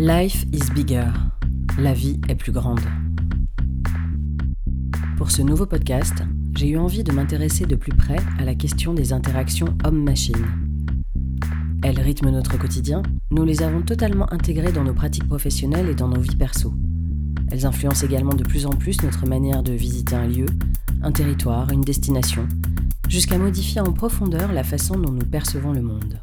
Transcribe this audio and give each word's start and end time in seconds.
Life 0.00 0.44
is 0.52 0.70
bigger. 0.72 1.08
La 1.76 1.92
vie 1.92 2.20
est 2.28 2.36
plus 2.36 2.52
grande. 2.52 2.78
Pour 5.16 5.32
ce 5.32 5.42
nouveau 5.42 5.66
podcast, 5.66 6.22
j'ai 6.54 6.68
eu 6.68 6.78
envie 6.78 7.02
de 7.02 7.10
m'intéresser 7.10 7.66
de 7.66 7.74
plus 7.74 7.92
près 7.92 8.20
à 8.38 8.44
la 8.44 8.54
question 8.54 8.94
des 8.94 9.12
interactions 9.12 9.76
homme-machine. 9.84 10.46
Elles 11.82 11.98
rythment 11.98 12.30
notre 12.30 12.56
quotidien, 12.58 13.02
nous 13.32 13.42
les 13.42 13.60
avons 13.64 13.82
totalement 13.82 14.32
intégrées 14.32 14.70
dans 14.70 14.84
nos 14.84 14.94
pratiques 14.94 15.26
professionnelles 15.26 15.88
et 15.88 15.96
dans 15.96 16.06
nos 16.06 16.20
vies 16.20 16.36
perso. 16.36 16.72
Elles 17.50 17.66
influencent 17.66 18.06
également 18.06 18.34
de 18.34 18.44
plus 18.44 18.66
en 18.66 18.74
plus 18.74 19.02
notre 19.02 19.26
manière 19.26 19.64
de 19.64 19.72
visiter 19.72 20.14
un 20.14 20.28
lieu, 20.28 20.46
un 21.02 21.10
territoire, 21.10 21.72
une 21.72 21.80
destination, 21.80 22.46
jusqu'à 23.08 23.36
modifier 23.36 23.80
en 23.80 23.92
profondeur 23.92 24.52
la 24.52 24.62
façon 24.62 24.96
dont 24.96 25.10
nous 25.10 25.26
percevons 25.26 25.72
le 25.72 25.82
monde. 25.82 26.20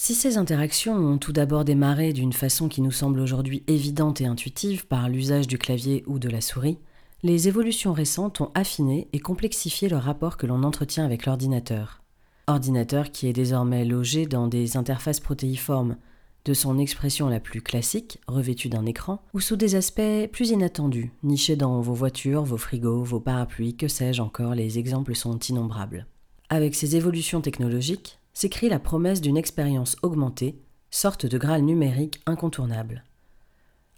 Si 0.00 0.14
ces 0.14 0.38
interactions 0.38 0.94
ont 0.94 1.18
tout 1.18 1.32
d'abord 1.32 1.64
démarré 1.64 2.12
d'une 2.12 2.32
façon 2.32 2.68
qui 2.68 2.82
nous 2.82 2.92
semble 2.92 3.18
aujourd'hui 3.18 3.64
évidente 3.66 4.20
et 4.20 4.26
intuitive 4.26 4.86
par 4.86 5.08
l'usage 5.08 5.48
du 5.48 5.58
clavier 5.58 6.04
ou 6.06 6.20
de 6.20 6.28
la 6.28 6.40
souris, 6.40 6.78
les 7.24 7.48
évolutions 7.48 7.92
récentes 7.92 8.40
ont 8.40 8.52
affiné 8.54 9.08
et 9.12 9.18
complexifié 9.18 9.88
le 9.88 9.96
rapport 9.96 10.36
que 10.36 10.46
l'on 10.46 10.62
entretient 10.62 11.04
avec 11.04 11.26
l'ordinateur. 11.26 12.00
Ordinateur 12.46 13.10
qui 13.10 13.26
est 13.26 13.32
désormais 13.32 13.84
logé 13.84 14.26
dans 14.26 14.46
des 14.46 14.76
interfaces 14.76 15.18
protéiformes, 15.18 15.96
de 16.44 16.54
son 16.54 16.78
expression 16.78 17.28
la 17.28 17.40
plus 17.40 17.60
classique, 17.60 18.20
revêtue 18.28 18.68
d'un 18.68 18.86
écran, 18.86 19.20
ou 19.34 19.40
sous 19.40 19.56
des 19.56 19.74
aspects 19.74 20.30
plus 20.30 20.50
inattendus, 20.50 21.10
nichés 21.24 21.56
dans 21.56 21.80
vos 21.80 21.94
voitures, 21.94 22.44
vos 22.44 22.56
frigos, 22.56 23.02
vos 23.02 23.20
parapluies, 23.20 23.74
que 23.74 23.88
sais-je 23.88 24.22
encore, 24.22 24.54
les 24.54 24.78
exemples 24.78 25.16
sont 25.16 25.40
innombrables. 25.40 26.06
Avec 26.50 26.76
ces 26.76 26.94
évolutions 26.94 27.40
technologiques, 27.40 28.17
s'écrit 28.38 28.68
la 28.68 28.78
promesse 28.78 29.20
d'une 29.20 29.36
expérience 29.36 29.96
augmentée, 30.04 30.60
sorte 30.92 31.26
de 31.26 31.38
Graal 31.38 31.62
numérique 31.62 32.20
incontournable. 32.24 33.02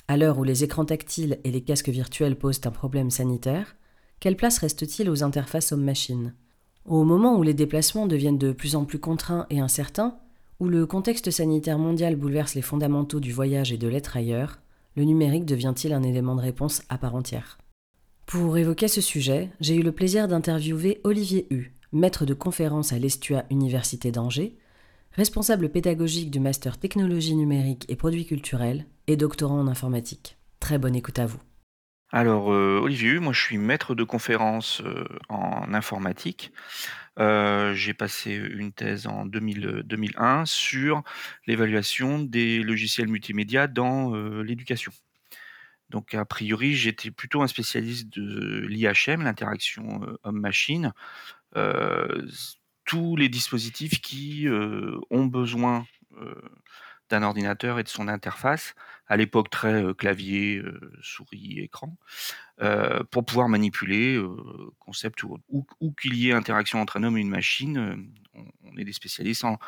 À 0.09 0.17
l'heure 0.17 0.39
où 0.39 0.45
les 0.45 0.65
écrans 0.65 0.87
tactiles 0.87 1.39
et 1.45 1.51
les 1.51 1.61
casques 1.61 1.91
virtuels 1.91 2.37
posent 2.37 2.63
un 2.65 2.71
problème 2.71 3.11
sanitaire, 3.11 3.77
quelle 4.19 4.39
place 4.39 4.57
reste-t-il 4.57 5.11
aux 5.11 5.23
interfaces 5.23 5.73
homme-machine? 5.73 6.33
Au 6.87 7.05
moment 7.05 7.37
où 7.37 7.43
les 7.43 7.53
déplacements 7.53 8.07
deviennent 8.07 8.39
de 8.39 8.53
plus 8.53 8.77
en 8.77 8.87
plus 8.87 8.99
contraints 8.99 9.45
et 9.51 9.61
incertains, 9.61 10.17
où 10.59 10.69
le 10.69 10.87
contexte 10.87 11.31
sanitaire 11.31 11.79
mondial 11.79 12.17
bouleverse 12.17 12.55
les 12.55 12.63
fondamentaux 12.63 13.21
du 13.21 13.33
voyage 13.33 13.73
et 13.73 13.77
de 13.77 13.89
l'être 13.89 14.17
ailleurs, 14.17 14.59
le 14.97 15.05
numérique 15.05 15.45
devient-il 15.45 15.93
un 15.93 16.03
élément 16.03 16.35
de 16.35 16.41
réponse 16.41 16.81
à 16.89 16.97
part 16.97 17.15
entière? 17.15 17.59
Pour 18.25 18.57
évoquer 18.57 18.89
ce 18.89 19.03
sujet, 19.03 19.51
j'ai 19.61 19.75
eu 19.75 19.83
le 19.83 19.93
plaisir 19.93 20.29
d'interviewer 20.29 21.03
Olivier 21.05 21.47
Hu, 21.51 21.75
maître 21.93 22.25
de 22.25 22.35
conférence 22.35 22.93
à 22.93 22.99
l'Estua 22.99 23.45
Université 23.51 24.13
d'Angers, 24.13 24.57
responsable 25.13 25.71
pédagogique 25.71 26.31
du 26.31 26.41
master 26.41 26.79
technologie 26.79 27.35
numérique 27.35 27.85
et 27.89 27.97
produits 27.97 28.27
culturels 28.27 28.87
et 29.07 29.17
doctorant 29.17 29.61
en 29.61 29.67
informatique. 29.67 30.39
Très 30.61 30.79
bonne 30.79 30.95
écoute 30.95 31.19
à 31.19 31.27
vous. 31.27 31.41
Alors, 32.13 32.53
euh, 32.53 32.81
Olivier, 32.83 33.21
moi 33.21 33.33
je 33.33 33.41
suis 33.41 33.59
maître 33.59 33.95
de 33.95 34.03
conférence 34.03 34.83
euh, 34.85 35.05
en 35.29 35.73
informatique. 35.75 36.53
Euh, 37.19 37.73
j'ai 37.75 37.95
passé 37.95 38.35
une 38.35 38.73
thèse 38.73 39.07
en 39.07 39.27
2000, 39.27 39.83
2001 39.85 40.45
sur 40.47 41.03
l'évaluation 41.47 42.19
des 42.19 42.63
logiciels 42.63 43.09
multimédia 43.09 43.67
dans 43.67 44.15
l'éducation. 44.43 44.93
Donc, 45.91 46.15
a 46.15 46.25
priori, 46.25 46.75
j'étais 46.75 47.11
plutôt 47.11 47.43
un 47.43 47.49
spécialiste 47.49 48.09
de 48.11 48.65
l'IHM, 48.69 49.23
l'interaction 49.23 50.01
homme-machine, 50.23 50.87
euh, 50.87 51.40
tous 52.91 53.15
les 53.15 53.29
dispositifs 53.29 54.01
qui 54.01 54.49
euh, 54.49 54.99
ont 55.11 55.27
besoin 55.27 55.87
euh, 56.19 56.35
d'un 57.09 57.23
ordinateur 57.23 57.79
et 57.79 57.85
de 57.85 57.89
son 57.89 58.09
interface, 58.09 58.75
à 59.07 59.17
l'époque 59.17 59.49
très 59.49 59.95
clavier, 59.95 60.63
souris, 61.03 61.59
écran, 61.59 61.97
pour 63.11 63.25
pouvoir 63.25 63.49
manipuler 63.49 64.23
concept 64.79 65.25
ou, 65.25 65.65
qu'il 66.01 66.15
y 66.15 66.29
ait 66.29 66.33
interaction 66.33 66.81
entre 66.81 66.99
un 66.99 67.03
homme 67.03 67.17
et 67.17 67.21
une 67.21 67.29
machine. 67.29 68.13
On, 68.35 68.77
est 68.77 68.85
des 68.85 68.93
spécialistes 68.93 69.43
en, 69.45 69.59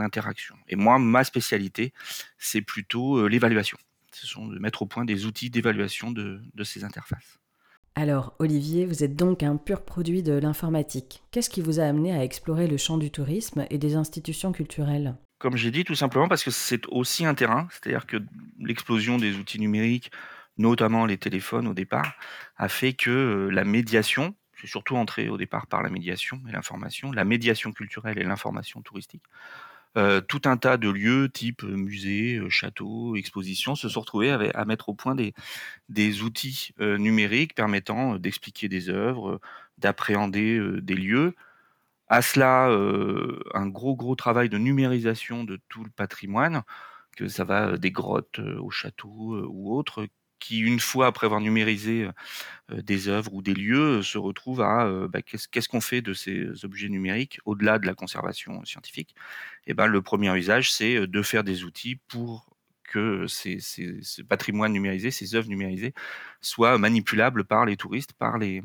interaction. 0.00 0.56
Et 0.66 0.74
moi, 0.74 0.98
ma 0.98 1.22
spécialité, 1.22 1.92
c'est 2.38 2.62
plutôt 2.62 3.28
l'évaluation. 3.28 3.78
Ce 4.10 4.26
sont 4.26 4.48
de 4.48 4.58
mettre 4.58 4.82
au 4.82 4.86
point 4.86 5.04
des 5.04 5.26
outils 5.26 5.50
d'évaluation 5.50 6.10
de 6.10 6.64
ces 6.64 6.82
interfaces. 6.82 7.38
Alors, 7.96 8.34
Olivier, 8.40 8.86
vous 8.86 9.04
êtes 9.04 9.14
donc 9.14 9.44
un 9.44 9.56
pur 9.56 9.84
produit 9.84 10.24
de 10.24 10.32
l'informatique. 10.32 11.22
Qu'est-ce 11.30 11.48
qui 11.48 11.60
vous 11.60 11.78
a 11.78 11.84
amené 11.84 12.12
à 12.12 12.24
explorer 12.24 12.66
le 12.66 12.76
champ 12.76 12.98
du 12.98 13.12
tourisme 13.12 13.66
et 13.70 13.78
des 13.78 13.94
institutions 13.94 14.50
culturelles? 14.50 15.14
Comme 15.38 15.56
j'ai 15.56 15.70
dit, 15.70 15.84
tout 15.84 15.94
simplement 15.94 16.26
parce 16.26 16.42
que 16.42 16.50
c'est 16.50 16.86
aussi 16.88 17.24
un 17.24 17.34
terrain, 17.34 17.68
c'est-à-dire 17.70 18.06
que 18.06 18.16
l'explosion 18.58 19.16
des 19.16 19.36
outils 19.36 19.60
numériques, 19.60 20.10
notamment 20.58 21.06
les 21.06 21.18
téléphones 21.18 21.68
au 21.68 21.74
départ, 21.74 22.14
a 22.56 22.68
fait 22.68 22.94
que 22.94 23.10
euh, 23.10 23.50
la 23.50 23.64
médiation, 23.64 24.34
j'ai 24.60 24.66
surtout 24.66 24.96
entré 24.96 25.28
au 25.28 25.36
départ 25.36 25.68
par 25.68 25.82
la 25.82 25.90
médiation 25.90 26.40
et 26.48 26.52
l'information, 26.52 27.12
la 27.12 27.24
médiation 27.24 27.70
culturelle 27.72 28.18
et 28.18 28.24
l'information 28.24 28.82
touristique, 28.82 29.22
euh, 29.96 30.20
tout 30.20 30.42
un 30.46 30.56
tas 30.56 30.76
de 30.76 30.88
lieux 30.90 31.28
type 31.28 31.62
euh, 31.62 31.76
musée, 31.76 32.36
euh, 32.38 32.50
château, 32.50 33.14
exposition 33.14 33.76
se 33.76 33.88
sont 33.88 34.00
retrouvés 34.00 34.30
à, 34.54 34.64
mettre 34.64 34.88
au 34.88 34.94
point 34.94 35.14
des, 35.14 36.22
outils 36.22 36.70
numériques 36.80 37.54
permettant 37.54 38.16
d'expliquer 38.16 38.68
des 38.68 38.88
œuvres, 38.88 39.40
d'appréhender 39.78 40.60
des 40.82 40.94
lieux. 40.94 41.34
À 42.08 42.22
cela, 42.22 42.68
un 43.54 43.66
gros 43.66 43.96
gros 43.96 44.14
travail 44.14 44.48
de 44.48 44.58
numérisation 44.58 45.44
de 45.44 45.60
tout 45.68 45.84
le 45.84 45.90
patrimoine, 45.90 46.62
que 47.16 47.28
ça 47.28 47.44
va 47.44 47.76
des 47.76 47.90
grottes 47.90 48.38
au 48.40 48.70
château 48.70 49.46
ou 49.48 49.76
autres, 49.76 50.06
qui, 50.44 50.60
une 50.60 50.80
fois 50.80 51.06
après 51.06 51.26
avoir 51.26 51.40
numérisé 51.40 52.08
des 52.70 53.08
œuvres 53.08 53.34
ou 53.34 53.42
des 53.42 53.54
lieux, 53.54 54.02
se 54.02 54.18
retrouvent 54.18 54.62
à 54.62 55.08
bah, 55.08 55.22
qu'est-ce 55.22 55.68
qu'on 55.68 55.80
fait 55.80 56.02
de 56.02 56.14
ces 56.14 56.64
objets 56.64 56.88
numériques 56.88 57.40
au-delà 57.44 57.78
de 57.78 57.86
la 57.86 57.94
conservation 57.94 58.64
scientifique? 58.64 59.14
Et 59.66 59.74
ben, 59.74 59.86
le 59.86 60.02
premier 60.02 60.36
usage, 60.36 60.72
c'est 60.72 61.06
de 61.06 61.22
faire 61.22 61.44
des 61.44 61.64
outils 61.64 61.96
pour 62.08 62.46
que 62.84 63.26
ces, 63.26 63.58
ce 63.60 64.22
patrimoine 64.22 64.72
numérisé, 64.72 65.10
ces 65.10 65.34
œuvres 65.34 65.48
numérisées, 65.48 65.94
soient 66.40 66.78
manipulables 66.78 67.44
par 67.44 67.64
les 67.66 67.76
touristes, 67.76 68.12
par 68.12 68.38
les, 68.38 68.62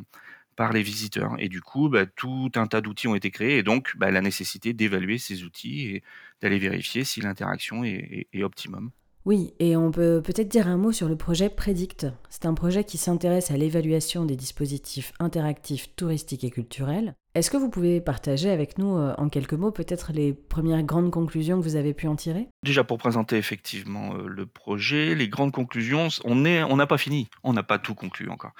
par 0.55 0.73
les 0.73 0.83
visiteurs. 0.83 1.35
Et 1.39 1.49
du 1.49 1.61
coup, 1.61 1.89
bah, 1.89 2.05
tout 2.05 2.51
un 2.55 2.67
tas 2.67 2.81
d'outils 2.81 3.07
ont 3.07 3.15
été 3.15 3.31
créés 3.31 3.57
et 3.57 3.63
donc 3.63 3.93
bah, 3.97 4.11
la 4.11 4.21
nécessité 4.21 4.73
d'évaluer 4.73 5.17
ces 5.17 5.43
outils 5.43 5.95
et 5.95 6.03
d'aller 6.41 6.59
vérifier 6.59 7.03
si 7.05 7.21
l'interaction 7.21 7.83
est 7.85 8.43
optimum. 8.43 8.91
Oui, 9.29 9.53
et 9.59 9.75
on 9.75 9.91
peut 9.91 10.23
peut-être 10.25 10.47
dire 10.47 10.67
un 10.67 10.77
mot 10.77 10.91
sur 10.91 11.07
le 11.07 11.15
projet 11.15 11.49
Predict. 11.49 12.07
C'est 12.31 12.47
un 12.47 12.55
projet 12.55 12.83
qui 12.83 12.97
s'intéresse 12.97 13.51
à 13.51 13.57
l'évaluation 13.57 14.25
des 14.25 14.35
dispositifs 14.35 15.13
interactifs 15.19 15.95
touristiques 15.95 16.43
et 16.43 16.49
culturels. 16.49 17.13
Est-ce 17.35 17.51
que 17.51 17.57
vous 17.57 17.69
pouvez 17.69 18.01
partager 18.01 18.49
avec 18.49 18.79
nous 18.79 18.97
euh, 18.97 19.13
en 19.19 19.29
quelques 19.29 19.53
mots 19.53 19.69
peut-être 19.69 20.11
les 20.13 20.33
premières 20.33 20.81
grandes 20.81 21.11
conclusions 21.11 21.59
que 21.59 21.63
vous 21.63 21.75
avez 21.75 21.93
pu 21.93 22.07
en 22.07 22.15
tirer? 22.15 22.47
Déjà 22.63 22.83
pour 22.83 22.97
présenter 22.97 23.37
effectivement 23.37 24.15
euh, 24.15 24.27
le 24.27 24.47
projet, 24.47 25.13
les 25.13 25.29
grandes 25.29 25.51
conclusions, 25.51 26.07
on 26.25 26.33
n'a 26.33 26.67
on 26.67 26.77
pas 26.87 26.97
fini, 26.97 27.29
on 27.43 27.53
n'a 27.53 27.61
pas 27.61 27.77
tout 27.77 27.93
conclu 27.93 28.29
encore. 28.29 28.53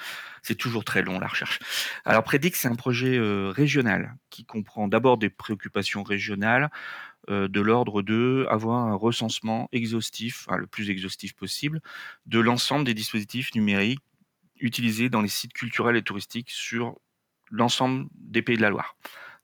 C'est 0.44 0.54
toujours 0.54 0.84
très 0.84 1.02
long 1.02 1.18
la 1.18 1.26
recherche. 1.26 1.58
Alors 2.06 2.24
Predict, 2.24 2.56
c'est 2.56 2.68
un 2.68 2.76
projet 2.76 3.18
euh, 3.18 3.50
régional 3.50 4.14
qui 4.30 4.46
comprend 4.46 4.88
d'abord 4.88 5.18
des 5.18 5.32
préoccupations 5.32 6.04
régionales, 6.04 6.70
de 7.28 7.62
l'ordre 7.62 8.02
de 8.02 8.48
avoir 8.50 8.88
un 8.88 8.96
recensement 8.96 9.68
exhaustif, 9.72 10.48
le 10.58 10.68
plus 10.68 10.90
exhaustif 10.90 11.34
possible, 11.34 11.82
de 12.26 12.40
l'ensemble 12.40 12.86
des 12.86 12.94
dispositifs 12.94 13.54
numériques 13.54 14.00
utilisés 14.60 15.10
dans 15.10 15.22
les 15.22 15.30
sites 15.30 15.54
culturels 15.54 15.96
et 15.96 16.02
touristiques 16.02 16.52
sur 16.52 16.98
l'ensemble 17.52 18.08
des 18.16 18.42
pays 18.42 18.58
de 18.58 18.62
la 18.62 18.70
Loire. 18.70 18.96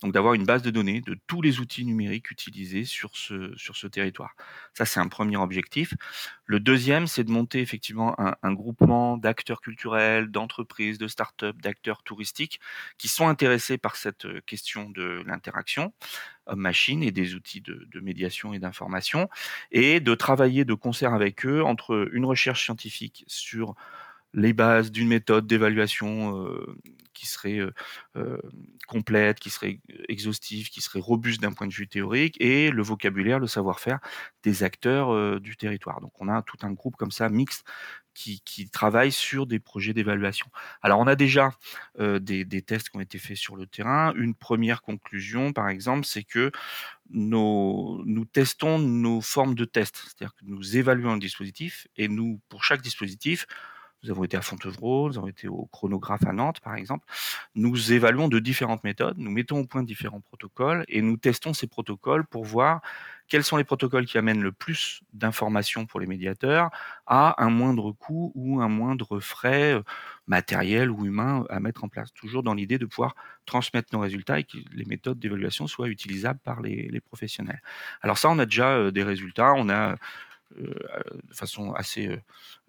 Donc 0.01 0.13
d'avoir 0.13 0.33
une 0.33 0.45
base 0.45 0.61
de 0.61 0.71
données 0.71 1.01
de 1.01 1.17
tous 1.27 1.41
les 1.41 1.59
outils 1.59 1.85
numériques 1.85 2.29
utilisés 2.31 2.85
sur 2.85 3.15
ce, 3.15 3.53
sur 3.57 3.75
ce 3.75 3.87
territoire. 3.87 4.35
Ça, 4.73 4.85
c'est 4.85 4.99
un 4.99 5.07
premier 5.07 5.37
objectif. 5.37 5.93
Le 6.45 6.59
deuxième, 6.59 7.07
c'est 7.07 7.23
de 7.23 7.31
monter 7.31 7.61
effectivement 7.61 8.15
un, 8.17 8.53
groupement 8.53 9.17
d'acteurs 9.17 9.61
culturels, 9.61 10.29
d'entreprises, 10.29 10.97
de 10.97 11.07
start-up, 11.07 11.55
d'acteurs 11.61 12.03
touristiques 12.03 12.59
qui 12.97 13.07
sont 13.07 13.27
intéressés 13.27 13.77
par 13.77 13.95
cette 13.95 14.27
question 14.45 14.89
de 14.89 15.23
l'interaction 15.25 15.93
homme-machine 16.47 17.01
et 17.01 17.11
des 17.11 17.33
outils 17.33 17.61
de, 17.61 17.87
de 17.91 17.99
médiation 17.99 18.53
et 18.53 18.59
d'information, 18.59 19.29
et 19.71 19.99
de 19.99 20.13
travailler 20.13 20.63
de 20.63 20.75
concert 20.75 21.13
avec 21.13 21.45
eux 21.45 21.63
entre 21.63 22.07
une 22.13 22.25
recherche 22.25 22.63
scientifique 22.65 23.23
sur 23.27 23.75
les 24.35 24.53
bases 24.53 24.91
d'une 24.91 25.07
méthode 25.07 25.47
d'évaluation 25.47 26.45
euh, 26.45 26.77
qui 27.13 27.25
serait 27.25 27.57
euh, 27.57 27.71
euh, 28.17 28.37
complète, 28.85 29.39
qui 29.39 29.49
serait 29.49 29.79
exhaustive, 30.09 30.69
qui 30.69 30.81
serait 30.81 30.99
robuste 30.99 31.41
d'un 31.41 31.53
point 31.53 31.67
de 31.67 31.73
vue 31.73 31.87
théorique, 31.87 32.35
et 32.41 32.69
le 32.69 32.83
vocabulaire, 32.83 33.39
le 33.39 33.47
savoir-faire 33.47 33.99
des 34.43 34.63
acteurs 34.63 35.39
du 35.39 35.55
territoire. 35.55 36.01
Donc 36.01 36.11
on 36.19 36.27
a 36.27 36.41
tout 36.41 36.57
un 36.61 36.71
groupe 36.71 36.97
comme 36.97 37.11
ça 37.11 37.29
mixte 37.29 37.65
qui, 38.13 38.41
qui 38.41 38.69
travaillent 38.69 39.11
sur 39.11 39.47
des 39.47 39.59
projets 39.59 39.93
d'évaluation. 39.93 40.47
Alors 40.81 40.99
on 40.99 41.07
a 41.07 41.15
déjà 41.15 41.51
des, 41.97 42.45
des, 42.45 42.61
tests 42.61 42.89
qui 42.89 42.97
ont 42.97 43.01
été 43.01 43.17
faits 43.17 43.37
sur 43.37 43.55
le 43.55 43.65
terrain. 43.65 44.13
Une 44.15 44.35
première 44.35 44.81
conclusion, 44.81 45.51
par 45.51 45.69
exemple, 45.69 46.05
c'est 46.05 46.23
que 46.23 46.51
nos, 47.09 48.03
nous 48.05 48.25
testons 48.25 48.77
nos 48.77 49.21
formes 49.21 49.55
de 49.55 49.65
tests, 49.65 49.97
c'est-à-dire 49.97 50.35
que 50.35 50.45
nous 50.45 50.77
évaluons 50.77 51.11
un 51.11 51.17
dispositif 51.17 51.87
et 51.97 52.07
nous, 52.07 52.39
pour 52.49 52.63
chaque 52.63 52.81
dispositif, 52.81 53.47
nous 54.05 54.11
avons 54.11 54.23
été 54.23 54.37
à 54.37 54.41
Fontevraud, 54.41 55.09
nous 55.09 55.17
avons 55.17 55.27
été 55.27 55.47
au 55.47 55.67
chronographe 55.71 56.25
à 56.25 56.31
Nantes, 56.31 56.59
par 56.59 56.75
exemple. 56.75 57.05
Nous 57.55 57.91
évaluons 57.91 58.27
de 58.27 58.39
différentes 58.39 58.83
méthodes, 58.83 59.17
nous 59.17 59.31
mettons 59.31 59.59
au 59.59 59.65
point 59.65 59.83
différents 59.83 60.21
protocoles 60.21 60.85
et 60.87 61.01
nous 61.01 61.17
testons 61.17 61.53
ces 61.53 61.67
protocoles 61.67 62.25
pour 62.25 62.45
voir 62.45 62.81
quels 63.27 63.43
sont 63.43 63.57
les 63.57 63.63
protocoles 63.63 64.05
qui 64.05 64.19
amènent 64.19 64.43
le 64.43 64.51
plus 64.51 65.01
d'informations 65.13 65.87
pour 65.87 65.99
les 65.99 66.05
médiateurs 66.05 66.69
à 67.07 67.43
un 67.43 67.49
moindre 67.49 67.91
coût 67.91 68.31
ou 68.35 68.61
un 68.61 68.67
moindre 68.67 69.19
frais 69.19 69.73
euh, 69.73 69.81
matériel 70.27 70.91
ou 70.91 71.05
humain 71.05 71.43
à 71.49 71.59
mettre 71.59 71.83
en 71.83 71.89
place. 71.89 72.13
Toujours 72.13 72.43
dans 72.43 72.53
l'idée 72.53 72.77
de 72.77 72.85
pouvoir 72.85 73.15
transmettre 73.47 73.89
nos 73.93 73.99
résultats 73.99 74.39
et 74.39 74.43
que 74.43 74.57
les 74.73 74.85
méthodes 74.85 75.17
d'évaluation 75.17 75.65
soient 75.65 75.87
utilisables 75.87 76.39
par 76.43 76.61
les, 76.61 76.87
les, 76.91 76.99
professionnels. 76.99 77.61
Alors 78.01 78.19
ça, 78.19 78.29
on 78.29 78.37
a 78.37 78.45
déjà 78.45 78.69
euh, 78.73 78.91
des 78.91 79.03
résultats. 79.03 79.53
On 79.55 79.69
a 79.69 79.95
de 80.57 81.33
façon 81.33 81.73
assez 81.73 82.07
euh, 82.07 82.17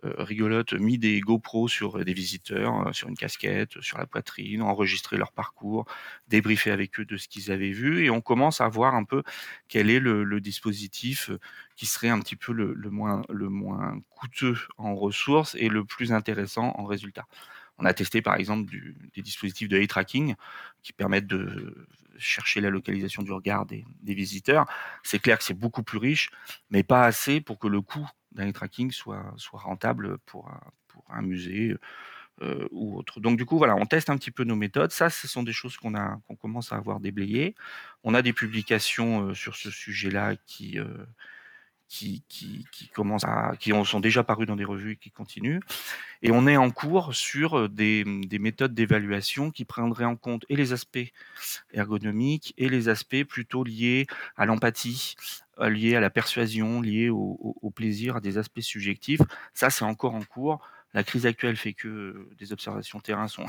euh, 0.04 0.14
rigolote 0.18 0.72
mis 0.74 0.98
des 0.98 1.20
GoPro 1.20 1.68
sur 1.68 2.04
des 2.04 2.12
visiteurs, 2.12 2.94
sur 2.94 3.08
une 3.08 3.16
casquette, 3.16 3.80
sur 3.80 3.98
la 3.98 4.06
poitrine, 4.06 4.62
enregistré 4.62 5.16
leur 5.16 5.32
parcours, 5.32 5.86
débriefé 6.28 6.70
avec 6.70 6.98
eux 7.00 7.04
de 7.04 7.16
ce 7.16 7.28
qu'ils 7.28 7.50
avaient 7.50 7.70
vu, 7.70 8.04
et 8.04 8.10
on 8.10 8.20
commence 8.20 8.60
à 8.60 8.68
voir 8.68 8.94
un 8.94 9.04
peu 9.04 9.22
quel 9.68 9.90
est 9.90 10.00
le, 10.00 10.40
dispositif 10.40 11.30
qui 11.76 11.86
serait 11.86 12.10
un 12.10 12.20
petit 12.20 12.36
peu 12.36 12.52
le, 12.52 12.90
moins, 12.90 13.22
le 13.30 13.48
moins 13.48 13.98
coûteux 14.10 14.58
en 14.76 14.94
ressources 14.94 15.54
et 15.54 15.68
le 15.68 15.84
plus 15.84 16.12
intéressant 16.12 16.74
en 16.76 16.84
résultats. 16.84 17.26
On 17.78 17.84
a 17.84 17.92
testé 17.92 18.22
par 18.22 18.36
exemple 18.36 18.72
des 19.14 19.22
dispositifs 19.22 19.68
de 19.68 19.78
eye 19.78 19.86
tracking 19.86 20.34
qui 20.82 20.92
permettent 20.92 21.26
de 21.26 21.86
chercher 22.18 22.60
la 22.60 22.70
localisation 22.70 23.22
du 23.22 23.32
regard 23.32 23.66
des, 23.66 23.84
visiteurs. 24.02 24.66
C'est 25.02 25.18
clair 25.18 25.38
que 25.38 25.44
c'est 25.44 25.54
beaucoup 25.54 25.82
plus 25.82 25.98
riche, 25.98 26.30
mais 26.70 26.82
pas 26.82 27.04
assez 27.04 27.40
pour 27.40 27.58
que 27.58 27.68
le 27.68 27.80
coût 27.80 28.08
d'un 28.32 28.52
tracking 28.52 28.90
soit, 28.90 29.34
rentable 29.52 30.18
pour, 30.18 30.50
un 31.08 31.22
musée. 31.22 31.76
Euh, 32.42 32.68
ou 32.70 32.98
autre. 32.98 33.18
Donc 33.18 33.38
du 33.38 33.46
coup, 33.46 33.56
voilà, 33.56 33.76
on 33.76 33.86
teste 33.86 34.10
un 34.10 34.16
petit 34.18 34.30
peu 34.30 34.44
nos 34.44 34.56
méthodes. 34.56 34.92
Ça, 34.92 35.08
ce 35.08 35.26
sont 35.26 35.42
des 35.42 35.54
choses 35.54 35.78
qu'on 35.78 36.20
commence 36.38 36.70
à 36.70 36.76
avoir 36.76 37.00
déblayées. 37.00 37.54
On 38.04 38.12
a 38.12 38.20
des 38.20 38.34
publications 38.34 39.28
euh, 39.28 39.34
sur 39.34 39.56
ce 39.56 39.70
sujet-là 39.70 40.36
qui, 40.44 40.78
euh, 40.78 41.06
qui, 41.88 42.24
qui, 42.28 42.66
qui, 42.72 42.88
commencent 42.88 43.24
à, 43.24 43.52
qui 43.58 43.72
sont 43.84 44.00
déjà 44.00 44.24
parus 44.24 44.46
dans 44.46 44.56
des 44.56 44.64
revues 44.64 44.92
et 44.92 44.96
qui 44.96 45.10
continuent. 45.10 45.60
Et 46.22 46.30
on 46.30 46.46
est 46.46 46.56
en 46.56 46.70
cours 46.70 47.14
sur 47.14 47.58
euh, 47.58 47.68
des, 47.68 48.04
des 48.04 48.38
méthodes 48.38 48.74
d'évaluation 48.74 49.50
qui 49.50 49.64
prendraient 49.64 50.04
en 50.04 50.16
compte 50.16 50.44
et 50.48 50.56
les 50.56 50.72
aspects 50.72 51.12
ergonomiques 51.72 52.54
et 52.58 52.68
les 52.68 52.88
aspects 52.88 53.24
plutôt 53.24 53.64
liés 53.64 54.06
à 54.36 54.46
l'empathie, 54.46 55.16
euh, 55.60 55.68
liés 55.68 55.94
à 55.94 56.00
la 56.00 56.10
persuasion, 56.10 56.80
liés 56.80 57.08
au, 57.08 57.38
au, 57.40 57.56
au 57.62 57.70
plaisir, 57.70 58.16
à 58.16 58.20
des 58.20 58.38
aspects 58.38 58.60
subjectifs. 58.60 59.20
Ça, 59.54 59.70
c'est 59.70 59.84
encore 59.84 60.14
en 60.14 60.22
cours. 60.22 60.60
La 60.94 61.04
crise 61.04 61.26
actuelle 61.26 61.56
fait 61.56 61.74
que 61.74 62.28
des 62.38 62.52
observations 62.52 63.00
terrain 63.00 63.28
sont 63.28 63.44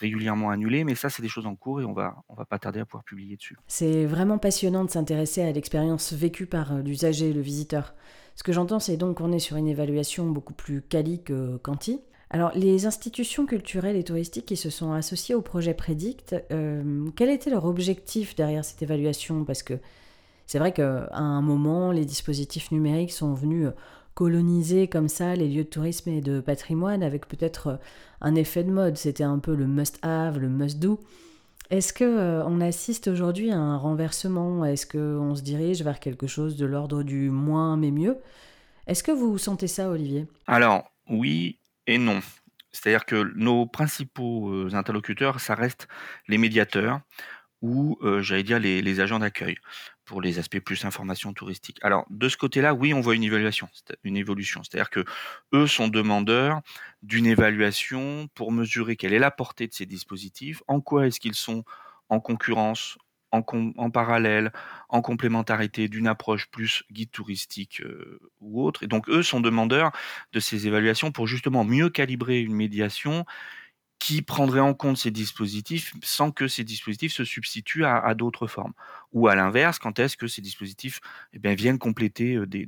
régulièrement 0.00 0.50
annulées, 0.50 0.84
mais 0.84 0.94
ça, 0.94 1.10
c'est 1.10 1.22
des 1.22 1.28
choses 1.28 1.46
en 1.46 1.54
cours 1.54 1.80
et 1.80 1.84
on 1.84 1.92
va, 1.92 2.16
on 2.28 2.34
va 2.34 2.44
pas 2.44 2.58
tarder 2.58 2.80
à 2.80 2.84
pouvoir 2.84 3.04
publier 3.04 3.36
dessus. 3.36 3.56
C'est 3.68 4.06
vraiment 4.06 4.38
passionnant 4.38 4.84
de 4.84 4.90
s'intéresser 4.90 5.42
à 5.42 5.52
l'expérience 5.52 6.12
vécue 6.12 6.46
par 6.46 6.72
euh, 6.72 6.82
l'usager, 6.82 7.32
le 7.32 7.40
visiteur. 7.40 7.94
Ce 8.34 8.42
que 8.42 8.52
j'entends, 8.52 8.80
c'est 8.80 8.96
donc 8.96 9.18
qu'on 9.18 9.32
est 9.32 9.38
sur 9.38 9.56
une 9.56 9.68
évaluation 9.68 10.26
beaucoup 10.26 10.54
plus 10.54 10.82
quali 10.82 11.22
que 11.22 11.58
quanti. 11.58 12.00
Alors, 12.30 12.52
les 12.54 12.86
institutions 12.86 13.44
culturelles 13.44 13.96
et 13.96 14.04
touristiques 14.04 14.46
qui 14.46 14.56
se 14.56 14.70
sont 14.70 14.92
associées 14.92 15.34
au 15.34 15.42
projet 15.42 15.74
Prédict, 15.74 16.36
euh, 16.52 17.08
quel 17.16 17.28
était 17.28 17.50
leur 17.50 17.64
objectif 17.64 18.36
derrière 18.36 18.64
cette 18.64 18.82
évaluation? 18.82 19.44
Parce 19.44 19.64
que 19.64 19.74
c'est 20.46 20.58
vrai 20.58 20.72
qu'à 20.72 21.08
un 21.12 21.42
moment, 21.42 21.92
les 21.92 22.04
dispositifs 22.04 22.70
numériques 22.70 23.12
sont 23.12 23.34
venus 23.34 23.66
euh, 23.66 23.72
coloniser 24.20 24.86
comme 24.86 25.08
ça 25.08 25.34
les 25.34 25.48
lieux 25.48 25.64
de 25.64 25.70
tourisme 25.70 26.10
et 26.10 26.20
de 26.20 26.40
patrimoine 26.40 27.02
avec 27.02 27.26
peut-être 27.26 27.66
euh, 27.68 27.76
un 28.20 28.34
effet 28.34 28.62
de 28.62 28.70
mode. 28.70 28.98
C'était 28.98 29.24
un 29.24 29.38
peu 29.38 29.54
le 29.54 29.66
must-have, 29.66 30.38
le 30.38 30.50
must-do. 30.50 31.00
Est-ce 31.70 31.94
que 31.94 32.04
euh, 32.04 32.44
on 32.44 32.60
assiste 32.60 33.08
aujourd'hui 33.08 33.50
à 33.50 33.56
un 33.56 33.78
renversement? 33.78 34.62
Est-ce 34.66 34.86
qu'on 34.86 35.34
se 35.34 35.40
dirige 35.40 35.80
vers 35.82 36.00
quelque 36.00 36.26
chose 36.26 36.58
de 36.58 36.66
l'ordre 36.66 37.02
du 37.02 37.30
moins 37.30 37.78
mais 37.78 37.90
mieux? 37.90 38.18
Est-ce 38.86 39.02
que 39.02 39.10
vous 39.10 39.38
sentez 39.38 39.68
ça, 39.68 39.88
Olivier? 39.88 40.26
Alors, 40.46 40.92
oui 41.08 41.58
et 41.86 41.96
non. 41.96 42.20
C'est-à-dire 42.72 43.06
que 43.06 43.32
nos 43.36 43.64
principaux 43.64 44.50
euh, 44.50 44.74
interlocuteurs, 44.74 45.40
ça 45.40 45.54
reste 45.54 45.88
les 46.28 46.36
médiateurs 46.36 47.00
ou, 47.62 47.98
j'allais 48.20 48.42
dire, 48.42 48.58
les, 48.58 48.80
les 48.80 49.00
agents 49.00 49.18
d'accueil 49.18 49.56
pour 50.10 50.20
les 50.20 50.40
aspects 50.40 50.58
plus 50.58 50.84
information 50.84 51.32
touristique. 51.32 51.78
Alors 51.82 52.04
de 52.10 52.28
ce 52.28 52.36
côté-là, 52.36 52.74
oui, 52.74 52.92
on 52.92 53.00
voit 53.00 53.14
une 53.14 53.22
évaluation, 53.22 53.68
une 54.02 54.16
évolution. 54.16 54.60
C'est-à-dire 54.64 54.90
que 54.90 55.04
eux 55.54 55.68
sont 55.68 55.86
demandeurs 55.86 56.62
d'une 57.04 57.26
évaluation 57.26 58.26
pour 58.34 58.50
mesurer 58.50 58.96
quelle 58.96 59.12
est 59.12 59.20
la 59.20 59.30
portée 59.30 59.68
de 59.68 59.72
ces 59.72 59.86
dispositifs, 59.86 60.64
en 60.66 60.80
quoi 60.80 61.06
est-ce 61.06 61.20
qu'ils 61.20 61.36
sont 61.36 61.62
en 62.08 62.18
concurrence, 62.18 62.98
en, 63.30 63.90
parallèle, 63.92 64.50
en 64.88 65.00
complémentarité 65.00 65.86
d'une 65.86 66.08
approche 66.08 66.50
plus 66.50 66.82
guide 66.90 67.12
touristique 67.12 67.80
euh, 67.82 68.18
ou 68.40 68.64
autre. 68.64 68.82
Et 68.82 68.88
donc 68.88 69.08
eux 69.08 69.22
sont 69.22 69.38
demandeurs 69.38 69.92
de 70.32 70.40
ces 70.40 70.66
évaluations 70.66 71.12
pour 71.12 71.28
justement 71.28 71.62
mieux 71.62 71.88
calibrer 71.88 72.40
une 72.40 72.54
médiation 72.56 73.24
qui 74.00 74.22
prendrait 74.22 74.60
en 74.60 74.74
compte 74.74 74.96
ces 74.96 75.10
dispositifs 75.10 75.92
sans 76.02 76.32
que 76.32 76.48
ces 76.48 76.64
dispositifs 76.64 77.12
se 77.12 77.24
substituent 77.24 77.84
à, 77.84 78.14
d'autres 78.14 78.46
formes. 78.46 78.72
Ou 79.12 79.28
à 79.28 79.34
l'inverse, 79.36 79.78
quand 79.78 79.98
est-ce 79.98 80.16
que 80.16 80.26
ces 80.26 80.40
dispositifs 80.40 81.00
eh 81.34 81.54
viennent 81.54 81.78
compléter 81.78 82.34
euh, 82.34 82.46
des, 82.46 82.66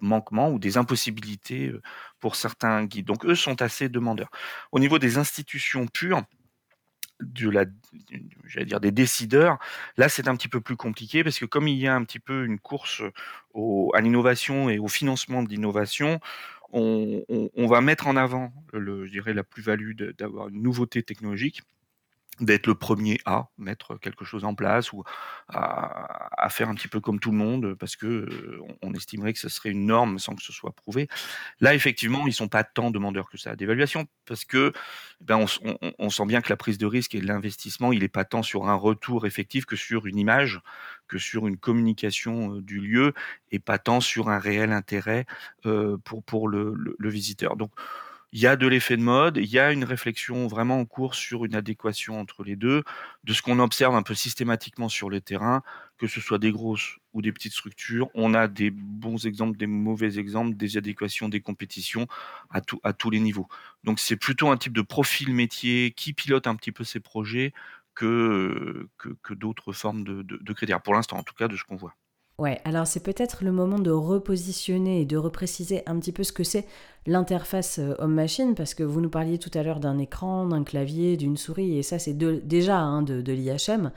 manquements 0.00 0.50
ou 0.50 0.58
des 0.58 0.78
impossibilités 0.78 1.68
euh, 1.68 1.82
pour 2.18 2.34
certains 2.34 2.86
guides? 2.86 3.06
Donc 3.06 3.26
eux 3.26 3.34
sont 3.34 3.60
assez 3.60 3.90
demandeurs. 3.90 4.30
Au 4.72 4.80
niveau 4.80 4.98
des 4.98 5.18
institutions 5.18 5.86
pures, 5.86 6.24
de 7.20 7.50
la, 7.50 7.64
j'allais 8.44 8.66
dire 8.66 8.80
des 8.80 8.92
décideurs. 8.92 9.58
Là, 9.96 10.08
c'est 10.08 10.28
un 10.28 10.36
petit 10.36 10.48
peu 10.48 10.60
plus 10.60 10.76
compliqué 10.76 11.24
parce 11.24 11.38
que 11.38 11.44
comme 11.44 11.68
il 11.68 11.76
y 11.76 11.88
a 11.88 11.94
un 11.94 12.04
petit 12.04 12.20
peu 12.20 12.44
une 12.44 12.58
course 12.58 13.02
à 13.94 14.00
l'innovation 14.00 14.70
et 14.70 14.78
au 14.78 14.88
financement 14.88 15.42
de 15.42 15.48
l'innovation, 15.48 16.20
on, 16.72 17.24
on, 17.28 17.66
va 17.66 17.80
mettre 17.80 18.06
en 18.06 18.16
avant, 18.16 18.52
le, 18.72 19.06
je 19.06 19.10
dirais, 19.10 19.34
la 19.34 19.44
plus-value 19.44 19.92
d'avoir 20.18 20.48
une 20.48 20.62
nouveauté 20.62 21.02
technologique 21.02 21.62
d'être 22.40 22.66
le 22.66 22.74
premier 22.74 23.18
à 23.24 23.48
mettre 23.58 23.96
quelque 23.96 24.24
chose 24.24 24.44
en 24.44 24.54
place 24.54 24.92
ou 24.92 25.04
à, 25.48 26.44
à, 26.44 26.48
faire 26.50 26.68
un 26.68 26.74
petit 26.74 26.88
peu 26.88 27.00
comme 27.00 27.20
tout 27.20 27.30
le 27.30 27.36
monde 27.36 27.74
parce 27.74 27.96
que 27.96 28.06
euh, 28.06 28.60
on, 28.82 28.92
estimerait 28.94 29.32
que 29.32 29.38
ce 29.38 29.48
serait 29.48 29.70
une 29.70 29.86
norme 29.86 30.18
sans 30.18 30.34
que 30.34 30.42
ce 30.42 30.52
soit 30.52 30.72
prouvé. 30.72 31.08
Là, 31.60 31.74
effectivement, 31.74 32.26
ils 32.26 32.32
sont 32.32 32.48
pas 32.48 32.64
tant 32.64 32.90
demandeurs 32.90 33.28
que 33.30 33.38
ça 33.38 33.56
d'évaluation 33.56 34.06
parce 34.26 34.44
que 34.44 34.72
eh 35.20 35.24
ben 35.24 35.38
on, 35.38 35.76
on, 35.82 35.92
on, 35.98 36.10
sent 36.10 36.26
bien 36.26 36.40
que 36.40 36.48
la 36.50 36.56
prise 36.56 36.78
de 36.78 36.86
risque 36.86 37.14
et 37.14 37.20
l'investissement, 37.20 37.92
il 37.92 38.02
est 38.02 38.08
pas 38.08 38.24
tant 38.24 38.42
sur 38.42 38.68
un 38.68 38.74
retour 38.74 39.26
effectif 39.26 39.64
que 39.64 39.76
sur 39.76 40.06
une 40.06 40.18
image, 40.18 40.60
que 41.06 41.18
sur 41.18 41.46
une 41.46 41.56
communication 41.56 42.54
euh, 42.54 42.62
du 42.62 42.80
lieu 42.80 43.14
et 43.50 43.58
pas 43.58 43.78
tant 43.78 44.00
sur 44.00 44.28
un 44.28 44.38
réel 44.38 44.72
intérêt 44.72 45.26
euh, 45.66 45.96
pour 46.04 46.22
pour 46.22 46.48
le, 46.48 46.72
le, 46.74 46.94
le 46.98 47.08
visiteur. 47.08 47.56
Donc 47.56 47.70
il 48.32 48.40
y 48.40 48.46
a 48.46 48.56
de 48.56 48.66
l'effet 48.66 48.96
de 48.96 49.02
mode, 49.02 49.38
il 49.38 49.46
y 49.46 49.58
a 49.58 49.72
une 49.72 49.84
réflexion 49.84 50.46
vraiment 50.48 50.80
en 50.80 50.84
cours 50.84 51.14
sur 51.14 51.44
une 51.44 51.54
adéquation 51.54 52.20
entre 52.20 52.44
les 52.44 52.56
deux, 52.56 52.84
de 53.24 53.32
ce 53.32 53.40
qu'on 53.42 53.58
observe 53.58 53.94
un 53.94 54.02
peu 54.02 54.14
systématiquement 54.14 54.88
sur 54.88 55.08
les 55.08 55.20
terrains, 55.22 55.62
que 55.96 56.06
ce 56.06 56.20
soit 56.20 56.38
des 56.38 56.52
grosses 56.52 56.98
ou 57.14 57.22
des 57.22 57.32
petites 57.32 57.52
structures. 57.54 58.10
On 58.14 58.34
a 58.34 58.46
des 58.48 58.70
bons 58.70 59.26
exemples, 59.26 59.56
des 59.56 59.66
mauvais 59.66 60.18
exemples, 60.18 60.56
des 60.56 60.76
adéquations, 60.76 61.28
des 61.28 61.40
compétitions 61.40 62.06
à, 62.50 62.60
tous 62.92 63.10
les 63.10 63.20
niveaux. 63.20 63.48
Donc 63.84 63.98
c'est 63.98 64.16
plutôt 64.16 64.50
un 64.50 64.56
type 64.58 64.74
de 64.74 64.82
profil 64.82 65.34
métier 65.34 65.92
qui 65.92 66.12
pilote 66.12 66.46
un 66.46 66.56
petit 66.56 66.72
peu 66.72 66.84
ces 66.84 67.00
projets 67.00 67.52
que 67.94 68.88
d'autres 69.30 69.72
formes 69.72 70.04
de, 70.04 70.22
de, 70.22 70.36
de 70.36 70.52
critères, 70.52 70.82
pour 70.82 70.94
l'instant 70.94 71.16
en 71.18 71.22
tout 71.24 71.34
cas 71.34 71.48
de 71.48 71.56
ce 71.56 71.64
qu'on 71.64 71.76
voit. 71.76 71.94
Ouais, 72.38 72.60
alors 72.64 72.86
c'est 72.86 73.02
peut-être 73.02 73.42
le 73.42 73.50
moment 73.50 73.80
de 73.80 73.90
repositionner 73.90 75.00
et 75.00 75.04
de 75.04 75.16
repréciser 75.16 75.82
un 75.86 75.98
petit 75.98 76.12
peu 76.12 76.22
ce 76.22 76.32
que 76.32 76.44
c'est 76.44 76.66
l'interface 77.04 77.80
euh, 77.80 77.94
homme-machine, 77.98 78.54
parce 78.54 78.74
que 78.74 78.84
vous 78.84 79.00
nous 79.00 79.10
parliez 79.10 79.38
tout 79.38 79.50
à 79.54 79.64
l'heure 79.64 79.80
d'un 79.80 79.98
écran, 79.98 80.46
d'un 80.46 80.62
clavier, 80.62 81.16
d'une 81.16 81.36
souris, 81.36 81.78
et 81.78 81.82
ça 81.82 81.98
c'est 81.98 82.14
déjà 82.14 82.78
hein, 82.78 83.02
de, 83.02 83.32
l'IHM. 83.32 83.90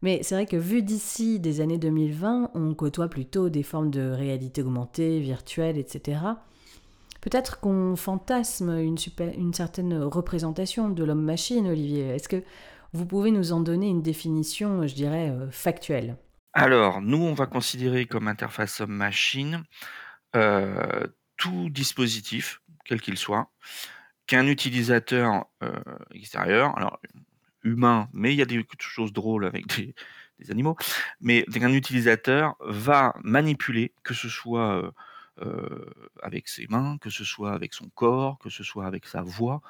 Mais 0.00 0.20
c'est 0.22 0.34
vrai 0.34 0.46
que 0.46 0.56
vu 0.56 0.82
d'ici 0.82 1.38
des 1.38 1.60
années 1.60 1.76
2020, 1.76 2.52
on 2.54 2.72
côtoie 2.72 3.08
plutôt 3.08 3.50
des 3.50 3.62
formes 3.62 3.90
de 3.90 4.10
réalité 4.10 4.62
augmentée, 4.62 5.20
virtuelle, 5.20 5.76
etc. 5.76 6.20
Peut-être 7.20 7.60
qu'on 7.60 7.94
fantasme 7.96 8.78
une 8.78 9.52
certaine 9.52 10.02
représentation 10.02 10.88
de 10.88 11.04
l'homme-machine, 11.04 11.66
Olivier. 11.66 12.08
Est-ce 12.08 12.28
que 12.28 12.42
vous 12.94 13.04
pouvez 13.04 13.30
nous 13.30 13.52
en 13.52 13.60
donner 13.60 13.88
une 13.88 14.02
définition, 14.02 14.86
je 14.86 14.94
dirais, 14.94 15.28
euh, 15.28 15.50
factuelle? 15.50 16.16
Alors, 16.56 17.02
nous, 17.02 17.18
on 17.18 17.34
va 17.34 17.44
considérer 17.44 18.06
comme 18.06 18.28
interface 18.28 18.80
homme-machine 18.80 19.62
euh, 20.34 21.06
tout 21.36 21.68
dispositif, 21.68 22.62
quel 22.86 23.02
qu'il 23.02 23.18
soit, 23.18 23.50
qu'un 24.26 24.46
utilisateur 24.46 25.44
extérieur, 26.14 26.74
alors 26.78 26.98
humain, 27.62 28.08
mais 28.14 28.32
il 28.32 28.38
y 28.38 28.42
a 28.42 28.46
des 28.46 28.64
choses 28.78 29.12
drôles 29.12 29.44
avec 29.44 29.66
des, 29.76 29.94
animaux, 30.50 30.76
mais 31.20 31.44
qu'un 31.44 31.74
utilisateur 31.74 32.56
va 32.60 33.14
manipuler, 33.22 33.92
que 34.02 34.14
ce 34.14 34.30
soit 34.30 34.94
avec 36.22 36.48
ses 36.48 36.66
mains, 36.68 36.96
que 37.02 37.10
ce 37.10 37.24
soit 37.24 37.52
avec 37.52 37.74
son 37.74 37.90
corps, 37.90 38.38
que 38.38 38.48
ce 38.48 38.64
soit 38.64 38.86
avec 38.86 39.06
sa 39.06 39.20
voix, 39.20 39.60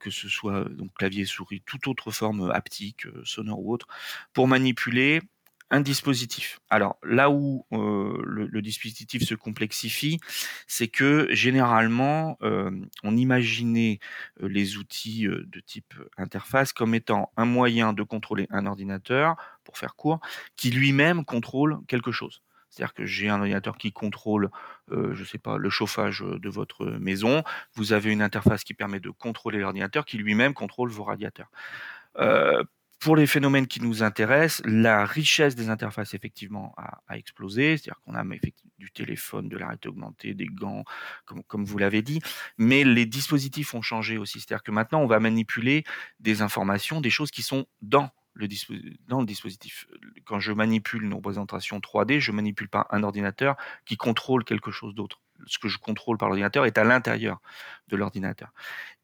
que 0.00 0.10
ce 0.10 0.28
soit 0.28 0.64
donc 0.68 0.92
clavier, 0.94 1.24
souris, 1.24 1.62
toute 1.64 1.86
autre 1.86 2.10
forme 2.10 2.50
haptique, 2.50 3.06
sonore 3.24 3.60
ou 3.60 3.72
autre, 3.72 3.88
pour 4.34 4.48
manipuler 4.48 5.22
un 5.70 5.80
dispositif. 5.80 6.60
Alors 6.68 6.98
là 7.02 7.30
où 7.30 7.64
le, 7.70 8.60
dispositif 8.60 9.22
se 9.22 9.34
complexifie, 9.34 10.18
c'est 10.66 10.88
que 10.88 11.28
généralement 11.30 12.38
on 12.40 13.16
imaginait 13.16 14.00
les 14.40 14.76
outils 14.76 15.26
de 15.26 15.60
type 15.60 15.94
interface 16.16 16.72
comme 16.72 16.94
étant 16.94 17.32
un 17.36 17.44
moyen 17.44 17.92
de 17.92 18.02
contrôler 18.02 18.46
un 18.50 18.66
ordinateur, 18.66 19.36
pour 19.64 19.78
faire 19.78 19.94
court, 19.94 20.20
qui 20.56 20.70
lui-même 20.70 21.24
contrôle 21.24 21.78
quelque 21.86 22.12
chose. 22.12 22.42
C'est-à-dire 22.70 22.94
que 22.94 23.04
j'ai 23.04 23.28
un 23.28 23.38
ordinateur 23.38 23.76
qui 23.76 23.92
contrôle, 23.92 24.50
je 24.90 25.12
je 25.12 25.24
sais 25.24 25.38
pas, 25.38 25.56
le 25.56 25.70
chauffage 25.70 26.24
de 26.24 26.48
votre 26.48 26.86
maison. 26.86 27.42
Vous 27.74 27.92
avez 27.92 28.12
une 28.12 28.22
interface 28.22 28.64
qui 28.64 28.74
permet 28.74 29.00
de 29.00 29.10
contrôler 29.10 29.58
l'ordinateur, 29.58 30.04
qui 30.04 30.18
lui-même 30.18 30.54
contrôle 30.54 30.90
vos 30.90 31.04
radiateurs 31.04 31.50
pour 33.00 33.16
les 33.16 33.26
phénomènes 33.26 33.66
qui 33.66 33.80
nous 33.80 34.02
intéressent, 34.02 34.62
la 34.66 35.06
richesse 35.06 35.56
des 35.56 35.70
interfaces 35.70 36.12
effectivement 36.12 36.74
a, 36.76 37.16
explosé, 37.16 37.78
c'est-à-dire 37.78 37.98
qu'on 38.04 38.14
a 38.14 38.22
du 38.78 38.90
téléphone, 38.92 39.48
de 39.48 39.56
la 39.56 39.66
réalité 39.66 39.88
augmentée, 39.88 40.34
des 40.34 40.46
gants, 40.46 40.84
comme, 41.24 41.64
vous 41.64 41.78
l'avez 41.78 42.02
dit, 42.02 42.20
mais 42.58 42.84
les 42.84 43.06
dispositifs 43.06 43.74
ont 43.74 43.80
changé 43.80 44.18
aussi, 44.18 44.40
c'est-à-dire 44.40 44.62
que 44.62 44.70
maintenant 44.70 45.00
on 45.00 45.06
va 45.06 45.18
manipuler 45.18 45.84
des 46.20 46.42
informations, 46.42 47.00
des 47.00 47.10
choses 47.10 47.30
qui 47.30 47.42
sont 47.42 47.66
dans 47.80 48.10
le, 48.34 48.46
dans 49.08 49.20
le 49.20 49.26
dispositif. 49.26 49.86
Quand 50.26 50.38
je 50.38 50.52
manipule 50.52 51.02
une 51.02 51.14
représentation 51.14 51.78
3D, 51.78 52.20
je 52.20 52.32
manipule 52.32 52.68
pas 52.68 52.86
un 52.90 53.02
ordinateur 53.02 53.56
qui 53.86 53.96
contrôle 53.96 54.44
quelque 54.44 54.70
chose 54.70 54.94
d'autre. 54.94 55.22
Ce 55.46 55.58
que 55.58 55.68
je 55.68 55.78
contrôle 55.78 56.18
par 56.18 56.28
l'ordinateur 56.28 56.66
est 56.66 56.76
à 56.76 56.84
l'intérieur 56.84 57.40
de 57.88 57.96
l'ordinateur. 57.96 58.52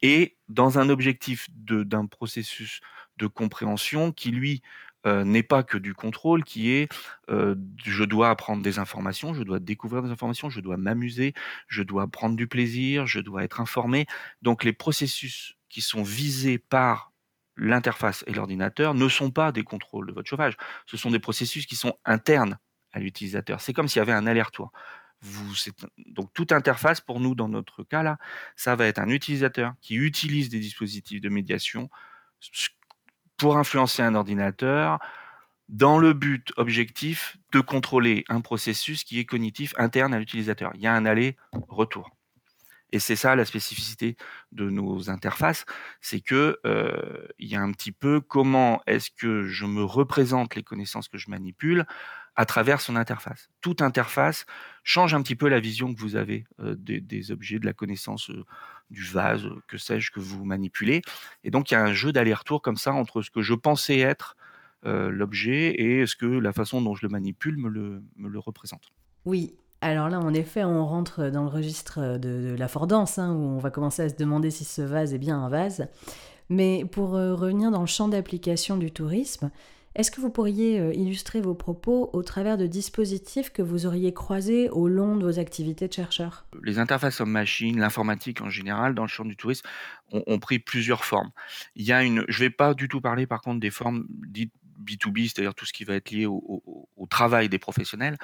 Et 0.03 0.37
dans 0.49 0.77
un 0.77 0.87
objectif 0.89 1.47
d'un 1.49 2.05
processus 2.05 2.81
de 3.17 3.27
compréhension 3.27 4.11
qui, 4.11 4.31
lui, 4.31 4.61
euh, 5.05 5.23
n'est 5.23 5.43
pas 5.43 5.63
que 5.63 5.77
du 5.77 5.93
contrôle, 5.93 6.43
qui 6.43 6.71
est 6.71 6.89
je 7.29 8.03
dois 8.03 8.29
apprendre 8.29 8.63
des 8.63 8.79
informations, 8.79 9.33
je 9.33 9.43
dois 9.43 9.59
découvrir 9.59 10.03
des 10.03 10.09
informations, 10.09 10.49
je 10.49 10.59
dois 10.59 10.77
m'amuser, 10.77 11.33
je 11.67 11.83
dois 11.83 12.07
prendre 12.07 12.35
du 12.35 12.47
plaisir, 12.47 13.05
je 13.05 13.19
dois 13.19 13.43
être 13.43 13.61
informé. 13.61 14.05
Donc 14.41 14.63
les 14.63 14.73
processus 14.73 15.55
qui 15.69 15.81
sont 15.81 16.03
visés 16.03 16.57
par 16.57 17.11
l'interface 17.57 18.23
et 18.27 18.33
l'ordinateur 18.33 18.93
ne 18.93 19.09
sont 19.09 19.31
pas 19.31 19.51
des 19.51 19.63
contrôles 19.63 20.07
de 20.07 20.13
votre 20.13 20.29
chauffage, 20.29 20.55
ce 20.85 20.97
sont 20.97 21.11
des 21.11 21.19
processus 21.19 21.65
qui 21.65 21.75
sont 21.75 21.97
internes 22.05 22.57
à 22.91 22.99
l'utilisateur. 22.99 23.61
C'est 23.61 23.73
comme 23.73 23.87
s'il 23.87 23.99
y 23.99 24.01
avait 24.01 24.13
un 24.13 24.27
aller-retour. 24.27 24.71
Vous, 25.21 25.55
donc 26.05 26.31
toute 26.33 26.51
interface 26.51 27.01
pour 27.01 27.19
nous 27.19 27.33
dans 27.33 27.49
notre 27.49 27.83
cas 27.83 28.03
là, 28.03 28.17
ça 28.55 28.75
va 28.75 28.85
être 28.85 28.99
un 28.99 29.09
utilisateur 29.09 29.73
qui 29.81 29.95
utilise 29.95 30.49
des 30.49 30.59
dispositifs 30.59 31.21
de 31.21 31.29
médiation 31.29 31.89
pour 33.37 33.57
influencer 33.57 34.01
un 34.01 34.15
ordinateur 34.15 34.99
dans 35.69 35.99
le 35.99 36.13
but 36.13 36.53
objectif 36.57 37.37
de 37.51 37.59
contrôler 37.59 38.23
un 38.29 38.41
processus 38.41 39.03
qui 39.03 39.19
est 39.19 39.25
cognitif 39.25 39.73
interne 39.77 40.13
à 40.13 40.19
l'utilisateur. 40.19 40.71
Il 40.75 40.81
y 40.81 40.87
a 40.87 40.93
un 40.93 41.05
aller-retour. 41.05 42.17
Et 42.93 42.99
c'est 42.99 43.17
ça 43.17 43.35
la 43.35 43.43
spécificité 43.43 44.15
de 44.53 44.69
nos 44.69 45.09
interfaces, 45.09 45.65
c'est 45.99 46.21
que 46.21 46.57
euh, 46.65 47.27
il 47.37 47.49
y 47.49 47.55
a 47.55 47.61
un 47.61 47.71
petit 47.73 47.91
peu 47.91 48.21
comment 48.21 48.81
est-ce 48.87 49.11
que 49.11 49.43
je 49.43 49.65
me 49.65 49.83
représente 49.83 50.55
les 50.55 50.63
connaissances 50.63 51.09
que 51.09 51.17
je 51.17 51.29
manipule 51.29 51.85
à 52.37 52.45
travers 52.45 52.79
son 52.79 52.95
interface. 52.95 53.49
Toute 53.61 53.81
interface 53.81 54.45
change 54.83 55.13
un 55.13 55.21
petit 55.21 55.35
peu 55.35 55.49
la 55.49 55.59
vision 55.59 55.93
que 55.93 55.99
vous 55.99 56.15
avez 56.15 56.45
euh, 56.61 56.75
des, 56.77 57.31
objets, 57.31 57.59
de 57.59 57.65
la 57.65 57.73
connaissance 57.73 58.29
euh, 58.29 58.45
du 58.89 59.03
vase, 59.03 59.47
que 59.67 59.77
sais-je, 59.77 60.11
que 60.11 60.19
vous 60.19 60.45
manipulez. 60.45 61.01
Et 61.43 61.51
donc 61.51 61.71
il 61.71 61.73
y 61.73 61.77
a 61.77 61.83
un 61.83 61.93
jeu 61.93 62.11
d'aller-retour 62.11 62.61
comme 62.61 62.77
ça 62.77 62.93
entre 62.93 63.21
ce 63.21 63.29
que 63.29 63.41
je 63.41 63.53
pensais 63.53 63.99
être 63.99 64.35
euh, 64.85 65.09
l'objet 65.09 65.73
et 65.81 66.05
ce 66.05 66.15
que 66.15 66.25
la 66.25 66.53
façon 66.53 66.81
dont 66.81 66.95
je 66.95 67.05
le 67.05 67.09
manipule 67.09 67.57
me 67.57 67.69
le, 67.69 68.39
représente. 68.39 68.91
Oui, 69.25 69.55
alors 69.81 70.09
là, 70.09 70.19
en 70.19 70.33
effet, 70.33 70.63
on 70.63 70.85
rentre 70.85 71.29
dans 71.29 71.43
le 71.43 71.49
registre 71.49 72.17
de, 72.17 72.55
la 72.57 72.67
fordance, 72.67 73.17
hein, 73.17 73.33
où 73.33 73.41
on 73.41 73.57
va 73.57 73.71
commencer 73.71 74.03
à 74.03 74.09
se 74.09 74.15
demander 74.15 74.51
si 74.51 74.63
ce 74.63 74.81
vase 74.81 75.13
est 75.13 75.17
bien 75.17 75.39
un 75.39 75.49
vase. 75.49 75.87
Mais 76.49 76.85
pour 76.85 77.09
revenir 77.09 77.71
dans 77.71 77.81
le 77.81 77.87
champ 77.87 78.07
d'application 78.07 78.77
du 78.77 78.91
tourisme, 78.91 79.51
est-ce 79.97 80.11
que 80.11 80.21
vous 80.21 80.29
pourriez 80.29 80.79
euh, 80.79 80.93
illustrer 80.93 81.41
vos 81.41 81.55
propos 81.55 82.11
au 82.13 82.21
travers 82.21 82.55
de 82.55 82.67
dispositifs 82.67 83.51
que 83.51 83.63
vous 83.63 83.87
auriez 83.87 84.13
croisés 84.13 84.69
au 84.69 84.87
long 84.87 85.15
de 85.15 85.23
vos 85.23 85.39
activités 85.39 85.87
de 85.87 85.93
chercheur? 85.93 86.45
Les 86.63 86.77
interfaces 86.77 87.19
homme-machine, 87.19 87.79
l'informatique 87.79 88.41
en 88.41 88.49
général, 88.49 88.93
dans 88.93 89.01
le 89.01 89.07
champ 89.07 89.25
du 89.25 89.35
tourisme, 89.35 89.67
ont, 90.11 90.37
pris 90.37 90.59
plusieurs 90.59 91.03
formes. 91.03 91.31
Il 91.75 91.83
y 91.83 91.91
a 91.91 92.03
une, 92.03 92.23
je 92.27 92.43
ne 92.43 92.45
vais 92.47 92.49
pas 92.51 92.75
du 92.75 92.87
tout 92.87 93.01
parler 93.01 93.25
par 93.25 93.41
contre 93.41 93.59
des 93.59 93.71
formes 93.71 94.05
dites 94.27 94.53
B2B, 94.79 95.23
c'est-à-dire 95.23 95.55
tout 95.55 95.65
ce 95.65 95.73
qui 95.73 95.83
va 95.83 95.95
être 95.95 96.11
lié 96.11 96.27
au, 96.27 96.61
travail 97.09 97.47
des 97.49 97.57
professionnels, 97.57 98.17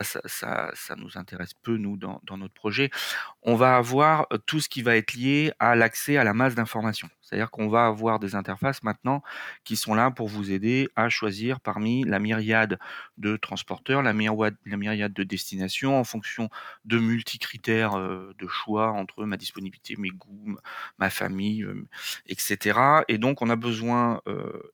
ça, 0.00 0.96
nous 0.96 1.18
intéresse 1.18 1.54
peu, 1.54 1.76
nous, 1.76 1.96
dans, 1.96 2.20
notre 2.36 2.54
projet. 2.54 2.90
On 3.42 3.54
va 3.54 3.76
avoir 3.76 4.26
tout 4.46 4.60
ce 4.60 4.68
qui 4.68 4.82
va 4.82 4.96
être 4.96 5.14
lié 5.14 5.52
à 5.58 5.74
l'accès 5.74 6.16
à 6.16 6.24
la 6.24 6.32
masse 6.32 6.54
d'informations. 6.54 7.08
C'est-à-dire 7.20 7.50
qu'on 7.50 7.68
va 7.68 7.86
avoir 7.86 8.18
des 8.18 8.34
interfaces 8.34 8.82
maintenant 8.82 9.22
qui 9.64 9.76
sont 9.76 9.94
là 9.94 10.10
pour 10.10 10.28
vous 10.28 10.50
aider 10.50 10.88
à 10.96 11.08
choisir 11.08 11.60
parmi 11.60 12.04
la 12.04 12.18
myriade 12.18 12.78
de 13.18 13.36
transporteurs, 13.36 14.02
la 14.02 14.12
myriade, 14.12 14.56
de 15.12 15.22
destinations 15.22 15.98
en 15.98 16.04
fonction 16.04 16.50
de 16.84 16.98
multicritères 16.98 17.96
de 17.96 18.48
choix 18.48 18.90
entre 18.90 19.24
ma 19.24 19.36
disponibilité, 19.36 19.94
mes 19.96 20.10
goûts, 20.10 20.56
ma 20.98 21.10
famille, 21.10 21.66
etc. 22.26 22.78
Et 23.08 23.18
donc, 23.18 23.42
on 23.42 23.50
a 23.50 23.56
besoin 23.56 24.20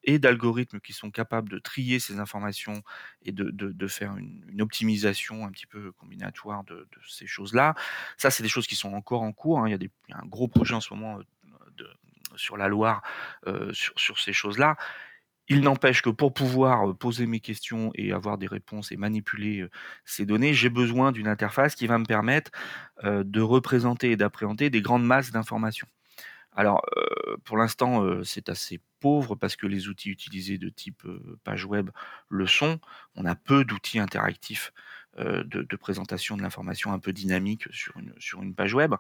et 0.04 0.18
d'algorithmes 0.18 0.80
qui 0.80 0.92
sont 0.92 1.10
capable 1.10 1.50
de 1.50 1.58
trier 1.58 1.98
ces 1.98 2.18
informations 2.18 2.82
et 3.22 3.32
de, 3.32 3.86
faire 3.86 4.16
une, 4.16 4.60
optimisation 4.60 5.05
un 5.08 5.50
petit 5.50 5.66
peu 5.66 5.92
combinatoire 5.92 6.64
de, 6.64 6.86
ces 7.08 7.26
choses-là. 7.26 7.74
Ça, 8.16 8.30
c'est 8.30 8.42
des 8.42 8.48
choses 8.48 8.66
qui 8.66 8.76
sont 8.76 8.92
encore 8.94 9.22
en 9.22 9.32
cours. 9.32 9.60
Hein. 9.60 9.68
Il, 9.68 9.90
y 10.08 10.12
a 10.12 10.18
un 10.18 10.26
gros 10.26 10.48
projet 10.48 10.74
en 10.74 10.80
ce 10.80 10.92
moment 10.92 11.18
de, 11.76 11.88
sur 12.36 12.56
la 12.56 12.68
Loire 12.68 13.02
euh, 13.46 13.72
sur, 13.72 13.98
sur, 13.98 14.18
ces 14.18 14.32
choses-là. 14.32 14.76
Il 15.48 15.60
n'empêche 15.60 16.02
que 16.02 16.10
pour 16.10 16.34
pouvoir 16.34 16.96
poser 16.96 17.26
mes 17.26 17.38
questions 17.38 17.92
et 17.94 18.12
avoir 18.12 18.36
des 18.36 18.48
réponses 18.48 18.90
et 18.90 18.96
manipuler 18.96 19.64
ces 20.04 20.26
données, 20.26 20.52
j'ai 20.54 20.70
besoin 20.70 21.12
d'une 21.12 21.28
interface 21.28 21.76
qui 21.76 21.86
va 21.86 21.98
me 21.98 22.04
permettre 22.04 22.50
de 23.04 23.40
représenter 23.40 24.10
et 24.10 24.16
d'appréhender 24.16 24.70
des 24.70 24.82
grandes 24.82 25.04
masses 25.04 25.30
d'informations. 25.30 25.86
Alors, 26.56 26.82
pour 27.44 27.58
l'instant, 27.58 28.24
c'est 28.24 28.48
assez 28.48 28.80
pauvre 28.98 29.36
parce 29.36 29.54
que 29.54 29.68
les 29.68 29.88
outils 29.88 30.10
utilisés 30.10 30.58
de 30.58 30.68
type 30.68 31.06
page 31.44 31.64
web 31.64 31.90
le 32.28 32.46
sont. 32.46 32.80
On 33.14 33.24
a 33.24 33.36
peu 33.36 33.64
d'outils 33.64 34.00
interactifs 34.00 34.72
de, 35.18 35.76
présentation 35.76 36.36
de 36.36 36.42
l'information 36.42 36.92
un 36.92 36.98
peu 36.98 37.12
dynamique 37.12 37.64
sur 37.70 37.94
une, 38.42 38.54
page 38.54 38.74
web, 38.74 38.94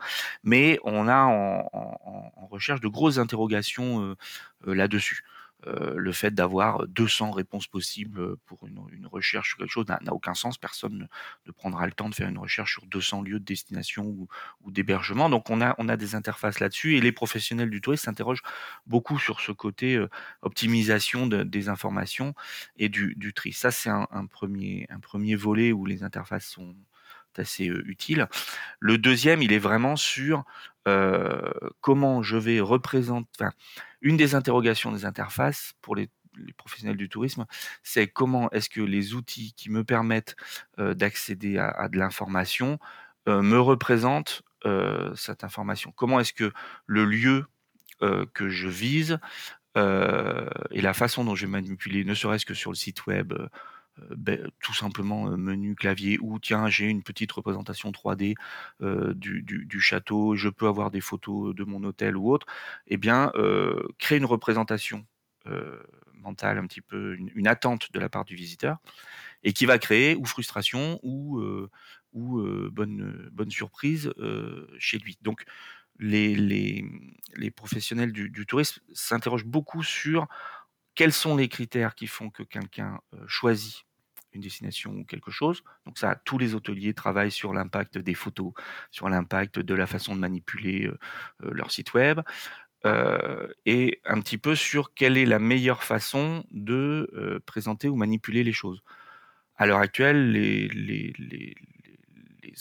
mais 0.44 0.78
on 0.84 1.08
a 1.08 1.24
en 1.24 2.46
recherche 2.50 2.80
de 2.80 2.88
grosses 2.88 3.18
interrogations 3.18 4.16
là-dessus. 4.64 5.24
Euh, 5.66 5.94
le 5.96 6.12
fait 6.12 6.32
d'avoir 6.32 6.86
200 6.86 7.30
réponses 7.30 7.66
possibles 7.66 8.36
pour 8.44 8.66
une, 8.66 9.06
recherche 9.06 9.48
sur 9.48 9.58
quelque 9.58 9.70
chose 9.70 9.86
n'a 9.86 10.12
aucun 10.12 10.34
sens. 10.34 10.58
Personne 10.58 11.08
ne, 11.46 11.52
prendra 11.52 11.86
le 11.86 11.92
temps 11.92 12.08
de 12.08 12.14
faire 12.14 12.28
une 12.28 12.38
recherche 12.38 12.72
sur 12.74 12.86
200 12.86 13.22
lieux 13.22 13.40
de 13.40 13.44
destination 13.44 14.04
ou, 14.04 14.28
d'hébergement. 14.70 15.30
Donc 15.30 15.48
on 15.48 15.60
a, 15.60 15.74
on 15.78 15.88
a 15.88 15.96
des 15.96 16.14
interfaces 16.14 16.60
là-dessus 16.60 16.96
et 16.96 17.00
les 17.00 17.12
professionnels 17.12 17.70
du 17.70 17.80
tourisme 17.80 18.04
s'interrogent 18.04 18.42
beaucoup 18.86 19.18
sur 19.18 19.40
ce 19.40 19.50
côté 19.50 19.96
euh, 19.96 20.08
optimisation 20.42 21.26
des 21.26 21.68
informations 21.68 22.34
et 22.76 22.88
du, 22.88 23.32
tri. 23.34 23.52
Ça, 23.52 23.70
c'est 23.70 23.90
un, 23.90 24.26
premier, 24.26 24.86
un 24.90 25.00
premier 25.00 25.36
volet 25.36 25.72
où 25.72 25.86
les 25.86 26.02
interfaces 26.02 26.46
sont 26.46 26.76
assez 27.36 27.68
euh, 27.68 27.82
utiles. 27.86 28.28
Le 28.78 28.98
deuxième, 28.98 29.42
il 29.42 29.52
est 29.52 29.58
vraiment 29.58 29.96
sur 29.96 30.44
comment 31.80 32.22
je 32.22 32.36
vais 32.36 32.60
représenter 32.60 33.44
une 34.06 34.16
des 34.16 34.36
interrogations 34.36 34.92
des 34.92 35.04
interfaces 35.04 35.72
pour 35.82 35.96
les, 35.96 36.08
professionnels 36.58 36.98
du 36.98 37.08
tourisme, 37.08 37.46
c'est 37.82 38.08
comment 38.08 38.50
est-ce 38.50 38.68
que 38.68 38.82
les 38.82 39.14
outils 39.14 39.54
qui 39.54 39.70
me 39.70 39.84
permettent 39.84 40.36
euh, 40.78 40.92
d'accéder 40.92 41.56
à, 41.56 41.88
de 41.88 41.98
l'information 41.98 42.78
euh, 43.26 43.40
me 43.40 43.58
représentent 43.58 44.42
euh, 44.66 45.14
cette 45.16 45.44
information. 45.44 45.92
Comment 45.96 46.20
est-ce 46.20 46.34
que 46.34 46.52
le 46.86 47.04
lieu 47.04 47.46
que 48.34 48.50
je 48.50 48.68
vise 48.68 49.18
et 49.74 50.80
la 50.82 50.92
façon 50.92 51.24
dont 51.24 51.34
je 51.34 51.46
vais 51.46 51.52
manipuler, 51.52 52.04
ne 52.04 52.14
serait-ce 52.14 52.44
que 52.44 52.52
sur 52.52 52.70
le 52.70 52.76
site 52.76 53.06
web, 53.06 53.32
ben, 54.16 54.50
tout 54.60 54.74
simplement 54.74 55.24
menu 55.36 55.74
clavier 55.74 56.18
ou 56.20 56.38
tiens 56.38 56.68
j'ai 56.68 56.86
une 56.86 57.02
petite 57.02 57.32
représentation 57.32 57.90
3D 57.90 58.34
du, 59.14 59.42
du, 59.42 59.80
château, 59.80 60.36
je 60.36 60.48
peux 60.48 60.66
avoir 60.66 60.90
des 60.90 61.00
photos 61.00 61.54
de 61.54 61.64
mon 61.64 61.82
hôtel 61.84 62.16
ou 62.16 62.30
autre, 62.30 62.46
eh 62.86 62.96
bien 62.96 63.32
créer 63.98 64.18
une 64.18 64.26
représentation 64.26 65.06
mentale 66.14 66.58
un 66.58 66.66
petit 66.66 66.80
peu, 66.80 67.16
une, 67.16 67.46
attente 67.46 67.92
de 67.92 68.00
la 68.00 68.08
part 68.08 68.24
du 68.24 68.34
visiteur 68.34 68.78
et 69.44 69.52
qui 69.52 69.66
va 69.66 69.78
créer 69.78 70.14
ou 70.16 70.24
frustration 70.24 71.00
ou, 71.02 71.40
ou 72.12 72.42
bonne, 72.70 73.30
bonne 73.32 73.50
surprise 73.50 74.12
chez 74.78 74.98
lui. 74.98 75.18
Donc 75.22 75.44
les, 75.98 76.34
les, 76.34 76.84
les 77.36 77.50
professionnels 77.50 78.12
du 78.12 78.46
tourisme 78.46 78.82
s'interrogent 78.92 79.46
beaucoup 79.46 79.82
sur 79.82 80.26
quels 80.96 81.12
sont 81.12 81.36
les 81.36 81.48
critères 81.48 81.94
qui 81.94 82.08
font 82.08 82.30
que 82.30 82.42
quelqu'un 82.42 82.98
choisit 83.28 83.85
une 84.36 84.42
destination 84.42 84.92
ou 84.92 85.04
quelque 85.04 85.30
chose. 85.30 85.62
Donc 85.84 85.98
ça, 85.98 86.14
tous 86.24 86.38
les 86.38 86.54
hôteliers 86.54 86.94
travaillent 86.94 87.32
sur 87.32 87.52
l'impact 87.52 87.98
des 87.98 88.14
photos, 88.14 88.52
sur 88.90 89.08
l'impact 89.08 89.58
de 89.58 89.74
la 89.74 89.86
façon 89.86 90.14
de 90.14 90.20
manipuler 90.20 90.90
leur 91.40 91.70
site 91.72 91.94
web, 91.94 92.20
et 93.64 94.00
un 94.04 94.20
petit 94.20 94.38
peu 94.38 94.54
sur 94.54 94.94
quelle 94.94 95.16
est 95.16 95.26
la 95.26 95.38
meilleure 95.38 95.82
façon 95.82 96.44
de 96.50 97.42
présenter 97.46 97.88
ou 97.88 97.96
manipuler 97.96 98.44
les 98.44 98.52
choses. 98.52 98.82
À 99.56 99.66
l'heure 99.66 99.80
actuelle, 99.80 100.30
les, 100.32 100.68
les, 100.68 101.54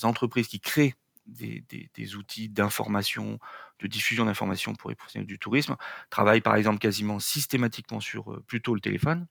entreprises 0.04 0.48
qui 0.48 0.60
créent 0.60 0.96
des 1.28 2.16
outils 2.16 2.50
d'information, 2.50 3.40
de 3.80 3.88
diffusion 3.88 4.26
d'informations 4.26 4.76
pour 4.76 4.90
les 4.90 4.96
professionnels 4.96 5.28
du 5.28 5.40
tourisme 5.40 5.76
travaillent 6.10 6.42
par 6.42 6.56
exemple 6.56 6.80
quasiment 6.80 7.20
systématiquement 7.20 8.00
sur 8.00 8.42
plutôt 8.46 8.76
le 8.76 8.82
téléphone, 8.82 9.28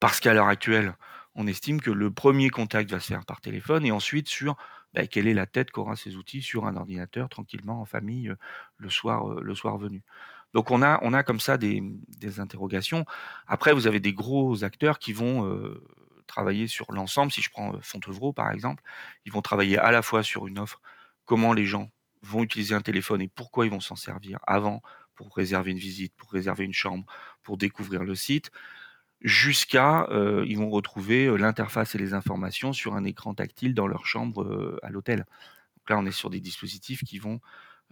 parce 0.00 0.20
qu'à 0.20 0.34
l'heure 0.34 0.48
actuelle, 0.48 0.94
on 1.34 1.46
estime 1.46 1.80
que 1.80 1.90
le 1.90 2.10
premier 2.10 2.50
contact 2.50 2.90
va 2.90 3.00
se 3.00 3.08
faire 3.08 3.24
par 3.24 3.40
téléphone 3.40 3.84
et 3.84 3.92
ensuite 3.92 4.28
sur 4.28 4.56
bah, 4.92 5.06
quelle 5.06 5.26
est 5.26 5.34
la 5.34 5.46
tête 5.46 5.70
qu'aura 5.70 5.96
ces 5.96 6.16
outils 6.16 6.42
sur 6.42 6.66
un 6.66 6.76
ordinateur 6.76 7.28
tranquillement 7.28 7.80
en 7.80 7.84
famille 7.84 8.28
euh, 8.28 8.36
le 8.76 8.88
soir 8.88 9.30
euh, 9.30 9.40
le 9.42 9.54
soir 9.54 9.76
venu. 9.76 10.02
Donc 10.52 10.70
on 10.70 10.82
a 10.82 11.22
comme 11.24 11.40
ça 11.40 11.58
des, 11.58 11.82
des 12.20 12.38
interrogations. 12.38 13.04
Après 13.48 13.72
vous 13.72 13.88
avez 13.88 13.98
des 13.98 14.12
gros 14.12 14.62
acteurs 14.62 15.00
qui 15.00 15.12
vont 15.12 15.44
euh, 15.46 15.82
travailler 16.28 16.68
sur 16.68 16.92
l'ensemble. 16.92 17.32
Si 17.32 17.42
je 17.42 17.50
prends 17.50 17.74
Fontevraud 17.80 18.32
par 18.32 18.52
exemple, 18.52 18.82
ils 19.24 19.32
vont 19.32 19.42
travailler 19.42 19.78
à 19.78 19.90
la 19.90 20.02
fois 20.02 20.22
sur 20.22 20.46
une 20.46 20.60
offre, 20.60 20.80
comment 21.24 21.52
les 21.52 21.66
gens 21.66 21.90
vont 22.22 22.44
utiliser 22.44 22.74
un 22.74 22.80
téléphone 22.80 23.20
et 23.20 23.28
pourquoi 23.28 23.66
ils 23.66 23.70
vont 23.70 23.80
s'en 23.80 23.96
servir 23.96 24.38
avant 24.46 24.80
pour 25.16 25.34
réserver 25.34 25.72
une 25.72 25.78
visite, 25.78 26.14
pour 26.16 26.30
réserver 26.32 26.64
une 26.64 26.72
chambre, 26.72 27.04
pour 27.42 27.56
découvrir 27.56 28.04
le 28.04 28.14
site 28.14 28.50
jusqu'à 29.24 30.06
euh, 30.10 30.44
ils 30.46 30.58
vont 30.58 30.70
retrouver 30.70 31.24
euh, 31.24 31.36
l'interface 31.36 31.94
et 31.94 31.98
les 31.98 32.12
informations 32.12 32.72
sur 32.72 32.94
un 32.94 33.04
écran 33.04 33.34
tactile 33.34 33.74
dans 33.74 33.86
leur 33.86 34.06
chambre 34.06 34.42
euh, 34.42 34.78
à 34.82 34.90
l'hôtel. 34.90 35.20
Donc 35.78 35.90
là, 35.90 35.98
on 35.98 36.06
est 36.06 36.12
sur 36.12 36.30
des 36.30 36.40
dispositifs 36.40 37.02
qui 37.02 37.18
vont 37.18 37.40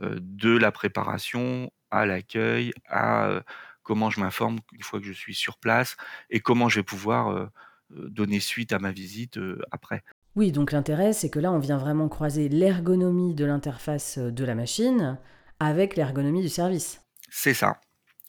de 0.00 0.56
la 0.56 0.72
préparation 0.72 1.70
à 1.90 2.06
l'accueil, 2.06 2.72
à 2.88 3.42
comment 3.82 4.08
je 4.08 4.20
m'informe 4.20 4.58
une 4.72 4.82
fois 4.82 4.98
que 4.98 5.06
je 5.06 5.12
suis 5.12 5.34
sur 5.34 5.58
place 5.58 5.96
et 6.30 6.40
comment 6.40 6.70
je 6.70 6.80
vais 6.80 6.82
pouvoir 6.82 7.50
donner 7.90 8.40
suite 8.40 8.72
à 8.72 8.78
ma 8.78 8.90
visite 8.90 9.38
après. 9.70 10.02
Oui, 10.34 10.50
donc 10.50 10.72
l'intérêt, 10.72 11.12
c'est 11.12 11.28
que 11.28 11.38
là, 11.38 11.52
on 11.52 11.58
vient 11.58 11.76
vraiment 11.76 12.08
croiser 12.08 12.48
l'ergonomie 12.48 13.34
de 13.34 13.44
l'interface 13.44 14.16
de 14.16 14.44
la 14.44 14.54
machine 14.54 15.18
avec 15.60 15.94
l'ergonomie 15.94 16.42
du 16.42 16.48
service. 16.48 17.02
C'est 17.28 17.54
ça. 17.54 17.78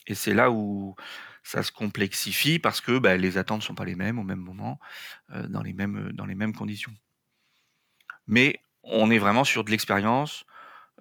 Et 0.06 0.16
c'est 0.16 0.34
là 0.34 0.52
où 0.52 0.96
ça 1.44 1.62
se 1.62 1.72
complexifie 1.72 2.60
parce 2.60 2.82
que 2.82 2.98
bah, 2.98 3.18
les 3.18 3.38
attentes 3.38 3.60
ne 3.60 3.66
sont 3.66 3.76
pas 3.76 3.86
les 3.86 3.96
mêmes 3.96 4.18
au 4.18 4.24
même 4.24 4.40
moment, 4.40 4.80
euh, 5.32 5.48
dans, 5.48 5.62
les 5.62 5.74
mêmes, 5.74 6.12
dans 6.14 6.26
les 6.26 6.36
mêmes 6.36 6.54
conditions. 6.54 6.94
Mais 8.28 8.62
on 8.84 9.12
est 9.12 9.18
vraiment 9.18 9.44
sur 9.44 9.64
de 9.64 9.72
l'expérience, 9.72 10.46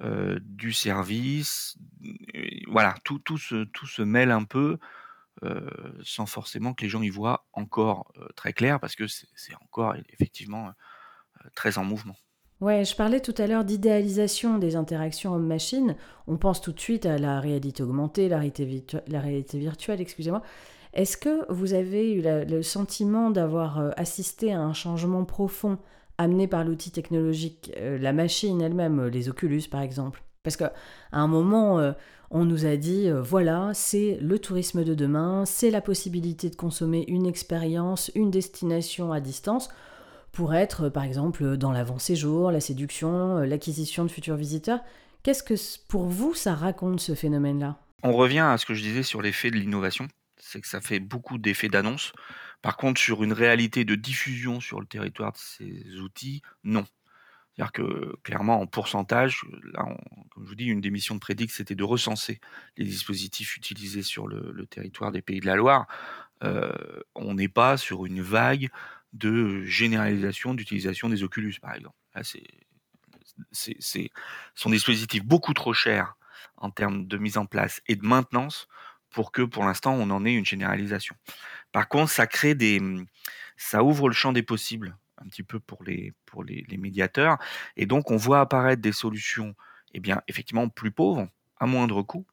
euh, 0.00 0.38
du 0.42 0.72
service, 0.72 1.76
voilà, 2.66 2.94
tout, 3.04 3.20
se, 3.38 4.02
mêle 4.02 4.30
un 4.32 4.44
peu 4.44 4.78
euh, 5.44 5.70
sans 6.02 6.26
forcément 6.26 6.74
que 6.74 6.82
les 6.82 6.88
gens 6.88 7.02
y 7.02 7.10
voient 7.10 7.46
encore 7.52 8.12
très 8.36 8.52
clair 8.52 8.80
parce 8.80 8.96
que 8.96 9.06
c'est 9.06 9.54
encore 9.60 9.94
effectivement 10.08 10.72
très 11.54 11.78
en 11.78 11.84
mouvement. 11.84 12.16
Ouais, 12.62 12.84
je 12.84 12.94
parlais 12.94 13.18
tout 13.18 13.34
à 13.38 13.48
l'heure 13.48 13.64
d'idéalisation 13.64 14.56
des 14.56 14.76
interactions 14.76 15.34
homme-machine. 15.34 15.96
On 16.28 16.36
pense 16.36 16.60
tout 16.60 16.70
de 16.70 16.78
suite 16.78 17.06
à 17.06 17.18
la 17.18 17.40
réalité 17.40 17.82
augmentée, 17.82 18.28
la 18.28 18.38
réalité, 18.38 19.58
virtuelle, 19.58 20.00
excusez-moi. 20.00 20.42
Est-ce 20.94 21.16
que 21.16 21.52
vous 21.52 21.74
avez 21.74 22.12
eu 22.12 22.22
le 22.22 22.62
sentiment 22.62 23.30
d'avoir 23.30 23.80
euh, 23.80 23.90
assisté 23.96 24.52
à 24.52 24.60
un 24.60 24.74
changement 24.74 25.24
profond 25.24 25.76
amené 26.18 26.46
par 26.46 26.62
l'outil 26.62 26.92
technologique, 26.92 27.72
euh, 27.78 27.98
la 27.98 28.12
machine 28.12 28.62
elle-même, 28.62 29.00
euh, 29.00 29.10
les 29.10 29.28
Oculus 29.28 29.64
par 29.68 29.80
exemple? 29.80 30.22
Parce 30.44 30.56
qu'à 30.56 30.72
un 31.10 31.26
moment, 31.26 31.94
on 32.30 32.44
nous 32.44 32.66
a 32.66 32.76
dit, 32.76 33.08
voilà, 33.10 33.70
c'est 33.74 34.18
le 34.20 34.40
tourisme 34.40 34.82
de 34.82 34.94
demain, 34.94 35.44
c'est 35.46 35.70
la 35.70 35.80
possibilité 35.80 36.50
de 36.50 36.56
consommer 36.56 37.04
une 37.06 37.26
expérience, 37.26 38.10
une 38.16 38.30
destination 38.30 39.12
à 39.12 39.20
distance 39.20 39.68
pour 40.32 40.54
être, 40.54 40.88
par 40.88 41.04
exemple, 41.04 41.56
dans 41.56 41.72
l'avant-séjour, 41.72 42.50
la 42.50 42.60
séduction, 42.60 43.38
euh, 43.38 43.46
l'acquisition 43.46 44.04
de 44.04 44.10
futurs 44.10 44.36
visiteurs. 44.36 44.80
Qu'est-ce 45.22 45.42
que 45.42 45.54
pour 45.86 46.06
vous 46.06 46.34
ça 46.34 46.54
raconte 46.54 47.00
ce 47.00 47.14
phénomène-là? 47.14 47.78
On 48.02 48.12
revient 48.12 48.40
à 48.40 48.58
ce 48.58 48.66
que 48.66 48.74
je 48.74 48.82
disais 48.82 49.04
sur 49.04 49.22
l'effet 49.22 49.50
de 49.50 49.56
l'innovation, 49.56 50.08
c'est 50.38 50.60
que 50.60 50.66
ça 50.66 50.80
fait 50.80 50.98
beaucoup 50.98 51.38
d'effets 51.38 51.68
d'annonce. 51.68 52.12
Par 52.62 52.76
contre, 52.76 53.00
sur 53.00 53.22
une 53.22 53.32
réalité 53.32 53.84
de 53.84 53.94
diffusion 53.94 54.60
sur 54.60 54.80
le 54.80 54.86
territoire 54.86 55.32
de 55.32 55.38
ces 55.38 55.98
outils, 56.00 56.42
non. 56.64 56.84
C'est-à-dire 57.54 57.72
que 57.72 58.16
clairement, 58.22 58.60
en 58.60 58.66
pourcentage, 58.66 59.42
là, 59.74 59.84
comme 60.30 60.44
je 60.44 60.48
vous 60.48 60.54
dis, 60.54 60.64
une 60.64 60.80
des 60.80 60.90
missions 60.90 61.14
de 61.14 61.20
Prédic, 61.20 61.50
c'était 61.50 61.74
de 61.74 61.84
recenser 61.84 62.40
les 62.76 62.84
dispositifs 62.84 63.56
utilisés 63.56 64.02
sur 64.02 64.26
le, 64.26 64.66
territoire 64.66 65.12
des 65.12 65.22
Pays 65.22 65.40
de 65.40 65.46
la 65.46 65.56
Loire. 65.56 65.86
Euh, 66.42 66.72
on 67.14 67.34
n'est 67.34 67.48
pas 67.48 67.76
sur 67.76 68.06
une 68.06 68.22
vague 68.22 68.70
de 69.12 69.64
généralisation 69.64 70.54
d'utilisation 70.54 71.08
des 71.08 71.22
Oculus, 71.22 71.54
par 71.60 71.74
exemple. 71.74 71.96
c'est, 72.22 73.76
c'est, 73.80 74.10
son 74.54 74.70
dispositif 74.70 75.24
beaucoup 75.24 75.54
trop 75.54 75.72
cher 75.72 76.16
en 76.56 76.70
termes 76.70 77.06
de 77.06 77.18
mise 77.18 77.38
en 77.38 77.46
place 77.46 77.80
et 77.86 77.96
de 77.96 78.06
maintenance 78.06 78.68
pour 79.10 79.32
que 79.32 79.42
pour 79.42 79.64
l'instant 79.64 79.94
on 79.94 80.10
en 80.10 80.24
ait 80.24 80.34
une 80.34 80.46
généralisation. 80.46 81.14
Par 81.72 81.88
contre, 81.88 82.10
ça 82.10 82.26
crée 82.26 82.54
des, 82.54 82.80
ça 83.56 83.82
ouvre 83.82 84.08
le 84.08 84.14
champ 84.14 84.32
des 84.32 84.42
possibles 84.42 84.96
un 85.18 85.26
petit 85.28 85.42
peu 85.42 85.60
pour 85.60 85.84
les, 85.84 86.12
pour 86.26 86.44
les, 86.44 86.64
les 86.68 86.76
médiateurs 86.76 87.38
et 87.76 87.86
donc 87.86 88.10
on 88.10 88.16
voit 88.16 88.40
apparaître 88.40 88.82
des 88.82 88.92
solutions, 88.92 89.54
eh 89.92 90.00
bien 90.00 90.22
effectivement 90.28 90.68
plus 90.68 90.90
pauvres, 90.90 91.28
à 91.58 91.66
moindre 91.66 92.02
coût, 92.02 92.26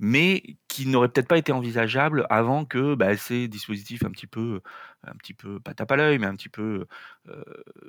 mais 0.00 0.42
qui 0.66 0.86
n'aurait 0.86 1.08
peut-être 1.10 1.28
pas 1.28 1.36
été 1.36 1.52
envisageable 1.52 2.26
avant 2.30 2.64
que 2.64 2.94
bah, 2.94 3.16
ces 3.16 3.48
dispositifs 3.48 4.02
un 4.02 4.10
petit 4.10 4.26
peu, 4.26 4.62
un 5.04 5.14
petit 5.14 5.34
peu 5.34 5.60
pas 5.60 5.74
tape 5.74 5.92
à 5.92 5.96
l'œil, 5.96 6.18
mais 6.18 6.26
un 6.26 6.34
petit 6.34 6.48
peu 6.48 6.86
euh, 7.28 7.44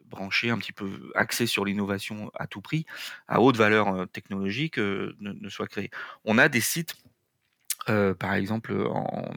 branchés, 0.05 0.49
un 0.49 0.57
petit 0.57 0.73
peu 0.73 1.11
axés 1.15 1.47
sur 1.47 1.63
l'innovation 1.63 2.29
à 2.35 2.47
tout 2.47 2.61
prix, 2.61 2.85
à 3.29 3.41
haute 3.41 3.55
valeur 3.55 3.87
euh, 3.87 4.05
technologique, 4.05 4.77
euh, 4.77 5.15
ne, 5.21 5.31
ne 5.31 5.49
soient 5.49 5.67
créés. 5.67 5.89
On 6.25 6.37
a 6.37 6.49
des 6.49 6.61
sites 6.61 6.95
euh, 7.89 8.13
par 8.13 8.33
exemple, 8.33 8.73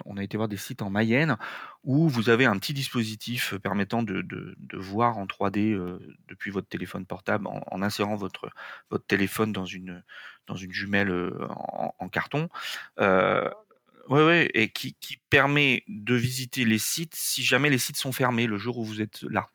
on 0.04 0.16
a 0.16 0.22
été 0.22 0.36
voir 0.36 0.48
des 0.48 0.56
sites 0.56 0.82
en 0.82 0.90
Mayenne 0.90 1.36
où 1.84 2.08
vous 2.08 2.30
avez 2.30 2.46
un 2.46 2.58
petit 2.58 2.72
dispositif 2.72 3.54
permettant 3.58 4.02
de, 4.02 4.54
voir 4.74 5.18
en 5.18 5.26
3D 5.26 5.72
euh, 5.72 5.98
depuis 6.28 6.50
votre 6.50 6.68
téléphone 6.68 7.06
portable 7.06 7.46
en, 7.46 7.82
insérant 7.82 8.16
votre, 8.16 8.50
téléphone 9.06 9.52
dans 9.52 9.64
une, 9.64 10.02
jumelle 10.70 11.10
euh, 11.10 11.46
en, 11.98 12.08
carton. 12.08 12.48
Euh, 13.00 13.48
ouais, 14.08 14.50
et 14.54 14.70
qui, 14.70 14.94
qui 14.94 15.18
permet 15.30 15.84
de 15.88 16.14
visiter 16.14 16.64
les 16.64 16.78
sites 16.78 17.14
si 17.14 17.42
jamais 17.42 17.70
les 17.70 17.78
sites 17.78 17.96
sont 17.96 18.12
fermés 18.12 18.46
le 18.46 18.56
jour 18.56 18.78
où 18.78 18.84
vous 18.84 19.00
êtes 19.00 19.22
là. 19.22 19.48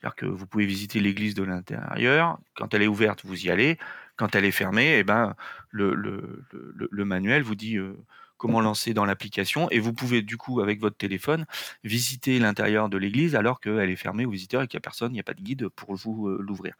C'est-à-dire 0.00 0.16
que 0.16 0.26
vous 0.26 0.46
pouvez 0.46 0.64
visiter 0.64 0.98
l'église 0.98 1.34
de 1.34 1.42
l'intérieur. 1.42 2.38
Quand 2.54 2.72
elle 2.72 2.82
est 2.82 2.86
ouverte, 2.86 3.24
vous 3.24 3.44
y 3.44 3.50
allez. 3.50 3.78
Quand 4.20 4.34
elle 4.34 4.44
est 4.44 4.50
fermée, 4.50 4.98
eh 4.98 5.02
ben, 5.02 5.34
le, 5.70 5.94
le, 5.94 6.44
le, 6.52 6.88
le 6.90 7.04
manuel 7.06 7.42
vous 7.42 7.54
dit 7.54 7.78
euh, 7.78 7.96
comment 8.36 8.60
lancer 8.60 8.92
dans 8.92 9.06
l'application 9.06 9.70
et 9.70 9.78
vous 9.78 9.94
pouvez 9.94 10.20
du 10.20 10.36
coup 10.36 10.60
avec 10.60 10.78
votre 10.78 10.98
téléphone 10.98 11.46
visiter 11.84 12.38
l'intérieur 12.38 12.90
de 12.90 12.98
l'église 12.98 13.34
alors 13.34 13.60
qu'elle 13.60 13.88
est 13.88 13.96
fermée 13.96 14.26
aux 14.26 14.30
visiteurs 14.30 14.60
et 14.60 14.68
qu'il 14.68 14.76
n'y 14.76 14.80
a 14.80 14.82
personne, 14.82 15.12
il 15.12 15.14
n'y 15.14 15.20
a 15.20 15.22
pas 15.22 15.32
de 15.32 15.40
guide 15.40 15.70
pour 15.70 15.94
vous 15.94 16.28
euh, 16.28 16.36
l'ouvrir. 16.38 16.74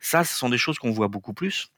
Ça, 0.00 0.22
ce 0.22 0.36
sont 0.36 0.50
des 0.50 0.58
choses 0.58 0.78
qu'on 0.78 0.90
voit 0.90 1.08
beaucoup 1.08 1.32
plus, 1.32 1.72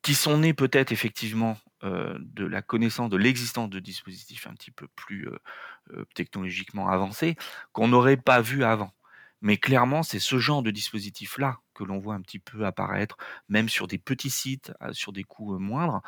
qui 0.00 0.14
sont 0.14 0.38
nées 0.38 0.54
peut-être 0.54 0.90
effectivement 0.90 1.58
euh, 1.82 2.16
de 2.18 2.46
la 2.46 2.62
connaissance 2.62 3.10
de 3.10 3.18
l'existence 3.18 3.68
de 3.68 3.78
dispositifs 3.78 4.46
un 4.46 4.54
petit 4.54 4.70
peu 4.70 4.88
plus 4.96 5.28
euh, 5.28 6.06
technologiquement 6.14 6.88
avancés 6.88 7.36
qu'on 7.72 7.88
n'aurait 7.88 8.16
pas 8.16 8.40
vu 8.40 8.64
avant. 8.64 8.94
Mais 9.42 9.58
clairement, 9.58 10.02
c'est 10.02 10.18
ce 10.18 10.38
genre 10.38 10.62
de 10.62 10.70
dispositif-là 10.70 11.60
que 11.74 11.84
l'on 11.84 11.98
voit 11.98 12.14
un 12.14 12.20
petit 12.20 12.38
peu 12.38 12.64
apparaître, 12.64 13.16
même 13.48 13.68
sur 13.68 13.86
des 13.86 13.98
petits 13.98 14.30
sites, 14.30 14.72
sur 14.92 15.12
des 15.12 15.24
coûts 15.24 15.58
moindres, 15.58 16.02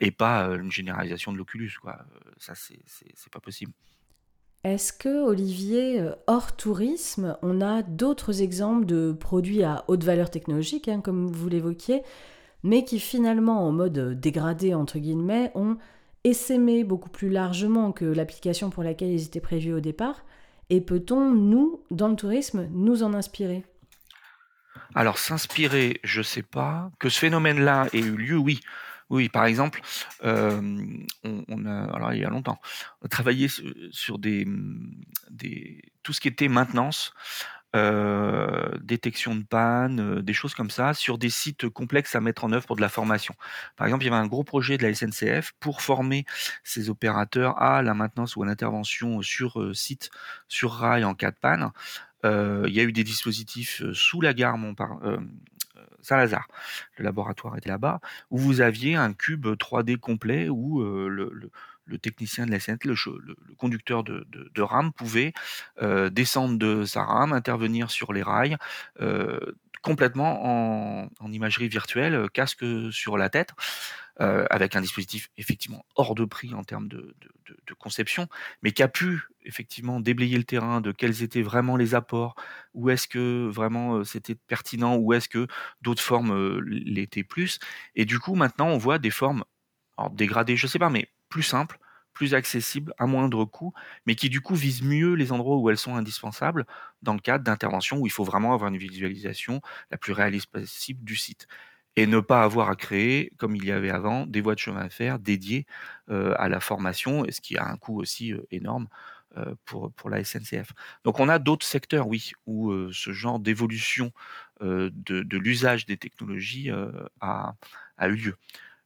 et 0.00 0.10
pas 0.10 0.46
une 0.46 0.72
généralisation 0.72 1.32
de 1.32 1.38
l'Oculus. 1.38 1.72
Ça, 2.38 2.54
c'est 2.54 3.32
pas 3.32 3.40
possible. 3.40 3.72
Est-ce 4.64 4.92
que, 4.92 5.24
Olivier, 5.24 6.08
hors 6.28 6.54
tourisme, 6.54 7.36
on 7.42 7.60
a 7.60 7.82
d'autres 7.82 8.42
exemples 8.42 8.86
de 8.86 9.10
produits 9.10 9.64
à 9.64 9.84
haute 9.88 10.04
valeur 10.04 10.30
technologique, 10.30 10.86
hein, 10.86 11.00
comme 11.00 11.26
vous 11.26 11.48
l'évoquiez, 11.48 12.02
mais 12.62 12.84
qui 12.84 13.00
finalement, 13.00 13.66
en 13.66 13.72
mode 13.72 14.20
dégradé, 14.20 14.72
entre 14.72 15.00
guillemets, 15.00 15.50
ont 15.56 15.78
essaimé 16.22 16.84
beaucoup 16.84 17.10
plus 17.10 17.28
largement 17.28 17.90
que 17.90 18.04
l'application 18.04 18.70
pour 18.70 18.84
laquelle 18.84 19.10
ils 19.10 19.24
étaient 19.24 19.40
prévus 19.40 19.72
au 19.72 19.80
départ? 19.80 20.24
Et 20.70 20.80
peut-on, 20.80 21.32
nous, 21.32 21.82
dans 21.90 22.06
le 22.06 22.14
tourisme, 22.14 22.68
nous 22.70 23.02
en 23.02 23.14
inspirer? 23.14 23.64
Alors, 24.94 25.18
s'inspirer, 25.18 26.00
je 26.04 26.20
ne 26.20 26.24
sais 26.24 26.42
pas. 26.42 26.90
Que 26.98 27.08
ce 27.08 27.18
phénomène-là 27.18 27.88
ait 27.92 28.00
eu 28.00 28.16
lieu, 28.16 28.36
oui. 28.36 28.60
Oui, 29.12 29.28
par 29.28 29.44
exemple, 29.44 29.82
euh, 30.24 30.58
on, 31.22 31.66
a, 31.66 31.84
alors 31.94 32.14
il 32.14 32.24
a 32.24 33.08
travaillé 33.10 33.46
sur 33.90 34.18
des, 34.18 34.46
tout 36.02 36.14
ce 36.14 36.20
qui 36.20 36.28
était 36.28 36.48
maintenance, 36.48 37.12
euh, 37.76 38.70
détection 38.80 39.34
de 39.34 39.44
panne, 39.44 40.00
euh, 40.00 40.22
des 40.22 40.32
choses 40.32 40.54
comme 40.54 40.70
ça, 40.70 40.94
sur 40.94 41.18
des 41.18 41.28
sites 41.28 41.68
complexes 41.68 42.14
à 42.14 42.20
mettre 42.20 42.44
en 42.44 42.52
œuvre 42.52 42.66
pour 42.66 42.76
de 42.76 42.80
la 42.80 42.88
formation. 42.88 43.34
Par 43.76 43.86
exemple, 43.86 44.04
il 44.04 44.06
y 44.06 44.10
avait 44.10 44.22
un 44.22 44.26
gros 44.26 44.44
projet 44.44 44.78
de 44.78 44.82
la 44.82 44.94
SNCF 44.94 45.52
pour 45.60 45.82
former 45.82 46.24
ces 46.64 46.88
opérateurs 46.88 47.60
à 47.60 47.82
la 47.82 47.92
maintenance 47.92 48.36
ou 48.36 48.42
à 48.44 48.46
l'intervention 48.46 49.20
sur 49.20 49.76
site, 49.76 50.08
sur 50.48 50.72
rail 50.72 51.04
en 51.04 51.14
cas 51.14 51.32
de 51.32 51.36
panne. 51.36 51.70
Il 52.24 52.72
y 52.72 52.80
a 52.80 52.84
eu 52.84 52.92
des 52.92 53.04
dispositifs 53.04 53.82
sous 53.92 54.20
la 54.20 54.34
gare 54.34 54.58
Montparnasse 54.58 55.18
Saint-Lazare, 56.02 56.48
le 56.98 57.04
laboratoire 57.04 57.56
était 57.56 57.68
là-bas, 57.68 58.00
où 58.30 58.38
vous 58.38 58.60
aviez 58.60 58.96
un 58.96 59.12
cube 59.12 59.46
3D 59.46 59.96
complet 59.96 60.48
où 60.48 60.82
euh, 60.82 61.08
le, 61.08 61.50
technicien 61.98 62.46
de 62.46 62.50
la 62.50 62.60
SNT, 62.60 62.84
le, 62.84 62.94
conducteur 63.56 64.04
de, 64.04 64.62
rame, 64.62 64.92
pouvait 64.92 65.32
euh, 65.80 66.10
descendre 66.10 66.58
de 66.58 66.84
sa 66.84 67.04
rame, 67.04 67.32
intervenir 67.32 67.90
sur 67.90 68.12
les 68.12 68.22
rails, 68.22 68.56
euh, 69.00 69.40
complètement 69.82 71.08
en, 71.20 71.32
imagerie 71.32 71.68
virtuelle, 71.68 72.28
casque 72.32 72.64
sur 72.92 73.18
la 73.18 73.28
tête, 73.28 73.50
avec 74.18 74.76
un 74.76 74.80
dispositif 74.80 75.30
effectivement 75.36 75.84
hors 75.96 76.14
de 76.14 76.24
prix 76.24 76.54
en 76.54 76.62
termes 76.62 76.86
de, 76.86 77.16
conception, 77.80 78.28
mais 78.62 78.70
qui 78.70 78.82
a 78.84 78.88
pu 78.88 79.22
effectivement 79.44 79.98
déblayer 79.98 80.36
le 80.36 80.44
terrain 80.44 80.80
de 80.80 80.92
quels 80.92 81.24
étaient 81.24 81.42
vraiment 81.42 81.76
les 81.76 81.96
apports, 81.96 82.36
où 82.74 82.90
est-ce 82.90 83.08
que 83.08 83.48
vraiment 83.48 84.04
c'était 84.04 84.36
pertinent, 84.36 84.94
où 84.96 85.14
est-ce 85.14 85.28
que 85.28 85.48
d'autres 85.80 86.02
formes 86.02 86.60
l'étaient 86.60 87.24
plus. 87.24 87.58
Et 87.96 88.04
du 88.04 88.20
coup, 88.20 88.36
maintenant, 88.36 88.68
on 88.68 88.78
voit 88.78 89.00
des 89.00 89.10
formes 89.10 89.42
dégradées, 90.10 90.56
je 90.56 90.66
sais 90.66 90.78
pas, 90.78 90.90
mais 90.90 91.08
plus 91.28 91.42
simples, 91.42 91.78
plus 92.12 92.34
accessibles, 92.34 92.94
à 92.98 93.06
moindre 93.06 93.44
coût, 93.44 93.72
mais 94.06 94.14
qui 94.14 94.28
du 94.28 94.40
coup 94.40 94.54
visent 94.54 94.82
mieux 94.82 95.14
les 95.14 95.32
endroits 95.32 95.56
où 95.58 95.70
elles 95.70 95.78
sont 95.78 95.96
indispensables 95.96 96.66
dans 97.02 97.14
le 97.14 97.20
cadre 97.20 97.44
d'interventions 97.44 97.98
où 97.98 98.06
il 98.06 98.12
faut 98.12 98.24
vraiment 98.24 98.54
avoir 98.54 98.70
une 98.70 98.78
visualisation 98.78 99.60
la 99.90 99.98
plus 99.98 100.12
réaliste 100.12 100.46
possible 100.50 101.04
du 101.04 101.16
site. 101.16 101.46
Et 101.96 102.06
ne 102.06 102.20
pas 102.20 102.42
avoir 102.42 102.70
à 102.70 102.76
créer, 102.76 103.32
comme 103.36 103.54
il 103.54 103.64
y 103.66 103.70
avait 103.72 103.90
avant, 103.90 104.26
des 104.26 104.40
voies 104.40 104.54
de 104.54 104.60
chemin 104.60 104.80
à 104.80 104.88
faire 104.88 105.18
dédiées 105.18 105.66
à 106.08 106.48
la 106.48 106.60
formation, 106.60 107.24
ce 107.30 107.40
qui 107.40 107.58
a 107.58 107.66
un 107.66 107.76
coût 107.76 108.00
aussi 108.00 108.32
énorme 108.50 108.88
pour, 109.64 109.92
pour 109.92 110.10
la 110.10 110.20
SNCF. 110.20 110.72
Donc 111.04 111.20
on 111.20 111.28
a 111.28 111.38
d'autres 111.38 111.66
secteurs, 111.66 112.06
oui, 112.08 112.32
où 112.46 112.72
ce 112.92 113.12
genre 113.12 113.38
d'évolution 113.40 114.10
de, 114.60 114.90
de 114.90 115.38
l'usage 115.38 115.86
des 115.86 115.96
technologies 115.96 116.70
a, 117.20 117.54
a 117.98 118.08
eu 118.08 118.14
lieu. 118.16 118.36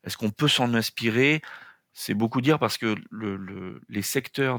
Est-ce 0.05 0.17
qu'on 0.17 0.31
peut 0.31 0.49
s'en 0.49 0.75
inspirer? 0.75 1.43
C'est 1.99 2.15
beaucoup 2.15 2.43
dire 2.43 2.59
parce 2.59 2.77
que 2.77 2.95
le, 3.11 3.81
les 3.89 4.03
secteurs 4.03 4.59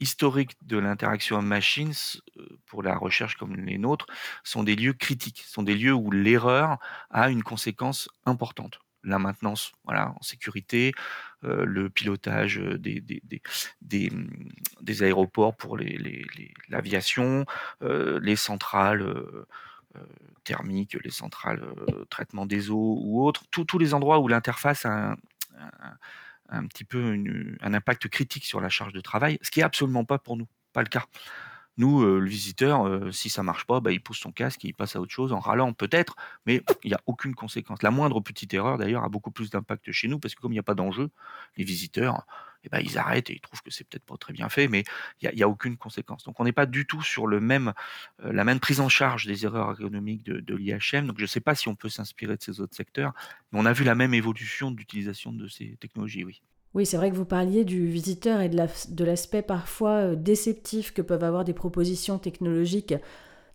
historiques 0.00 0.54
de 0.62 0.76
l'interaction 0.76 1.40
machine, 1.40 1.92
euh, 2.36 2.46
pour 2.66 2.82
la 2.82 2.94
recherche 2.94 3.36
comme 3.36 3.56
les 3.56 3.78
nôtres, 3.78 4.06
sont 4.44 4.62
des 4.62 4.76
lieux 4.76 4.92
critiques, 4.92 5.44
sont 5.46 5.62
des 5.62 5.74
lieux 5.76 5.94
où 5.94 6.10
l'erreur 6.10 6.78
a 7.08 7.30
une 7.30 7.42
conséquence 7.42 8.10
importante. 8.26 8.80
La 9.02 9.18
maintenance, 9.18 9.72
voilà, 9.84 10.10
en 10.10 10.22
sécurité, 10.22 10.92
euh, 11.44 11.64
le 11.64 11.88
pilotage 11.88 12.58
des, 12.58 13.00
des, 13.00 13.22
des, 13.80 15.02
aéroports 15.02 15.56
pour 15.56 15.78
l'aviation, 16.68 17.46
les, 17.80 17.86
euh, 17.88 18.20
les 18.20 18.36
centrales 18.36 19.06
thermiques, 20.42 20.98
les 21.02 21.10
centrales 21.10 21.64
traitement 22.10 22.44
des 22.44 22.70
eaux 22.70 22.98
ou 23.00 23.24
autres, 23.24 23.44
tous 23.50 23.78
les 23.78 23.94
endroits 23.94 24.18
où 24.18 24.28
l'interface 24.28 24.84
a 24.84 25.12
un 25.12 25.16
petit 26.66 26.84
peu 26.84 27.16
un 27.60 27.74
impact 27.74 28.08
critique 28.08 28.44
sur 28.44 28.60
la 28.60 28.68
charge 28.68 28.92
de 28.92 29.00
travail, 29.00 29.38
ce 29.42 29.50
qui 29.50 29.60
est 29.60 29.64
absolument 29.64 30.04
pas 30.04 30.18
pour 30.18 30.36
nous, 30.36 30.48
pas 30.72 30.82
le 30.82 30.88
cas. 30.88 31.04
Nous, 31.76 32.02
euh, 32.02 32.20
le 32.20 32.28
visiteur, 32.28 32.86
euh, 32.86 33.10
si 33.10 33.28
ça 33.28 33.42
marche 33.42 33.66
pas, 33.66 33.80
bah, 33.80 33.90
il 33.90 34.00
pose 34.00 34.16
son 34.16 34.30
casque 34.30 34.62
il 34.62 34.74
passe 34.74 34.94
à 34.94 35.00
autre 35.00 35.12
chose 35.12 35.32
en 35.32 35.40
râlant 35.40 35.72
peut-être, 35.72 36.14
mais 36.46 36.62
il 36.84 36.88
n'y 36.88 36.94
a 36.94 37.00
aucune 37.06 37.34
conséquence. 37.34 37.82
La 37.82 37.90
moindre 37.90 38.20
petite 38.20 38.54
erreur, 38.54 38.78
d'ailleurs, 38.78 39.02
a 39.02 39.08
beaucoup 39.08 39.32
plus 39.32 39.50
d'impact 39.50 39.90
chez 39.90 40.06
nous 40.06 40.20
parce 40.20 40.34
que 40.34 40.40
comme 40.40 40.52
il 40.52 40.56
n'y 40.56 40.60
a 40.60 40.64
pas 40.64 40.76
d'enjeu, 40.76 41.10
les 41.56 41.64
visiteurs, 41.64 42.26
eh 42.64 42.68
ben, 42.68 42.80
ils 42.80 42.98
arrêtent 42.98 43.30
et 43.30 43.34
ils 43.34 43.40
trouvent 43.40 43.62
que 43.62 43.70
c'est 43.70 43.84
peut-être 43.84 44.04
pas 44.04 44.16
très 44.16 44.32
bien 44.32 44.48
fait, 44.48 44.68
mais 44.68 44.84
il 45.20 45.30
n'y 45.34 45.42
a, 45.42 45.48
aucune 45.48 45.76
conséquence. 45.76 46.24
Donc 46.24 46.40
on 46.40 46.44
n'est 46.44 46.52
pas 46.52 46.66
du 46.66 46.86
tout 46.86 47.02
sur 47.02 47.26
le 47.26 47.40
même, 47.40 47.72
euh, 48.24 48.32
la 48.32 48.44
même 48.44 48.60
prise 48.60 48.80
en 48.80 48.88
charge 48.88 49.26
des 49.26 49.44
erreurs 49.44 49.70
ergonomiques 49.70 50.24
de, 50.24 50.54
l'IHM. 50.54 51.06
Donc 51.06 51.18
je 51.18 51.24
ne 51.24 51.28
sais 51.28 51.40
pas 51.40 51.54
si 51.54 51.68
on 51.68 51.74
peut 51.74 51.88
s'inspirer 51.88 52.36
de 52.36 52.42
ces 52.42 52.60
autres 52.60 52.74
secteurs, 52.74 53.12
mais 53.52 53.60
on 53.60 53.66
a 53.66 53.72
vu 53.72 53.84
la 53.84 53.94
même 53.94 54.14
évolution 54.14 54.70
d'utilisation 54.70 55.32
de 55.32 55.48
ces 55.48 55.76
technologies, 55.80 56.24
oui. 56.24 56.42
Oui, 56.74 56.84
c'est 56.86 56.96
vrai 56.96 57.10
que 57.10 57.14
vous 57.14 57.24
parliez 57.24 57.64
du 57.64 57.86
visiteur 57.86 58.40
et 58.40 58.48
de 58.48 59.04
l'aspect 59.04 59.42
parfois 59.42 59.90
euh, 59.90 60.14
déceptif 60.16 60.92
que 60.92 61.02
peuvent 61.02 61.22
avoir 61.22 61.44
des 61.44 61.52
propositions 61.52 62.18
technologiques 62.18 62.94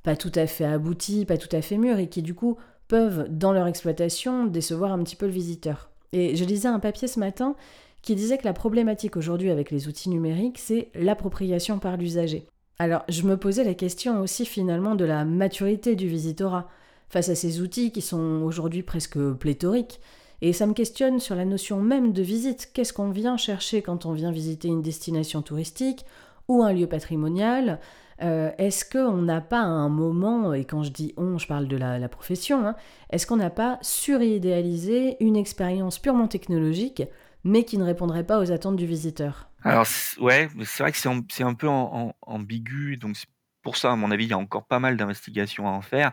pas 0.04 0.16
tout 0.16 0.32
à 0.36 0.48
fait 0.48 0.66
abouties, 0.66 1.26
pas 1.26 1.38
tout 1.38 1.54
à 1.56 1.62
fait 1.62 1.78
mûres, 1.78 2.00
et 2.00 2.08
qui 2.08 2.22
du 2.22 2.34
coup 2.34 2.58
peuvent, 2.88 3.28
dans 3.30 3.52
leur 3.52 3.68
exploitation, 3.68 4.46
décevoir 4.46 4.92
un 4.92 5.04
petit 5.04 5.16
peu 5.16 5.26
le 5.26 5.32
visiteur. 5.32 5.90
Et 6.12 6.36
je 6.36 6.44
lisais 6.46 6.68
un 6.68 6.80
papier 6.80 7.08
ce 7.08 7.20
matin 7.20 7.56
qui 8.02 8.16
disait 8.16 8.38
que 8.38 8.46
la 8.46 8.54
problématique 8.54 9.18
aujourd'hui 9.18 9.50
avec 9.50 9.72
les 9.72 9.88
outils 9.88 10.10
numériques, 10.10 10.60
c'est 10.60 10.90
l'appropriation 10.96 11.80
par 11.80 11.98
l'usager. 11.98 12.46
Alors, 12.78 13.04
je 13.10 13.24
me 13.24 13.36
posais 13.36 13.66
la 13.66 13.74
question 13.74 14.22
aussi 14.22 14.46
finalement 14.46 14.96
de 14.96 15.06
la 15.06 15.26
maturité 15.26 15.96
du 15.96 16.08
visitorat 16.08 16.70
face 17.10 17.30
à 17.30 17.36
ces 17.36 17.62
outils 17.62 17.92
qui 17.92 18.02
sont 18.02 18.42
aujourd'hui 18.44 18.84
presque 18.84 19.20
pléthoriques 19.34 20.00
et 20.42 20.54
ça 20.54 20.66
me 20.66 20.74
questionne 20.74 21.20
sur 21.20 21.36
la 21.36 21.46
notion 21.46 21.82
même 21.82 22.14
de 22.14 22.22
visite. 22.22 22.72
Qu'est-ce 22.74 22.94
qu'on 22.94 23.10
vient 23.10 23.36
chercher 23.36 23.82
quand 23.82 24.06
on 24.06 24.14
vient 24.14 24.32
visiter 24.32 24.70
une 24.70 24.82
destination 24.82 25.42
touristique 25.42 26.06
ou 26.48 26.64
un 26.64 26.72
lieu 26.72 26.88
patrimonial? 26.88 27.80
Euh, 28.22 28.52
Est-ce 28.58 28.86
qu'on 28.86 29.22
n'a 29.22 29.42
pas 29.42 29.60
à 29.60 29.66
un 29.66 29.90
moment, 29.90 30.54
et 30.54 30.66
quand 30.66 30.84
je 30.84 30.92
dis 30.92 31.14
on, 31.18 31.38
je 31.38 31.48
parle 31.48 31.68
de 31.68 31.78
la, 31.78 32.08
profession, 32.10 32.66
hein, 32.66 32.76
est-ce 33.10 33.28
qu'on 33.28 33.38
n'a 33.38 33.50
pas 33.50 33.80
suridéalisé 33.82 35.18
une 35.20 35.36
expérience 35.36 36.00
purement 36.00 36.28
technologique, 36.28 37.04
mais 37.44 37.64
qui 37.64 37.78
ne 37.78 37.84
répondrait 37.84 38.26
pas 38.26 38.40
aux 38.40 38.52
attentes 38.52 38.76
du 38.76 38.86
visiteur. 38.86 39.50
Alors 39.64 39.88
ouais, 40.20 40.50
c'est 40.66 40.84
vrai 40.84 40.92
que 40.92 40.98
c'est 40.98 41.44
un 41.44 41.54
peu 41.54 41.68
ambigu, 41.68 42.98
donc 42.98 43.16
pour 43.62 43.78
ça, 43.78 43.92
à 43.92 43.96
mon 43.96 44.12
avis, 44.12 44.26
il 44.26 44.30
y 44.30 44.34
a 44.34 44.38
encore 44.38 44.66
pas 44.66 44.80
mal 44.80 44.98
d'investigations 44.98 45.68
à 45.68 45.72
en 45.72 45.82
faire. 45.82 46.12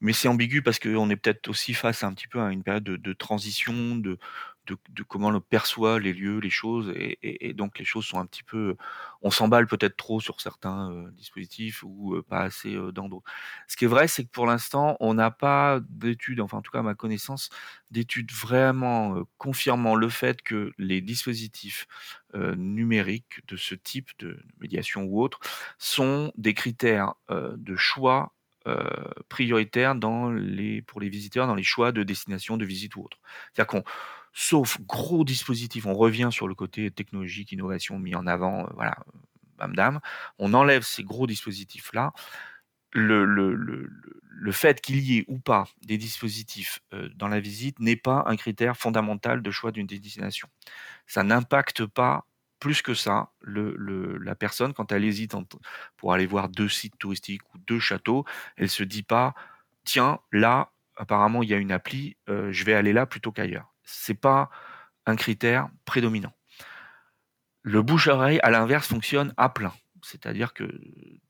Mais 0.00 0.12
c'est 0.12 0.28
ambigu 0.28 0.62
parce 0.62 0.78
qu'on 0.78 1.08
est 1.10 1.16
peut-être 1.16 1.48
aussi 1.48 1.72
face 1.72 2.04
un 2.04 2.12
petit 2.12 2.28
peu 2.28 2.40
à 2.40 2.52
une 2.52 2.62
période 2.62 2.84
de, 2.84 3.12
transition, 3.12 3.96
de, 3.96 4.18
de, 4.66 5.02
comment 5.02 5.28
on 5.28 5.40
perçoit 5.40 5.98
les 5.98 6.12
lieux, 6.12 6.38
les 6.38 6.50
choses, 6.50 6.92
et, 6.96 7.52
donc 7.54 7.78
les 7.78 7.84
choses 7.84 8.04
sont 8.06 8.18
un 8.18 8.26
petit 8.26 8.42
peu, 8.42 8.76
on 9.22 9.30
s'emballe 9.30 9.66
peut-être 9.66 9.96
trop 9.96 10.20
sur 10.20 10.40
certains 10.40 10.90
euh, 10.90 11.10
dispositifs 11.12 11.82
ou 11.84 12.14
euh, 12.14 12.22
pas 12.22 12.40
assez 12.40 12.74
euh, 12.74 12.92
dans 12.92 13.08
d'autres. 13.08 13.30
Ce 13.68 13.76
qui 13.76 13.84
est 13.84 13.88
vrai, 13.88 14.08
c'est 14.08 14.24
que 14.24 14.30
pour 14.30 14.46
l'instant, 14.46 14.96
on 15.00 15.14
n'a 15.14 15.30
pas 15.30 15.80
d'études, 15.88 16.40
enfin 16.40 16.58
en 16.58 16.62
tout 16.62 16.72
cas 16.72 16.80
à 16.80 16.82
ma 16.82 16.94
connaissance, 16.94 17.50
d'études 17.90 18.32
vraiment 18.32 19.22
confirmant 19.38 19.94
le 19.94 20.08
fait 20.08 20.42
que 20.42 20.72
les 20.78 21.00
dispositifs 21.00 21.86
numériques 22.34 23.40
de 23.48 23.56
ce 23.56 23.74
type 23.74 24.10
de 24.18 24.38
médiation 24.60 25.04
ou 25.04 25.22
autre 25.22 25.40
sont 25.78 26.32
des 26.36 26.52
critères 26.52 27.14
de 27.30 27.76
choix 27.76 28.34
euh, 28.66 28.82
pour 29.28 31.00
les 31.00 31.08
visiteurs 31.08 31.46
dans 31.46 31.54
les 31.54 31.62
choix 31.62 31.92
de 31.92 32.02
destination, 32.02 32.56
de 32.56 32.64
visite 32.64 32.96
ou 32.96 33.04
autre. 33.04 33.18
C'est-à-dire 33.52 33.68
qu'on, 33.68 33.84
sauf 34.36 34.78
gros 34.82 35.24
dispositifs, 35.24 35.86
on 35.86 35.94
revient 35.94 36.28
sur 36.30 36.46
le 36.46 36.54
côté 36.54 36.90
technologique, 36.90 37.52
innovation 37.52 37.98
mis 37.98 38.14
en 38.14 38.26
avant, 38.26 38.64
euh, 38.64 38.70
voilà, 38.74 38.98
bam 39.56 39.74
dam, 39.74 40.00
on 40.38 40.52
enlève 40.52 40.82
ces 40.82 41.02
gros 41.02 41.26
dispositifs-là. 41.26 42.12
Le, 42.92 43.88
fait 44.52 44.80
qu'il 44.82 45.00
y 45.00 45.18
ait 45.18 45.24
ou 45.26 45.38
pas 45.38 45.64
des 45.86 45.96
dispositifs 45.96 46.80
euh, 46.92 47.08
dans 47.16 47.28
la 47.28 47.40
visite 47.40 47.80
n'est 47.80 47.96
pas 47.96 48.24
un 48.26 48.36
critère 48.36 48.76
fondamental 48.76 49.40
de 49.40 49.50
choix 49.50 49.72
d'une 49.72 49.86
destination. 49.86 50.48
Ça 51.06 51.22
n'impacte 51.22 51.86
pas 51.86 52.26
plus 52.60 52.82
que 52.82 52.94
ça, 52.94 53.30
la 53.42 54.34
personne, 54.34 54.74
quand 54.74 54.92
elle 54.92 55.04
hésite 55.04 55.34
pour 55.96 56.12
aller 56.12 56.26
voir 56.26 56.48
deux 56.48 56.68
sites 56.68 56.98
touristiques 56.98 57.42
ou 57.54 57.58
deux 57.58 57.80
châteaux, 57.80 58.24
elle 58.56 58.70
se 58.70 58.82
dit 58.82 59.02
pas, 59.02 59.34
tiens, 59.84 60.20
là, 60.32 60.72
apparemment, 60.96 61.42
il 61.42 61.48
y 61.50 61.54
a 61.54 61.58
une 61.58 61.72
appli, 61.72 62.16
euh, 62.28 62.52
je 62.52 62.64
vais 62.64 62.74
aller 62.74 62.92
là 62.92 63.06
plutôt 63.06 63.32
qu'ailleurs. 63.32 63.75
C'est 63.86 64.14
pas 64.14 64.50
un 65.06 65.16
critère 65.16 65.70
prédominant. 65.86 66.32
Le 67.62 67.82
bouche-oreille, 67.82 68.40
à 68.42 68.50
l'inverse, 68.50 68.88
fonctionne 68.88 69.32
à 69.38 69.48
plein. 69.48 69.72
c'est-à-dire 70.02 70.52
que 70.54 70.70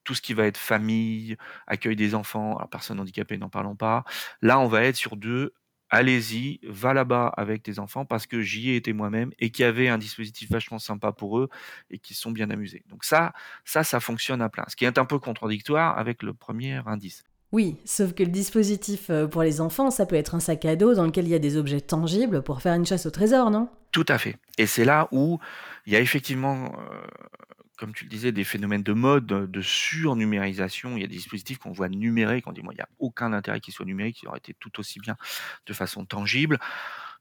tout 0.04 0.14
ce 0.14 0.20
qui 0.20 0.34
va 0.34 0.46
être 0.46 0.58
famille, 0.58 1.36
accueil 1.66 1.96
des 1.96 2.14
enfants, 2.14 2.56
alors 2.56 2.68
personnes 2.68 3.00
handicapées 3.00 3.38
n'en 3.38 3.48
parlons 3.48 3.76
pas, 3.76 4.04
là 4.42 4.58
on 4.58 4.66
va 4.68 4.82
être 4.82 4.96
sur 4.96 5.16
deux 5.16 5.54
allez-y, 5.90 6.60
va 6.64 6.92
là-bas 6.92 7.28
avec 7.36 7.62
tes 7.62 7.78
enfants 7.78 8.04
parce 8.04 8.26
que 8.26 8.40
j'y 8.42 8.70
ai 8.70 8.76
été 8.76 8.92
moi-même 8.92 9.32
et 9.38 9.50
qu'il 9.50 9.62
y 9.64 9.66
avait 9.66 9.88
un 9.88 9.98
dispositif 9.98 10.50
vachement 10.50 10.78
sympa 10.78 11.12
pour 11.12 11.38
eux 11.38 11.48
et 11.90 11.98
qu'ils 11.98 12.16
sont 12.16 12.30
bien 12.32 12.50
amusés. 12.50 12.84
Donc 12.88 13.04
ça, 13.04 13.32
ça, 13.64 13.84
ça 13.84 14.00
fonctionne 14.00 14.42
à 14.42 14.48
plein. 14.48 14.64
Ce 14.68 14.76
qui 14.76 14.84
est 14.84 14.98
un 14.98 15.04
peu 15.04 15.18
contradictoire 15.18 15.98
avec 15.98 16.22
le 16.22 16.34
premier 16.34 16.80
indice. 16.86 17.24
Oui, 17.52 17.76
sauf 17.84 18.12
que 18.12 18.22
le 18.22 18.30
dispositif 18.30 19.08
euh, 19.10 19.26
pour 19.26 19.42
les 19.42 19.60
enfants, 19.60 19.90
ça 19.90 20.06
peut 20.06 20.16
être 20.16 20.34
un 20.34 20.40
sac 20.40 20.64
à 20.64 20.76
dos 20.76 20.94
dans 20.94 21.04
lequel 21.04 21.26
il 21.26 21.30
y 21.30 21.34
a 21.34 21.38
des 21.38 21.56
objets 21.56 21.80
tangibles 21.80 22.42
pour 22.42 22.60
faire 22.60 22.74
une 22.74 22.86
chasse 22.86 23.06
au 23.06 23.10
trésor, 23.10 23.50
non? 23.50 23.68
Tout 23.92 24.06
à 24.08 24.18
fait. 24.18 24.36
Et 24.58 24.66
c'est 24.66 24.84
là 24.84 25.08
où 25.12 25.38
il 25.86 25.92
y 25.92 25.96
a 25.96 26.00
effectivement 26.00 26.64
euh, 26.64 26.96
comme 27.76 27.92
tu 27.92 28.04
le 28.04 28.10
disais, 28.10 28.32
des 28.32 28.44
phénomènes 28.44 28.82
de 28.82 28.92
mode, 28.92 29.26
de 29.26 29.60
surnumérisation. 29.60 30.96
Il 30.96 31.02
y 31.02 31.04
a 31.04 31.08
des 31.08 31.16
dispositifs 31.16 31.58
qu'on 31.58 31.72
voit 31.72 31.88
numériques. 31.88 32.46
On 32.46 32.52
dit, 32.52 32.62
moi, 32.62 32.72
il 32.72 32.76
n'y 32.76 32.82
a 32.82 32.88
aucun 32.98 33.32
intérêt 33.32 33.60
qu'ils 33.60 33.74
soient 33.74 33.86
numériques. 33.86 34.22
Ils 34.22 34.28
auraient 34.28 34.38
été 34.38 34.54
tout 34.58 34.80
aussi 34.80 34.98
bien 34.98 35.16
de 35.66 35.72
façon 35.72 36.04
tangible. 36.04 36.58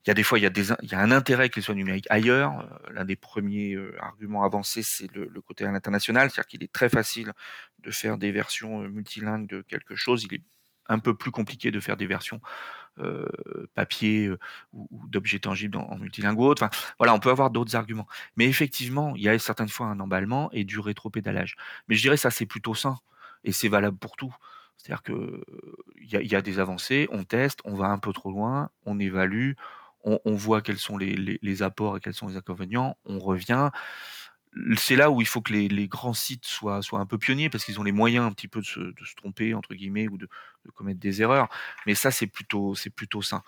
Il 0.05 0.09
y 0.09 0.11
a 0.11 0.13
des 0.13 0.23
fois, 0.23 0.37
il 0.37 0.43
y 0.43 0.45
a, 0.45 0.51
des, 0.51 0.71
il 0.83 0.91
y 0.91 0.93
a 0.93 0.99
un 0.99 1.09
intérêt 1.11 1.49
qu'ils 1.49 1.63
soient 1.63 1.73
numériques 1.73 2.05
ailleurs. 2.11 2.59
Euh, 2.59 2.93
l'un 2.93 3.05
des 3.05 3.15
premiers 3.15 3.73
euh, 3.73 3.95
arguments 3.99 4.43
avancés, 4.43 4.83
c'est 4.83 5.11
le, 5.15 5.27
côté 5.41 5.65
à 5.65 5.71
l'international. 5.71 6.29
C'est-à-dire 6.29 6.47
qu'il 6.47 6.63
est 6.63 6.71
très 6.71 6.89
facile 6.89 7.33
de 7.79 7.89
faire 7.91 8.17
des 8.17 8.31
versions 8.31 8.83
euh, 8.83 8.87
multilingues 8.87 9.47
de 9.47 9.61
quelque 9.61 9.95
chose. 9.95 10.23
Il 10.23 10.35
est 10.35 10.43
un 10.87 10.99
peu 10.99 11.15
plus 11.15 11.31
compliqué 11.31 11.71
de 11.71 11.79
faire 11.79 11.97
des 11.97 12.05
versions 12.05 12.39
euh, 12.99 13.25
papier 13.73 14.29
ou, 14.73 14.87
d'objets 15.07 15.39
tangibles 15.39 15.77
en, 15.77 15.97
multilingue 15.97 16.39
ou 16.39 16.43
autre. 16.45 16.63
Enfin, 16.63 16.93
voilà, 16.99 17.15
on 17.15 17.19
peut 17.19 17.31
avoir 17.31 17.49
d'autres 17.49 17.75
arguments. 17.75 18.07
Mais 18.35 18.45
effectivement, 18.45 19.15
il 19.15 19.23
y 19.23 19.29
a 19.29 19.39
certaines 19.39 19.69
fois 19.69 19.87
un 19.87 19.99
emballement 19.99 20.51
et 20.51 20.63
du 20.65 20.79
rétro-pédalage. 20.79 21.55
Mais 21.87 21.95
je 21.95 22.01
dirais 22.01 22.17
ça, 22.17 22.29
c'est 22.29 22.45
plutôt 22.45 22.75
sain 22.75 22.99
et 23.43 23.51
c'est 23.51 23.69
valable 23.69 23.97
pour 23.97 24.15
tout. 24.15 24.35
C'est-à-dire 24.77 25.01
que 25.01 25.43
il 25.99 26.31
y, 26.31 26.35
a 26.35 26.41
des 26.41 26.59
avancées, 26.59 27.07
on 27.11 27.23
teste, 27.23 27.59
on 27.65 27.73
va 27.73 27.87
un 27.87 27.97
peu 27.97 28.13
trop 28.13 28.29
loin, 28.29 28.69
on 28.85 28.99
évalue, 28.99 29.53
on, 30.05 30.35
voit 30.35 30.61
quels 30.61 30.77
sont 30.77 30.97
les, 30.97 31.63
apports 31.63 31.97
et 31.97 31.99
quels 31.99 32.13
sont 32.13 32.27
les 32.27 32.37
inconvénients, 32.37 32.97
on 33.05 33.19
revient 33.19 33.71
c'est 34.77 34.95
là 34.95 35.11
où 35.11 35.21
il 35.21 35.27
faut 35.27 35.41
que 35.41 35.53
les, 35.53 35.87
grands 35.87 36.13
sites 36.13 36.45
soient, 36.45 36.81
soient 36.81 36.99
un 36.99 37.05
peu 37.05 37.17
pionniers 37.17 37.49
parce 37.49 37.65
qu'ils 37.65 37.79
ont 37.79 37.83
les 37.83 37.91
moyens 37.91 38.25
un 38.25 38.31
petit 38.31 38.47
peu 38.47 38.61
de 38.61 38.65
se, 38.65 38.79
tromper 39.15 39.53
entre 39.53 39.73
guillemets 39.73 40.07
ou 40.07 40.17
de, 40.17 40.29
commettre 40.73 40.99
des 40.99 41.21
erreurs. 41.21 41.49
Mais 41.85 41.95
ça, 41.95 42.11
c'est 42.11 42.27
plutôt, 42.27 42.75
c'est 42.75 42.89
plutôt 42.89 43.21
sain. 43.21 43.43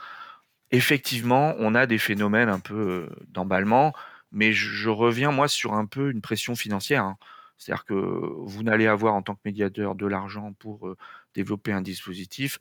Effectivement, 0.72 1.56
on 1.60 1.76
a 1.76 1.86
des 1.86 1.98
phénomènes 1.98 2.50
un 2.50 2.60
peu 2.60 2.76
euh, 2.76 3.26
d'emballement, 3.30 3.94
mais 4.32 4.52
je, 4.52 4.90
reviens 4.90 5.32
moi 5.32 5.48
sur 5.48 5.74
un 5.74 5.86
peu 5.86 6.12
une 6.12 6.22
pression 6.22 6.56
financière. 6.56 7.04
Hein. 7.04 7.18
C'est-à-dire 7.58 7.86
que 7.86 7.94
vous 7.94 8.64
n'allez 8.64 8.88
avoir 8.88 9.16
en 9.16 9.22
tant 9.22 9.36
que 9.36 9.42
médiateur 9.46 9.96
de 9.96 10.06
l'argent 10.06 10.54
pour 10.60 10.88
euh, 10.90 10.98
développer 11.34 11.72
un 11.72 11.82
dispositif. 11.82 12.60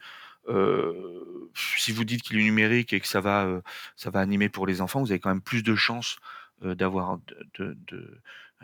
Euh, 0.49 1.51
si 1.55 1.93
vous 1.93 2.05
dites 2.05 2.23
qu'il 2.23 2.39
est 2.39 2.43
numérique 2.43 2.93
et 2.93 3.01
que 3.01 3.09
ça 3.09 3.21
va, 3.21 3.63
ça 3.97 4.11
va 4.11 4.21
animer 4.21 4.49
pour 4.49 4.67
les 4.67 4.81
enfants, 4.81 5.01
vous 5.01 5.11
avez 5.11 5.21
quand 5.21 5.31
même 5.31 5.41
plus 5.41 5.63
de 5.63 5.75
chances 5.75 6.19
euh, 6.65 6.75
d'avoir 6.75 7.19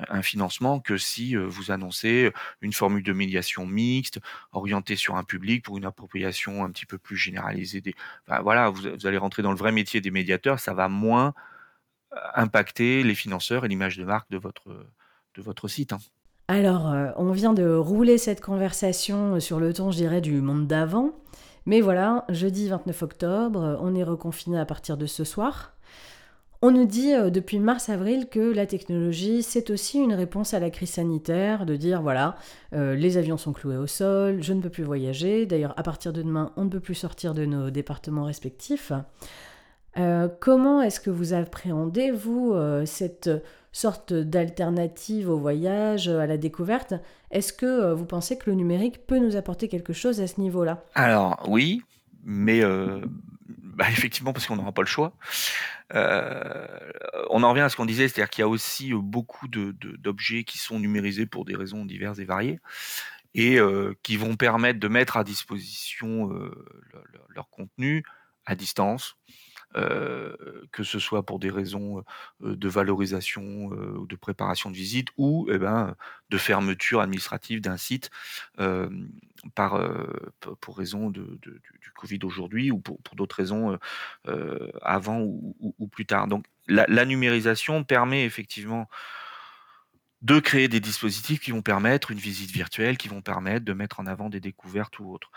un 0.09 0.23
financement 0.23 0.81
que 0.81 0.97
si 0.97 1.37
euh, 1.37 1.45
vous 1.47 1.71
annoncez 1.71 2.33
une 2.63 2.73
formule 2.73 3.03
de 3.03 3.13
médiation 3.13 3.67
mixte, 3.67 4.19
orientée 4.53 4.97
sur 4.97 5.17
un 5.17 5.25
public 5.25 5.63
pour 5.63 5.77
une 5.77 5.85
appropriation 5.85 6.65
un 6.65 6.71
petit 6.71 6.87
peu 6.87 6.97
plus 6.97 7.19
généralisée. 7.19 7.83
Voilà, 8.27 8.71
vous, 8.71 9.07
allez 9.07 9.19
rentrer 9.19 9.43
dans 9.43 9.51
le 9.51 9.59
vrai 9.59 9.73
métier 9.73 10.01
des 10.01 10.11
médiateurs, 10.11 10.59
ça 10.59 10.73
va 10.73 10.89
moins 10.89 11.35
euh, 12.15 12.17
impacter 12.35 13.03
les 13.03 13.15
financeurs 13.15 13.67
et 13.67 13.69
l'image 13.69 13.99
de 13.99 14.05
marque 14.05 14.31
de 14.31 14.39
votre, 14.39 14.87
de 15.35 15.43
votre 15.43 15.69
site. 15.69 15.93
Hein. 15.93 15.99
Alors, 16.49 16.95
on 17.17 17.31
vient 17.33 17.53
de 17.53 17.75
rouler 17.75 18.17
cette 18.17 18.41
conversation 18.41 19.39
sur 19.39 19.61
le 19.61 19.75
ton, 19.75 19.91
je 19.91 19.99
dirais, 19.99 20.23
du 20.23 20.41
monde 20.41 20.67
d'avant. 20.67 21.13
Mais 21.67 21.81
voilà, 21.81 22.25
jeudi 22.29 22.69
29 22.69 23.03
octobre, 23.03 23.79
on 23.81 23.95
est 23.95 24.05
reconfiné 24.05 24.59
à 24.59 24.65
partir 24.65 24.97
de 24.97 25.07
ce 25.07 25.25
soir. 25.25 25.73
On 26.65 26.71
nous 26.71 26.85
dit 26.85 27.13
euh, 27.13 27.29
depuis 27.29 27.59
mars-avril 27.59 28.29
que 28.29 28.39
la 28.39 28.67
technologie, 28.67 29.43
c'est 29.43 29.69
aussi 29.71 29.99
une 29.99 30.15
réponse 30.15 30.55
à 30.55 30.61
la 30.61 30.71
crise 30.71 30.91
sanitaire, 30.91 31.67
de 31.67 31.75
dire 31.75 32.03
voilà, 32.03 32.37
euh, 32.73 32.95
les 32.95 33.17
avions 33.17 33.37
sont 33.37 33.53
cloués 33.53 33.77
au 33.77 33.89
sol, 33.89 34.45
je 34.45 34.53
ne 34.53 34.61
peux 34.61 34.71
plus 34.71 34.85
voyager, 34.85 35.45
d'ailleurs 35.45 35.75
à 35.77 35.83
partir 35.83 36.13
de 36.13 36.23
demain, 36.23 36.53
on 36.57 36.65
ne 36.65 36.71
peut 36.71 36.79
plus 36.79 36.95
sortir 36.95 37.35
de 37.35 37.45
nos 37.45 37.71
départements 37.71 38.23
respectifs. 38.23 38.93
Euh, 39.99 40.29
comment 40.39 40.83
est-ce 40.83 41.01
que 41.01 41.11
vous 41.11 41.35
appréhendez, 41.35 42.13
vous, 42.13 42.55
cette 42.87 43.29
sorte 43.73 44.13
d'alternative 44.13 45.29
au 45.31 45.39
voyage, 45.39 46.09
à 46.09 46.27
la 46.27 46.37
découverte. 46.37 46.95
Est-ce 47.31 47.53
que 47.53 47.93
vous 47.93 48.05
pensez 48.05 48.39
que 48.39 48.51
le 48.51 48.57
numérique 48.57 49.07
peut 49.07 49.19
nous 49.19 49.37
apporter 49.37 49.69
quelque 49.69 49.93
chose 49.93 50.21
à 50.21 50.27
ce 50.27 50.41
niveau-là? 50.41 50.85
Alors 50.95 51.43
oui, 51.49 51.83
mais 52.25 52.63
bah, 53.73 53.87
effectivement, 53.91 54.33
parce 54.33 54.47
qu'on 54.47 54.57
n'aura 54.57 54.73
pas 54.73 54.83
le 54.83 54.89
choix. 54.89 55.15
Euh, 55.95 56.67
on 57.31 57.43
en 57.43 57.51
revient 57.51 57.63
à 57.63 57.69
ce 57.69 57.77
qu'on 57.77 57.85
disait, 57.85 58.09
c'est-à-dire 58.09 58.31
qu'il 58.31 58.43
y 58.43 58.45
a 58.45 58.49
aussi 58.49 58.93
euh, 58.93 58.99
beaucoup 58.99 59.49
d'objets 59.49 60.45
qui 60.45 60.59
sont 60.59 60.79
numérisés 60.79 61.27
pour 61.27 61.45
des 61.45 61.57
raisons 61.57 61.85
diverses 61.85 62.19
et 62.19 62.25
variées 62.25 62.61
et 63.35 63.59
euh, 63.59 63.95
qui 64.03 64.17
vont 64.17 64.37
permettre 64.37 64.79
de 64.79 64.89
mettre 64.89 65.17
à 65.17 65.25
disposition 65.25 66.31
leur 67.31 67.49
contenu 67.51 68.05
à 68.45 68.55
distance, 68.55 69.17
euh, 69.77 70.37
que 70.71 70.85
ce 70.85 70.99
soit 70.99 71.25
pour 71.25 71.39
des 71.39 71.51
raisons 71.51 72.05
euh, 72.43 72.57
de 72.57 72.69
valorisation 72.69 73.71
euh, 73.73 73.97
ou 73.99 74.07
de 74.07 74.17
préparation 74.17 74.71
de 74.71 74.77
visite 74.77 75.09
ou 75.17 75.49
eh 75.51 75.59
ben, 75.59 75.95
de 76.31 76.39
fermeture 76.39 77.01
administrative 77.01 77.61
d'un 77.61 77.77
site 77.77 78.11
par, 79.55 79.81
pour 80.61 80.79
raison 80.79 81.11
du 81.11 81.23
Covid 81.97 82.21
aujourd'hui 82.23 82.71
ou 82.71 82.79
pour, 82.79 82.99
d'autres 83.15 83.37
raisons 83.37 83.79
avant 84.83 85.21
ou, 85.21 85.89
plus 85.91 86.07
tard. 86.07 86.27
Donc 86.29 86.47
la, 86.69 86.87
la 86.89 87.05
numérisation 87.05 87.85
permet 87.85 88.25
effectivement 88.25 88.89
de 90.23 90.39
créer 90.39 90.69
des 90.69 90.81
dispositifs 90.81 91.41
qui 91.41 91.51
vont 91.51 91.63
permettre 91.63 92.13
une 92.13 92.19
visite 92.19 92.51
virtuelle, 92.51 92.97
qui 92.97 93.09
vont 93.09 93.23
permettre 93.23 93.65
de 93.65 93.73
mettre 93.73 94.01
en 94.01 94.07
avant 94.07 94.31
des 94.31 94.41
découvertes 94.41 94.99
ou 95.01 95.13
autres. 95.13 95.31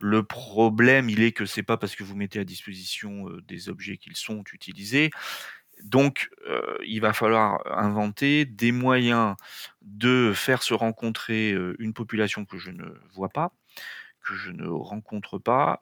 Le 0.00 0.22
problème, 0.22 1.10
il 1.10 1.22
est 1.22 1.32
que 1.32 1.46
c'est 1.46 1.62
pas 1.62 1.76
parce 1.76 1.96
que 1.96 2.04
vous 2.04 2.14
mettez 2.14 2.38
à 2.38 2.44
disposition 2.44 3.28
des 3.46 3.68
objets 3.68 3.96
qu'ils 3.96 4.16
sont 4.16 4.44
utilisés. 4.52 5.10
Donc, 5.82 6.30
il 6.84 7.00
va 7.00 7.12
falloir 7.12 7.60
inventer 7.66 8.44
des 8.44 8.72
moyens 8.72 9.34
de 9.82 10.32
faire 10.34 10.62
se 10.62 10.74
rencontrer 10.74 11.54
une 11.78 11.94
population 11.94 12.44
que 12.44 12.58
je 12.58 12.70
ne 12.70 12.84
vois 13.12 13.28
pas, 13.28 13.52
que 14.24 14.34
je 14.34 14.50
ne 14.50 14.66
rencontre 14.66 15.38
pas, 15.38 15.80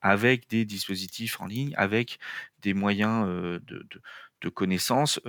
avec 0.00 0.48
des 0.48 0.64
dispositifs 0.64 1.40
en 1.40 1.46
ligne, 1.46 1.72
avec 1.76 2.18
des 2.62 2.74
moyens 2.74 3.26
de, 3.26 3.60
de 3.64 4.02
connaissances 4.48 5.20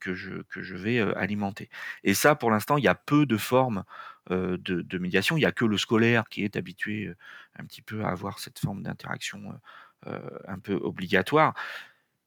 que, 0.00 0.14
je, 0.14 0.42
que 0.42 0.62
je 0.62 0.76
vais 0.76 1.00
alimenter. 1.00 1.68
Et 2.04 2.14
ça, 2.14 2.34
pour 2.34 2.50
l'instant, 2.50 2.76
il 2.76 2.84
y 2.84 2.88
a 2.88 2.94
peu 2.94 3.26
de 3.26 3.36
formes 3.36 3.84
de, 4.30 4.98
médiation. 4.98 5.36
Il 5.36 5.40
n'y 5.40 5.46
a 5.46 5.52
que 5.52 5.64
le 5.64 5.76
scolaire 5.76 6.28
qui 6.28 6.44
est 6.44 6.56
habitué 6.56 7.12
un 7.58 7.64
petit 7.64 7.82
peu 7.82 8.04
à 8.04 8.08
avoir 8.08 8.38
cette 8.38 8.58
forme 8.58 8.82
d'interaction 8.82 9.58
un 10.04 10.58
peu 10.58 10.74
obligatoire. 10.74 11.54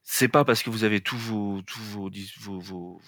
C'est 0.02 0.28
pas 0.28 0.44
parce 0.44 0.62
que 0.62 0.70
vous 0.70 0.84
avez 0.84 1.00
tous 1.00 1.16
vos, 1.16 1.62
tous 1.62 1.80
vos, 1.80 2.10
vos, 2.60 3.00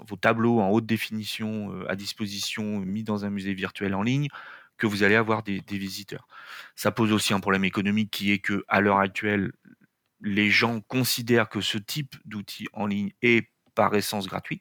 vos, 0.00 0.16
tableaux 0.16 0.60
en 0.60 0.70
haute 0.70 0.86
définition 0.86 1.84
à 1.88 1.96
disposition 1.96 2.80
mis 2.80 3.04
dans 3.04 3.24
un 3.24 3.30
musée 3.30 3.54
virtuel 3.54 3.94
en 3.94 4.02
ligne 4.02 4.28
que 4.78 4.86
vous 4.86 5.02
allez 5.02 5.14
avoir 5.14 5.42
des, 5.42 5.60
des, 5.60 5.78
visiteurs. 5.78 6.26
Ça 6.74 6.90
pose 6.90 7.12
aussi 7.12 7.32
un 7.32 7.40
problème 7.40 7.64
économique 7.64 8.10
qui 8.10 8.32
est 8.32 8.38
que 8.38 8.64
à 8.68 8.80
l'heure 8.80 8.98
actuelle, 8.98 9.52
les 10.20 10.50
gens 10.50 10.80
considèrent 10.80 11.48
que 11.48 11.60
ce 11.60 11.78
type 11.78 12.16
d'outil 12.24 12.66
en 12.72 12.86
ligne 12.86 13.12
est 13.22 13.50
par 13.74 13.94
essence 13.94 14.26
gratuit. 14.26 14.60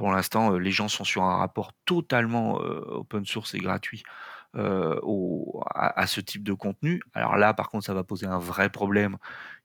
Pour 0.00 0.12
l'instant, 0.12 0.54
euh, 0.54 0.56
les 0.56 0.70
gens 0.70 0.88
sont 0.88 1.04
sur 1.04 1.24
un 1.24 1.36
rapport 1.36 1.74
totalement 1.84 2.58
euh, 2.62 2.80
open 2.86 3.26
source 3.26 3.52
et 3.52 3.58
gratuit 3.58 4.02
euh, 4.56 4.98
à, 5.74 6.06
ce 6.06 6.22
type 6.22 6.42
de 6.42 6.54
contenu. 6.54 7.02
Alors 7.12 7.36
là, 7.36 7.52
par 7.52 7.68
contre, 7.68 7.84
ça 7.84 7.92
va 7.92 8.02
poser 8.02 8.24
un 8.24 8.38
vrai 8.38 8.70
problème 8.70 9.18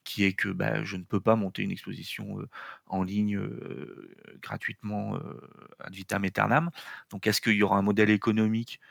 qui 0.04 0.26
est 0.26 0.34
que 0.34 0.50
bah, 0.50 0.84
je 0.84 0.98
ne 0.98 1.04
peux 1.04 1.22
pas 1.22 1.38
monter 1.38 1.64
une 1.64 1.72
exposition 1.72 2.38
en 2.88 3.02
ligne 3.02 3.40
gratuitement 4.42 5.18
ad 5.80 5.94
vitam 5.96 6.26
aeternam. 6.26 6.70
Donc, 7.12 7.28
est-ce 7.28 7.40
qu'il 7.40 7.54
y 7.56 7.64
aura 7.64 7.78
un 7.78 7.82
modèle 7.82 8.10
économique 8.10 8.82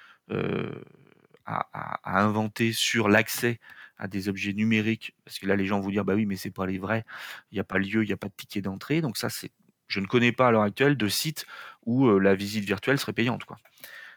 à, 1.46 2.00
inventer 2.04 2.72
sur 2.72 3.08
l'accès 3.10 3.60
à 3.98 4.08
des 4.08 4.28
objets 4.28 4.52
numériques, 4.52 5.14
parce 5.24 5.38
que 5.38 5.46
là 5.46 5.56
les 5.56 5.66
gens 5.66 5.80
vont 5.80 5.90
dire 5.90 6.04
bah 6.04 6.14
oui 6.14 6.26
mais 6.26 6.36
c'est 6.36 6.50
pas 6.50 6.66
les 6.66 6.78
vrais, 6.78 7.04
il 7.50 7.54
n'y 7.54 7.60
a 7.60 7.64
pas 7.64 7.78
lieu, 7.78 8.02
il 8.02 8.06
n'y 8.06 8.12
a 8.12 8.16
pas 8.16 8.28
de 8.28 8.34
ticket 8.36 8.62
d'entrée, 8.62 9.00
donc 9.00 9.16
ça 9.16 9.28
c'est, 9.28 9.52
je 9.88 10.00
ne 10.00 10.06
connais 10.06 10.32
pas 10.32 10.48
à 10.48 10.50
l'heure 10.50 10.62
actuelle 10.62 10.96
de 10.96 11.08
site 11.08 11.46
où 11.86 12.06
euh, 12.06 12.18
la 12.18 12.34
visite 12.34 12.64
virtuelle 12.64 12.98
serait 12.98 13.12
payante 13.12 13.44
quoi. 13.44 13.56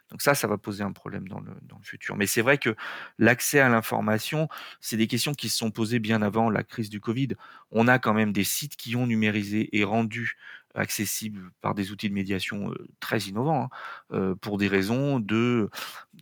Donc 0.09 0.21
ça, 0.21 0.33
ça 0.35 0.47
va 0.47 0.57
poser 0.57 0.83
un 0.83 0.91
problème 0.91 1.27
dans 1.27 1.39
le, 1.39 1.51
dans 1.63 1.77
le 1.77 1.83
futur. 1.83 2.15
Mais 2.15 2.27
c'est 2.27 2.41
vrai 2.41 2.57
que 2.57 2.75
l'accès 3.17 3.59
à 3.59 3.69
l'information, 3.69 4.47
c'est 4.79 4.97
des 4.97 5.07
questions 5.07 5.33
qui 5.33 5.49
se 5.49 5.57
sont 5.57 5.71
posées 5.71 5.99
bien 5.99 6.21
avant 6.21 6.49
la 6.49 6.63
crise 6.63 6.89
du 6.89 7.01
Covid. 7.01 7.29
On 7.71 7.87
a 7.87 7.99
quand 7.99 8.13
même 8.13 8.31
des 8.31 8.45
sites 8.45 8.77
qui 8.77 8.95
ont 8.95 9.05
numérisé 9.05 9.75
et 9.77 9.83
rendu 9.83 10.37
accessibles 10.77 11.51
par 11.61 11.75
des 11.75 11.91
outils 11.91 12.09
de 12.09 12.13
médiation 12.13 12.71
très 12.99 13.19
innovants, 13.21 13.69
hein, 14.11 14.35
pour 14.41 14.57
des 14.57 14.67
raisons 14.67 15.19
de 15.19 15.69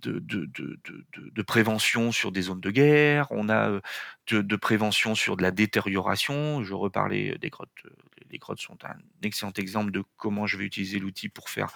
de, 0.01 0.19
de, 0.19 0.45
de, 0.45 0.79
de, 1.31 1.41
prévention 1.41 2.11
sur 2.11 2.31
des 2.31 2.43
zones 2.43 2.59
de 2.59 2.71
guerre, 2.71 3.27
on 3.31 3.49
a 3.49 3.79
de, 4.27 4.55
prévention 4.55 5.15
sur 5.15 5.37
de 5.37 5.41
la 5.41 5.51
détérioration. 5.51 6.63
Je 6.63 6.73
reparlais 6.73 7.37
des 7.39 7.49
grottes. 7.49 7.69
Les 8.31 8.37
grottes 8.37 8.59
sont 8.59 8.77
un 8.83 8.97
excellent 9.23 9.53
exemple 9.55 9.91
de 9.91 10.03
comment 10.17 10.47
je 10.47 10.57
vais 10.57 10.65
utiliser 10.65 10.99
l'outil 10.99 11.29
pour 11.29 11.49
faire, 11.49 11.69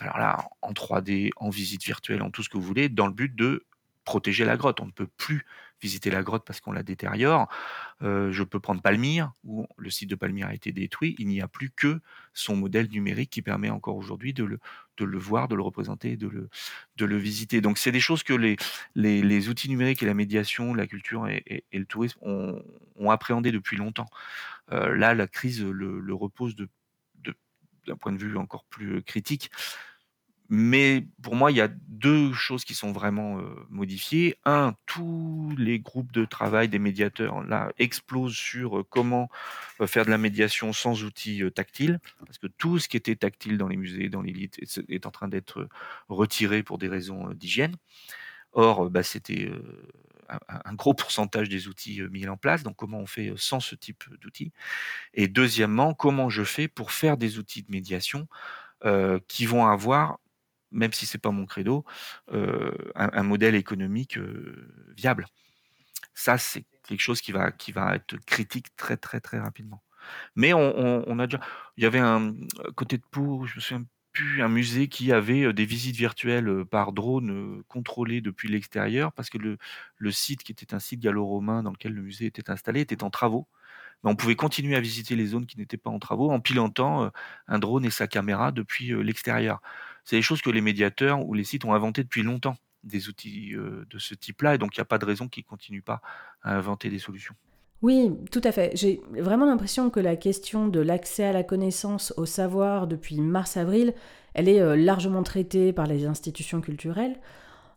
alors 0.00 0.18
là, 0.18 0.48
en 0.62 0.72
3D, 0.72 1.30
en 1.36 1.50
visite 1.50 1.84
virtuelle, 1.84 2.22
en 2.22 2.30
tout 2.30 2.42
ce 2.42 2.48
que 2.48 2.56
vous 2.56 2.64
voulez, 2.64 2.88
dans 2.88 3.06
le 3.06 3.12
but 3.12 3.34
de 3.34 3.64
protéger 4.04 4.44
la 4.44 4.56
grotte. 4.56 4.80
On 4.80 4.86
ne 4.86 4.90
peut 4.90 5.08
plus 5.16 5.44
visiter 5.82 6.10
la 6.10 6.22
grotte 6.22 6.44
parce 6.46 6.60
qu'on 6.60 6.72
la 6.72 6.82
détériore. 6.82 7.48
Euh, 8.02 8.30
je 8.30 8.44
peux 8.44 8.60
prendre 8.60 8.80
Palmyre, 8.80 9.32
où 9.44 9.66
le 9.76 9.90
site 9.90 10.08
de 10.08 10.14
Palmyre 10.14 10.46
a 10.46 10.54
été 10.54 10.72
détruit. 10.72 11.16
Il 11.18 11.26
n'y 11.26 11.40
a 11.40 11.48
plus 11.48 11.70
que 11.70 12.00
son 12.32 12.56
modèle 12.56 12.88
numérique 12.88 13.30
qui 13.30 13.42
permet 13.42 13.68
encore 13.68 13.96
aujourd'hui 13.96 14.32
de 14.32 14.44
le, 14.44 15.18
voir, 15.18 15.48
de 15.48 15.56
le 15.56 15.62
représenter, 15.62 16.16
de 16.16 16.28
le, 16.28 16.48
de 16.96 17.04
le 17.04 17.16
visiter. 17.16 17.60
Donc 17.60 17.78
c'est 17.78 17.92
des 17.92 18.00
choses 18.00 18.22
que 18.22 18.32
les, 18.32 19.48
outils 19.48 19.68
numériques 19.68 20.02
et 20.02 20.06
la 20.06 20.14
médiation, 20.14 20.72
la 20.72 20.86
culture 20.86 21.26
et, 21.28 21.64
le 21.72 21.84
tourisme 21.84 22.18
ont, 22.22 22.62
ont, 22.96 23.10
appréhendé 23.10 23.50
depuis 23.50 23.76
longtemps. 23.76 24.08
Euh, 24.70 24.96
là, 24.96 25.14
la 25.14 25.26
crise 25.26 25.62
le, 25.62 26.14
repose 26.14 26.54
d'un 26.54 27.96
point 27.96 28.12
de 28.12 28.18
vue 28.18 28.36
encore 28.36 28.64
plus 28.66 29.02
critique 29.02 29.50
mais 30.54 31.06
pour 31.22 31.34
moi, 31.34 31.50
il 31.50 31.56
y 31.56 31.62
a 31.62 31.70
deux 31.88 32.34
choses 32.34 32.66
qui 32.66 32.74
sont 32.74 32.92
vraiment 32.92 33.40
modifiées. 33.70 34.36
Un, 34.44 34.74
tous 34.84 35.54
les 35.56 35.78
groupes 35.80 36.12
de 36.12 36.26
travail 36.26 36.68
des 36.68 36.78
médiateurs 36.78 37.42
là 37.42 37.72
explosent 37.78 38.36
sur 38.36 38.84
comment 38.90 39.30
faire 39.86 40.04
de 40.04 40.10
la 40.10 40.18
médiation 40.18 40.74
sans 40.74 41.04
outils 41.04 41.42
tactiles, 41.54 42.00
parce 42.26 42.36
que 42.36 42.48
tout 42.48 42.78
ce 42.78 42.86
qui 42.86 42.98
était 42.98 43.16
tactile 43.16 43.56
dans 43.56 43.66
les 43.66 43.78
musées, 43.78 44.10
dans 44.10 44.20
l'élite, 44.20 44.60
est, 44.90 45.06
en 45.06 45.10
train 45.10 45.26
d'être 45.26 45.70
retiré 46.10 46.62
pour 46.62 46.76
des 46.76 46.88
raisons 46.88 47.30
d'hygiène. 47.30 47.76
Or, 48.52 48.90
bah, 48.90 49.02
c'était 49.02 49.50
un, 50.28 50.74
gros 50.74 50.92
pourcentage 50.92 51.48
des 51.48 51.66
outils 51.66 52.02
mis 52.10 52.28
en 52.28 52.36
place. 52.36 52.62
Donc, 52.62 52.76
comment 52.76 52.98
on 52.98 53.06
fait 53.06 53.32
sans 53.36 53.60
ce 53.60 53.74
type 53.74 54.04
d'outils? 54.20 54.52
Et 55.14 55.28
deuxièmement, 55.28 55.94
comment 55.94 56.28
je 56.28 56.44
fais 56.44 56.68
pour 56.68 56.92
faire 56.92 57.16
des 57.16 57.38
outils 57.38 57.62
de 57.62 57.72
médiation 57.72 58.28
qui 59.28 59.46
vont 59.46 59.66
avoir 59.66 60.18
même 60.72 60.92
si 60.92 61.06
c'est 61.06 61.18
pas 61.18 61.30
mon 61.30 61.46
credo, 61.46 61.84
euh, 62.32 62.72
un, 62.94 63.22
modèle 63.22 63.54
économique 63.54 64.18
euh, 64.18 64.92
viable. 64.96 65.26
Ça, 66.14 66.38
c'est 66.38 66.64
quelque 66.86 67.00
chose 67.00 67.20
qui 67.20 67.32
va, 67.32 67.52
qui 67.52 67.72
va 67.72 67.94
être 67.96 68.16
critique 68.26 68.74
très, 68.76 68.96
très, 68.96 69.20
très 69.20 69.38
rapidement. 69.38 69.82
Mais 70.34 70.52
on, 70.52 71.18
a 71.18 71.26
déjà. 71.26 71.40
Il 71.76 71.84
y 71.84 71.86
avait 71.86 72.00
un 72.00 72.34
côté 72.74 72.98
de 72.98 73.04
Pau, 73.10 73.46
je 73.46 73.56
me 73.56 73.60
souviens 73.60 73.84
plus, 74.12 74.42
un 74.42 74.48
musée 74.48 74.88
qui 74.88 75.12
avait 75.12 75.44
euh, 75.44 75.52
des 75.52 75.64
visites 75.64 75.96
virtuelles 75.96 76.64
par 76.70 76.92
drone 76.92 77.62
contrôlées 77.68 78.20
depuis 78.20 78.48
l'extérieur, 78.48 79.12
parce 79.12 79.30
que 79.30 79.38
le, 79.38 79.58
le 79.96 80.10
site, 80.10 80.42
qui 80.42 80.52
était 80.52 80.74
un 80.74 80.80
site 80.80 81.00
gallo-romain 81.00 81.62
dans 81.62 81.70
lequel 81.70 81.92
le 81.94 82.02
musée 82.02 82.26
était 82.26 82.50
installé, 82.50 82.80
était 82.80 83.04
en 83.04 83.10
travaux 83.10 83.48
on 84.04 84.16
pouvait 84.16 84.36
continuer 84.36 84.76
à 84.76 84.80
visiter 84.80 85.16
les 85.16 85.26
zones 85.26 85.46
qui 85.46 85.58
n'étaient 85.58 85.76
pas 85.76 85.90
en 85.90 85.98
travaux 85.98 86.30
en 86.30 86.40
pilotant 86.40 87.10
un 87.46 87.58
drone 87.58 87.84
et 87.84 87.90
sa 87.90 88.06
caméra 88.08 88.52
depuis 88.52 88.92
l'extérieur. 89.02 89.60
C'est 90.04 90.16
des 90.16 90.22
choses 90.22 90.42
que 90.42 90.50
les 90.50 90.60
médiateurs 90.60 91.24
ou 91.26 91.34
les 91.34 91.44
sites 91.44 91.64
ont 91.64 91.74
inventées 91.74 92.02
depuis 92.02 92.22
longtemps, 92.22 92.56
des 92.82 93.08
outils 93.08 93.54
de 93.54 93.98
ce 93.98 94.14
type-là, 94.14 94.56
et 94.56 94.58
donc 94.58 94.76
il 94.76 94.80
n'y 94.80 94.82
a 94.82 94.86
pas 94.86 94.98
de 94.98 95.04
raison 95.04 95.28
qu'ils 95.28 95.44
ne 95.44 95.48
continuent 95.48 95.82
pas 95.82 96.00
à 96.42 96.56
inventer 96.56 96.90
des 96.90 96.98
solutions. 96.98 97.34
Oui, 97.82 98.10
tout 98.30 98.40
à 98.44 98.52
fait. 98.52 98.72
J'ai 98.74 99.00
vraiment 99.10 99.46
l'impression 99.46 99.90
que 99.90 100.00
la 100.00 100.16
question 100.16 100.68
de 100.68 100.80
l'accès 100.80 101.24
à 101.24 101.32
la 101.32 101.42
connaissance, 101.44 102.12
au 102.16 102.26
savoir 102.26 102.86
depuis 102.86 103.20
mars-avril, 103.20 103.94
elle 104.34 104.48
est 104.48 104.76
largement 104.76 105.22
traitée 105.22 105.72
par 105.72 105.86
les 105.86 106.06
institutions 106.06 106.60
culturelles. 106.60 107.16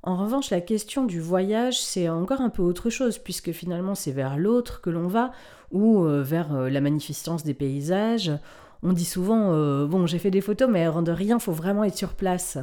En 0.06 0.18
revanche, 0.18 0.52
la 0.52 0.62
question 0.62 1.04
du 1.04 1.20
voyage, 1.20 1.82
c'est 1.82 2.10
encore 2.10 2.40
un 2.40 2.52
peu 2.52 2.62
autre 2.62 2.92
chose, 2.92 3.18
puisque 3.18 3.52
finalement 3.52 3.96
c'est 3.96 4.12
vers 4.12 4.38
l'autre 4.38 4.82
que 4.82 4.92
l'on 4.92 5.08
va, 5.08 5.32
ou 5.72 6.06
euh, 6.06 6.22
vers 6.22 6.54
euh, 6.54 6.70
la 6.70 6.80
magnificence 6.80 7.44
des 7.44 7.56
paysages. 7.56 8.32
On 8.84 8.94
dit 8.94 9.06
souvent, 9.06 9.52
euh, 9.52 9.86
bon, 9.86 10.06
j'ai 10.06 10.20
fait 10.20 10.32
des 10.32 10.42
photos, 10.42 10.70
mais 10.70 10.84
avant 10.84 11.02
de 11.02 11.12
rien, 11.12 11.40
faut 11.40 11.52
vraiment 11.52 11.84
être 11.84 11.98
sur 11.98 12.14
place. 12.14 12.58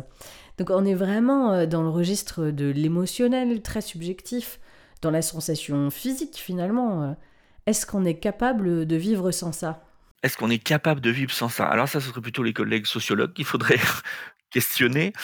Donc 0.59 0.71
on 0.71 0.85
est 0.85 0.95
vraiment 0.95 1.67
dans 1.67 1.83
le 1.83 1.89
registre 1.89 2.51
de 2.51 2.71
l'émotionnel, 2.71 3.63
très 3.63 3.81
subjectif, 3.81 4.61
dans 5.01 5.11
la 5.11 5.23
sensation 5.23 5.91
physique 5.91 6.37
finalement. 6.37 7.17
Est-ce 7.67 7.87
qu'on 7.87 8.05
est 8.05 8.19
capable 8.19 8.87
de 8.87 8.97
vivre 8.97 9.31
sans 9.31 9.53
ça? 9.53 9.83
Est-ce 10.23 10.37
qu'on 10.37 10.51
est 10.51 10.63
capable 10.63 11.01
de 11.01 11.11
vivre 11.11 11.33
sans 11.33 11.49
ça? 11.49 11.67
Alors 11.67 11.89
ça, 11.89 12.01
ce 12.01 12.09
serait 12.09 12.21
plutôt 12.21 12.43
les 12.43 12.53
collègues 12.53 12.87
sociologues 12.87 13.33
qu'il 13.33 13.47
faudrait 13.47 13.81
questionner 14.51 15.15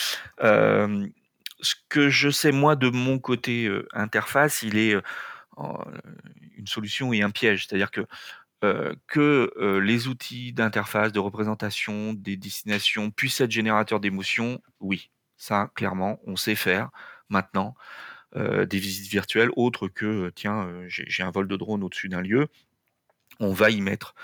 ce 1.60 1.74
que 1.88 2.08
je 2.08 2.30
sais 2.30 2.52
moi 2.52 2.76
de 2.76 2.88
mon 2.88 3.18
côté 3.18 3.70
interface, 3.92 4.62
il 4.62 4.78
est 4.78 4.96
une 6.56 6.66
solution 6.66 7.12
et 7.12 7.22
un 7.22 7.30
piège. 7.30 7.66
C'est-à-dire 7.66 7.90
que 7.90 8.06
que 8.60 9.80
les 9.80 10.08
outils 10.08 10.52
d'interface, 10.52 11.12
de 11.12 11.20
représentation, 11.20 12.12
des 12.12 12.36
destinations 12.36 13.10
puissent 13.10 13.40
être 13.40 13.50
générateurs 13.50 14.00
d'émotions, 14.00 14.60
oui, 14.80 15.10
ça 15.36 15.70
clairement, 15.74 16.20
on 16.26 16.36
sait 16.36 16.56
faire 16.56 16.90
maintenant. 17.28 17.74
des 18.36 18.78
visites 18.78 19.10
virtuelles 19.10 19.50
autres 19.56 19.88
que 19.88 20.30
tiens, 20.34 20.68
j'ai 20.88 21.22
un 21.22 21.30
vol 21.30 21.48
de 21.48 21.56
drone 21.56 21.84
au-dessus 21.84 22.08
d'un 22.08 22.20
lieu, 22.20 22.48
on 23.40 23.52
va 23.52 23.70
y 23.70 23.80
mettre 23.80 24.14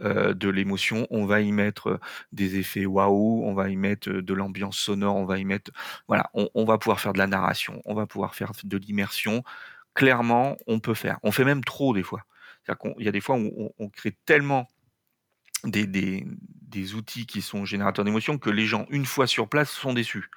de 0.00 0.48
l'émotion, 0.48 1.06
on 1.10 1.26
va 1.26 1.40
y 1.40 1.52
mettre 1.52 2.00
des 2.32 2.58
effets 2.58 2.86
waouh, 2.86 3.44
on 3.44 3.54
va 3.54 3.68
y 3.68 3.76
mettre 3.76 4.10
de 4.10 4.34
l'ambiance 4.34 4.78
sonore, 4.78 5.16
on 5.16 5.26
va 5.26 5.38
y 5.38 5.44
mettre, 5.44 5.70
voilà, 6.08 6.30
on, 6.34 6.64
va 6.64 6.78
pouvoir 6.78 7.00
faire 7.00 7.12
de 7.12 7.18
la 7.18 7.26
narration, 7.26 7.80
on 7.84 7.94
va 7.94 8.06
pouvoir 8.06 8.34
faire 8.34 8.52
de 8.64 8.76
l'immersion. 8.78 9.42
Clairement, 9.94 10.56
on 10.66 10.80
peut 10.80 10.94
faire. 10.94 11.18
On 11.22 11.32
fait 11.32 11.44
même 11.44 11.64
trop 11.64 11.94
des 11.94 12.02
fois. 12.02 12.24
Il 12.98 13.04
y 13.04 13.08
a 13.08 13.12
des 13.12 13.20
fois 13.20 13.36
où 13.36 13.72
on, 13.78 13.88
crée 13.88 14.16
tellement 14.24 14.68
des, 15.64 16.24
outils 16.94 17.26
qui 17.26 17.42
sont 17.42 17.64
générateurs 17.64 18.04
d'émotions 18.04 18.38
que 18.38 18.50
les 18.50 18.66
gens, 18.66 18.86
une 18.90 19.06
fois 19.06 19.26
sur 19.26 19.48
place, 19.48 19.70
sont 19.70 19.92
déçus. 19.92 20.30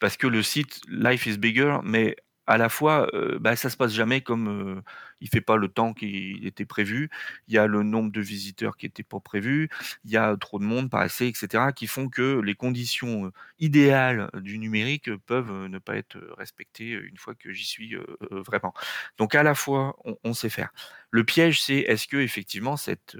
Parce 0.00 0.16
que 0.16 0.26
le 0.26 0.42
site 0.42 0.80
Life 0.88 1.26
is 1.26 1.38
Bigger 1.38 1.78
mais 1.82 2.16
à 2.46 2.58
la 2.58 2.68
fois, 2.68 3.08
euh, 3.14 3.38
bah, 3.38 3.56
ça 3.56 3.70
se 3.70 3.76
passe 3.76 3.92
jamais 3.92 4.20
comme 4.20 4.48
euh, 4.76 4.82
il 5.20 5.28
fait 5.28 5.40
pas 5.40 5.56
le 5.56 5.68
temps 5.68 5.92
qui 5.94 6.40
était 6.44 6.64
prévu. 6.64 7.10
Il 7.48 7.54
y 7.54 7.58
a 7.58 7.66
le 7.66 7.82
nombre 7.82 8.12
de 8.12 8.20
visiteurs 8.20 8.76
qui 8.76 8.86
n'était 8.86 9.02
pas 9.02 9.20
prévu. 9.20 9.68
Il 10.04 10.10
y 10.10 10.16
a 10.16 10.36
trop 10.36 10.58
de 10.58 10.64
monde, 10.64 10.90
pas 10.90 11.00
assez, 11.00 11.26
etc., 11.26 11.64
qui 11.74 11.86
font 11.86 12.08
que 12.08 12.40
les 12.40 12.54
conditions 12.54 13.32
idéales 13.58 14.30
du 14.34 14.58
numérique 14.58 15.14
peuvent 15.26 15.66
ne 15.66 15.78
pas 15.78 15.96
être 15.96 16.18
respectées 16.38 16.90
une 16.90 17.16
fois 17.16 17.34
que 17.34 17.52
j'y 17.52 17.64
suis 17.64 17.96
vraiment. 18.30 18.74
Donc 19.18 19.34
à 19.34 19.42
la 19.42 19.54
fois, 19.54 19.96
on, 20.04 20.16
on, 20.24 20.34
sait 20.34 20.50
faire. 20.50 20.70
Le 21.10 21.24
piège, 21.24 21.62
c'est 21.62 21.78
est-ce 21.78 22.06
que 22.06 22.18
effectivement 22.18 22.76
cette 22.76 23.16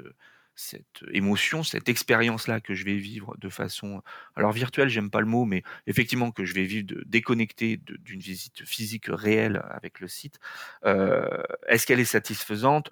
cette 0.57 1.05
émotion, 1.12 1.62
cette 1.62 1.88
expérience-là 1.88 2.61
que 2.61 2.75
je 2.75 2.85
vais 2.85 2.97
vivre 2.97 3.37
de 3.38 3.49
façon, 3.49 4.03
alors 4.35 4.53
virtuelle, 4.53 4.88
j'aime 4.88 5.11
pas 5.11 5.21
le 5.21 5.27
mot, 5.27 5.45
mais 5.45 5.62
effectivement 5.87 6.33
que 6.33 6.45
je 6.45 6.55
vais 6.55 6.64
vivre 6.64 6.87
de, 6.87 7.03
déconnecté 7.07 7.77
d'une 7.77 8.21
visite 8.21 8.64
physique 8.64 9.07
réelle 9.09 9.62
avec 9.71 10.01
le 10.01 10.09
site, 10.09 10.40
euh, 10.85 11.29
est-ce 11.69 11.87
qu'elle 11.87 12.01
est 12.01 12.05
satisfaisante? 12.05 12.90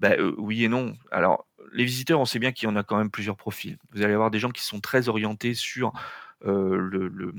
Ben, 0.00 0.18
euh, 0.18 0.34
Oui 0.38 0.64
et 0.64 0.68
non. 0.68 0.94
Alors, 1.10 1.46
les 1.72 1.84
visiteurs, 1.84 2.18
on 2.18 2.24
sait 2.24 2.38
bien 2.38 2.50
qu'il 2.50 2.68
y 2.68 2.72
en 2.72 2.76
a 2.76 2.82
quand 2.82 2.96
même 2.96 3.10
plusieurs 3.10 3.36
profils. 3.36 3.78
Vous 3.92 4.02
allez 4.02 4.14
avoir 4.14 4.30
des 4.30 4.38
gens 4.38 4.50
qui 4.50 4.62
sont 4.62 4.80
très 4.80 5.08
orientés 5.08 5.54
sur 5.54 5.92
euh, 6.44 6.76
le 6.76 7.34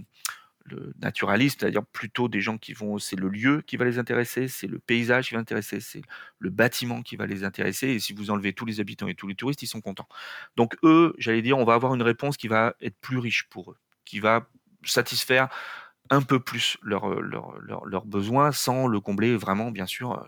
naturaliste, 1.00 1.60
c'est-à-dire 1.60 1.86
plutôt 1.86 2.28
des 2.28 2.42
gens 2.42 2.58
qui 2.58 2.74
vont, 2.74 2.98
c'est 2.98 3.16
le 3.16 3.28
lieu 3.28 3.62
qui 3.62 3.78
va 3.78 3.86
les 3.86 4.00
intéresser, 4.00 4.48
c'est 4.48 4.68
le 4.68 4.80
paysage 4.80 5.28
qui 5.28 5.34
va 5.34 5.40
les 5.40 5.42
intéresser, 5.42 5.80
c'est 5.80 6.02
le 6.40 6.50
bâtiment 6.50 7.02
qui 7.02 7.16
va 7.16 7.26
les 7.26 7.44
intéresser. 7.44 7.90
Et 7.90 8.00
si 8.00 8.14
vous 8.14 8.32
enlevez 8.32 8.54
tous 8.54 8.66
les 8.66 8.80
habitants 8.80 9.08
et 9.08 9.16
tous 9.16 9.28
les 9.28 9.36
touristes, 9.36 9.62
ils 9.62 9.68
sont 9.68 9.82
contents. 9.82 10.08
Donc 10.56 10.76
eux, 10.84 11.14
j'allais 11.18 11.42
dire, 11.42 11.58
on 11.58 11.66
va 11.66 11.74
avoir 11.74 11.94
une 11.96 12.02
réponse 12.02 12.38
qui 12.38 12.48
va 12.48 12.76
être 12.82 12.98
plus 13.02 13.18
riche 13.18 13.48
pour 13.50 13.72
eux, 13.72 13.78
qui 14.06 14.20
va 14.20 14.48
satisfaire 14.86 15.50
un 16.10 16.22
peu 16.22 16.40
plus 16.40 16.78
leurs 16.82 17.10
leur, 17.10 18.06
besoins 18.06 18.52
sans 18.52 18.88
le 18.88 19.00
combler 19.00 19.36
vraiment, 19.36 19.72
bien 19.72 19.86
sûr. 19.86 20.26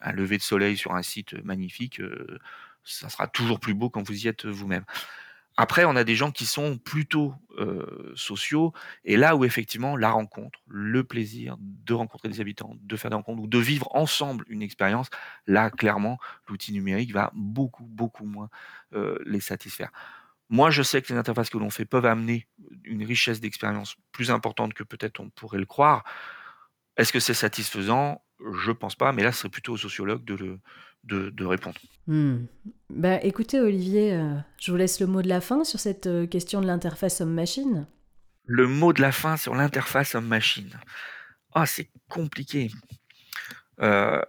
un 0.00 0.12
lever 0.12 0.38
de 0.38 0.42
soleil 0.42 0.76
sur 0.76 0.94
un 0.94 1.02
site 1.02 1.34
magnifique, 1.44 2.00
euh, 2.00 2.38
ça 2.84 3.08
sera 3.10 3.26
toujours 3.26 3.60
plus 3.60 3.74
beau 3.74 3.90
quand 3.90 4.02
vous 4.02 4.24
y 4.24 4.28
êtes 4.28 4.46
vous-même. 4.46 4.84
Après, 5.62 5.84
on 5.84 5.94
a 5.94 6.04
des 6.04 6.16
gens 6.16 6.30
qui 6.30 6.46
sont 6.46 6.78
plutôt 6.78 7.34
sociaux, 8.14 8.72
et 9.04 9.18
là 9.18 9.36
où 9.36 9.44
effectivement 9.44 9.94
la 9.94 10.10
rencontre, 10.10 10.58
le 10.66 11.04
plaisir 11.04 11.56
de 11.60 11.92
rencontrer 11.92 12.30
des 12.30 12.40
habitants, 12.40 12.74
de 12.80 12.96
faire 12.96 13.10
des 13.10 13.16
rencontres 13.16 13.42
ou 13.42 13.46
de 13.46 13.58
vivre 13.58 13.86
ensemble 13.94 14.46
une 14.48 14.62
expérience, 14.62 15.08
là 15.46 15.68
clairement 15.68 16.18
l'outil 16.48 16.72
numérique 16.72 17.12
va 17.12 17.30
beaucoup 17.34 17.84
beaucoup 17.84 18.24
moins 18.24 18.48
les 19.26 19.40
satisfaire. 19.40 19.90
Moi, 20.48 20.70
je 20.70 20.82
sais 20.82 21.02
que 21.02 21.12
les 21.12 21.18
interfaces 21.18 21.50
que 21.50 21.58
l'on 21.58 21.68
fait 21.68 21.84
peuvent 21.84 22.06
amener 22.06 22.48
une 22.84 23.04
richesse 23.04 23.40
d'expérience 23.40 23.96
plus 24.12 24.30
importante 24.30 24.72
que 24.72 24.82
peut-être 24.82 25.20
on 25.20 25.28
pourrait 25.28 25.58
le 25.58 25.66
croire. 25.66 26.04
Est-ce 26.96 27.12
que 27.12 27.20
c'est 27.20 27.34
satisfaisant? 27.34 28.22
Je 28.62 28.72
pense 28.72 28.94
pas, 28.94 29.12
mais 29.12 29.22
là, 29.22 29.32
ce 29.32 29.40
serait 29.40 29.48
plutôt 29.50 29.74
aux 29.74 29.78
sociologues 29.78 30.24
de, 30.24 30.34
le, 30.34 30.58
de, 31.04 31.44
répondre. 31.44 31.78
Hmm. 32.06 32.46
Bah, 32.88 33.22
écoutez, 33.22 33.60
Olivier, 33.60 34.14
euh, 34.14 34.34
je 34.58 34.70
vous 34.70 34.76
laisse 34.76 35.00
le 35.00 35.06
mot 35.06 35.22
de 35.22 35.28
la 35.28 35.40
fin 35.40 35.64
sur 35.64 35.80
cette 35.80 36.06
euh, 36.06 36.26
question 36.26 36.60
de 36.60 36.66
l'interface 36.66 37.20
homme-machine. 37.20 37.86
Le 38.44 38.66
mot 38.66 38.92
de 38.92 39.00
la 39.00 39.12
fin 39.12 39.36
sur 39.36 39.54
l'interface 39.54 40.14
homme-machine. 40.14 40.78
Ah, 41.54 41.66
c'est 41.66 41.90
compliqué. 42.08 42.70
Euh, 43.80 44.20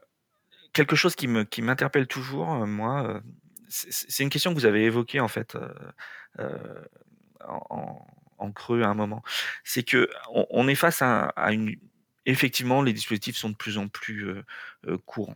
quelque 0.74 0.96
chose 0.96 1.16
qui 1.16 1.28
me 1.28 1.44
qui 1.44 1.62
m'interpelle 1.62 2.08
toujours, 2.08 2.66
moi, 2.66 3.22
c'est 3.68 4.24
une 4.24 4.30
question 4.30 4.52
que 4.54 4.60
vous 4.60 4.66
avez 4.66 4.86
évoquée 4.86 5.20
en 5.20 5.28
fait 5.28 5.58
en, 7.48 8.52
creux 8.54 8.82
à 8.84 8.88
un 8.88 8.94
moment. 8.94 9.24
C'est 9.64 9.84
que 9.84 10.10
on, 10.30 10.68
est 10.68 10.76
face 10.76 11.02
à, 11.02 11.32
une 11.52 11.76
effectivement 12.26 12.82
les 12.82 12.94
dispositifs 12.94 13.36
sont 13.36 13.50
de 13.50 13.56
plus 13.56 13.78
en 13.78 13.88
plus 13.88 14.28
courants 15.06 15.36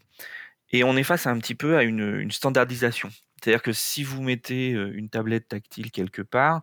et 0.71 0.83
on 0.83 0.97
est 0.97 1.03
face 1.03 1.27
à 1.27 1.31
un 1.31 1.39
petit 1.39 1.55
peu 1.55 1.77
à 1.77 1.83
une, 1.83 2.31
standardisation. 2.31 3.09
C'est-à-dire 3.41 3.61
que 3.61 3.71
si 3.71 4.03
vous 4.03 4.21
mettez 4.21 4.69
une 4.71 5.09
tablette 5.09 5.47
tactile 5.47 5.91
quelque 5.91 6.21
part, 6.21 6.61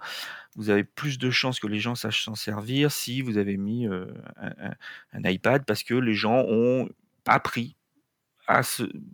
vous 0.56 0.70
avez 0.70 0.84
plus 0.84 1.18
de 1.18 1.30
chances 1.30 1.60
que 1.60 1.66
les 1.66 1.80
gens 1.80 1.94
sachent 1.94 2.24
s'en 2.24 2.34
servir 2.34 2.90
si 2.90 3.22
vous 3.22 3.38
avez 3.38 3.56
mis 3.56 3.86
un, 3.86 5.24
iPad 5.24 5.64
parce 5.64 5.82
que 5.82 5.94
les 5.94 6.14
gens 6.14 6.44
ont 6.46 6.88
appris 7.26 7.76
à 8.48 8.62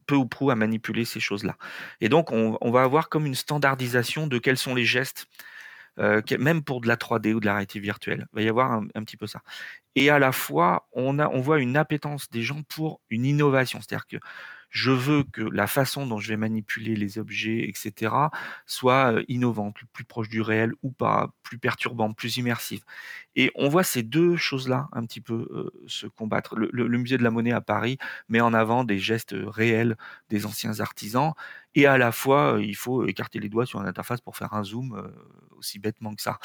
peu 0.06 0.14
ou 0.14 0.26
prou 0.26 0.50
à 0.50 0.56
manipuler 0.56 1.04
ces 1.04 1.20
choses-là. 1.20 1.56
Et 2.00 2.08
donc, 2.08 2.32
on, 2.32 2.70
va 2.70 2.82
avoir 2.82 3.08
comme 3.08 3.26
une 3.26 3.34
standardisation 3.34 4.26
de 4.26 4.38
quels 4.38 4.56
sont 4.56 4.74
les 4.74 4.86
gestes, 4.86 5.26
euh, 5.98 6.22
même 6.38 6.62
pour 6.62 6.80
de 6.80 6.88
la 6.88 6.96
3D 6.96 7.32
ou 7.34 7.40
de 7.40 7.46
la 7.46 7.54
réalité 7.54 7.80
virtuelle. 7.80 8.26
Il 8.32 8.36
va 8.36 8.42
y 8.42 8.48
avoir 8.48 8.72
un, 8.72 9.04
petit 9.04 9.16
peu 9.16 9.26
ça. 9.26 9.42
Et 9.94 10.10
à 10.10 10.18
la 10.18 10.32
fois, 10.32 10.88
on, 10.92 11.18
a, 11.18 11.28
on 11.28 11.40
voit 11.40 11.58
une 11.58 11.76
appétence 11.76 12.30
des 12.30 12.42
gens 12.42 12.62
pour 12.68 13.00
une 13.10 13.24
innovation. 13.24 13.80
C'est-à-dire 13.80 14.06
que 14.06 14.18
je 14.70 14.90
veux 14.90 15.22
que 15.24 15.40
la 15.42 15.66
façon 15.66 16.06
dont 16.06 16.18
je 16.18 16.28
vais 16.28 16.36
manipuler 16.36 16.94
les 16.94 17.18
objets, 17.18 17.68
etc., 17.68 18.12
soit 18.66 19.14
euh, 19.14 19.24
innovante, 19.28 19.76
plus 19.92 20.04
proche 20.04 20.28
du 20.28 20.42
réel 20.42 20.72
ou 20.82 20.90
pas, 20.90 21.30
plus 21.42 21.58
perturbante, 21.58 22.16
plus 22.16 22.36
immersive. 22.36 22.82
Et 23.34 23.50
on 23.54 23.68
voit 23.68 23.84
ces 23.84 24.02
deux 24.02 24.36
choses-là 24.36 24.88
un 24.92 25.06
petit 25.06 25.20
peu 25.20 25.48
euh, 25.50 25.70
se 25.86 26.06
combattre. 26.06 26.54
Le, 26.56 26.98
musée 26.98 27.16
de 27.16 27.22
la 27.22 27.30
monnaie 27.30 27.52
à 27.52 27.60
Paris 27.60 27.98
met 28.28 28.40
en 28.40 28.52
avant 28.52 28.84
des 28.84 28.98
gestes 28.98 29.34
réels 29.34 29.96
des 30.28 30.44
anciens 30.44 30.80
artisans, 30.80 31.32
et 31.78 31.86
à 31.86 31.98
la 31.98 32.12
fois, 32.12 32.54
euh, 32.54 32.62
il 32.62 32.76
faut 32.76 33.06
écarter 33.06 33.38
les 33.38 33.48
doigts 33.48 33.66
sur 33.66 33.80
une 33.80 33.86
interface 33.86 34.20
pour 34.20 34.36
faire 34.36 34.52
un 34.54 34.64
zoom, 34.64 35.10
aussi 35.56 35.78
bêtement 35.78 36.14
que 36.14 36.22
ça. 36.22 36.38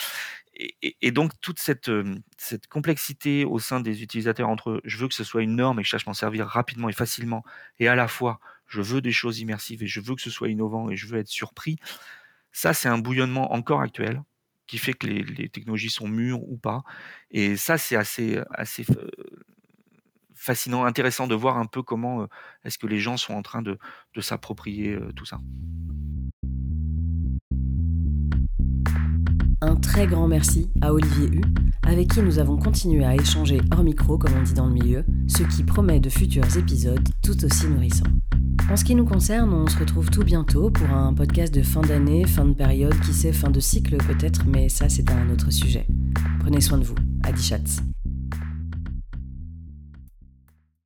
Et, 0.55 1.11
donc 1.11 1.31
toute 1.41 1.59
cette, 1.59 1.89
cette 2.37 2.67
complexité 2.67 3.43
au 3.43 3.57
sein 3.59 3.79
des 3.79 4.03
utilisateurs 4.03 4.49
entre 4.49 4.81
je 4.83 4.97
veux 4.97 5.07
que 5.07 5.15
ce 5.15 5.23
soit 5.23 5.41
une 5.41 5.55
norme 5.55 5.79
et 5.79 5.83
que 5.83 5.87
je 5.87 5.91
sache 5.91 6.05
m'en 6.05 6.13
servir 6.13 6.45
rapidement 6.47 6.89
et 6.89 6.93
facilement, 6.93 7.43
et 7.79 7.87
à 7.87 7.95
la 7.95 8.07
fois 8.07 8.39
je 8.67 8.81
veux 8.81 9.01
des 9.01 9.11
choses 9.11 9.39
immersives 9.39 9.83
et 9.83 9.87
je 9.87 9.99
veux 9.99 10.15
que 10.15 10.21
ce 10.21 10.29
soit 10.29 10.49
innovant 10.49 10.89
et 10.89 10.95
je 10.95 11.07
veux 11.07 11.17
être 11.17 11.27
surpris, 11.27 11.77
ça 12.51 12.73
c'est 12.73 12.89
un 12.89 12.99
bouillonnement 12.99 13.53
encore 13.53 13.81
actuel 13.81 14.21
qui 14.67 14.77
fait 14.77 14.93
que 14.93 15.07
les, 15.07 15.49
technologies 15.49 15.89
sont 15.89 16.07
mûres 16.07 16.43
ou 16.49 16.57
pas. 16.57 16.83
Et 17.31 17.57
ça 17.57 17.77
c'est 17.77 17.95
assez, 17.95 18.39
assez 18.51 18.85
fascinant, 20.43 20.83
intéressant 20.85 21.27
de 21.27 21.35
voir 21.35 21.57
un 21.57 21.65
peu 21.65 21.81
comment 21.81 22.27
est-ce 22.65 22.77
que 22.77 22.87
les 22.87 22.99
gens 22.99 23.17
sont 23.17 23.33
en 23.33 23.41
train 23.41 23.61
de, 23.61 23.77
s'approprier 24.19 24.97
tout 25.15 25.25
ça. 25.25 25.39
Un 29.61 29.77
très 29.77 30.07
grand 30.07 30.27
merci 30.27 30.69
à 30.81 30.93
Olivier 30.93 31.27
Hu, 31.27 31.41
avec 31.87 32.09
qui 32.09 32.21
nous 32.21 32.37
avons 32.37 32.57
continué 32.57 33.05
à 33.05 33.15
échanger 33.15 33.61
hors 33.71 33.81
micro, 33.81 34.17
comme 34.17 34.33
on 34.37 34.43
dit 34.43 34.53
dans 34.53 34.67
le 34.67 34.73
milieu, 34.73 35.05
ce 35.27 35.43
qui 35.43 35.63
promet 35.63 36.01
de 36.01 36.09
futurs 36.09 36.57
épisodes 36.57 37.07
tout 37.23 37.45
aussi 37.45 37.67
nourrissants. 37.67 38.11
En 38.69 38.75
ce 38.75 38.83
qui 38.83 38.93
nous 38.93 39.05
concerne, 39.05 39.53
on 39.53 39.67
se 39.67 39.77
retrouve 39.77 40.09
tout 40.09 40.25
bientôt 40.25 40.69
pour 40.69 40.89
un 40.89 41.13
podcast 41.13 41.53
de 41.53 41.61
fin 41.61 41.81
d'année, 41.81 42.27
fin 42.27 42.43
de 42.43 42.53
période, 42.53 42.99
qui 42.99 43.13
sait, 43.13 43.31
fin 43.31 43.49
de 43.49 43.61
cycle 43.61 43.95
peut-être, 43.97 44.45
mais 44.45 44.67
ça 44.67 44.89
c'est 44.89 45.09
un 45.09 45.29
autre 45.29 45.49
sujet. 45.49 45.87
Prenez 46.41 46.59
soin 46.59 46.77
de 46.77 46.83
vous. 46.83 46.95
Adi. 47.23 47.53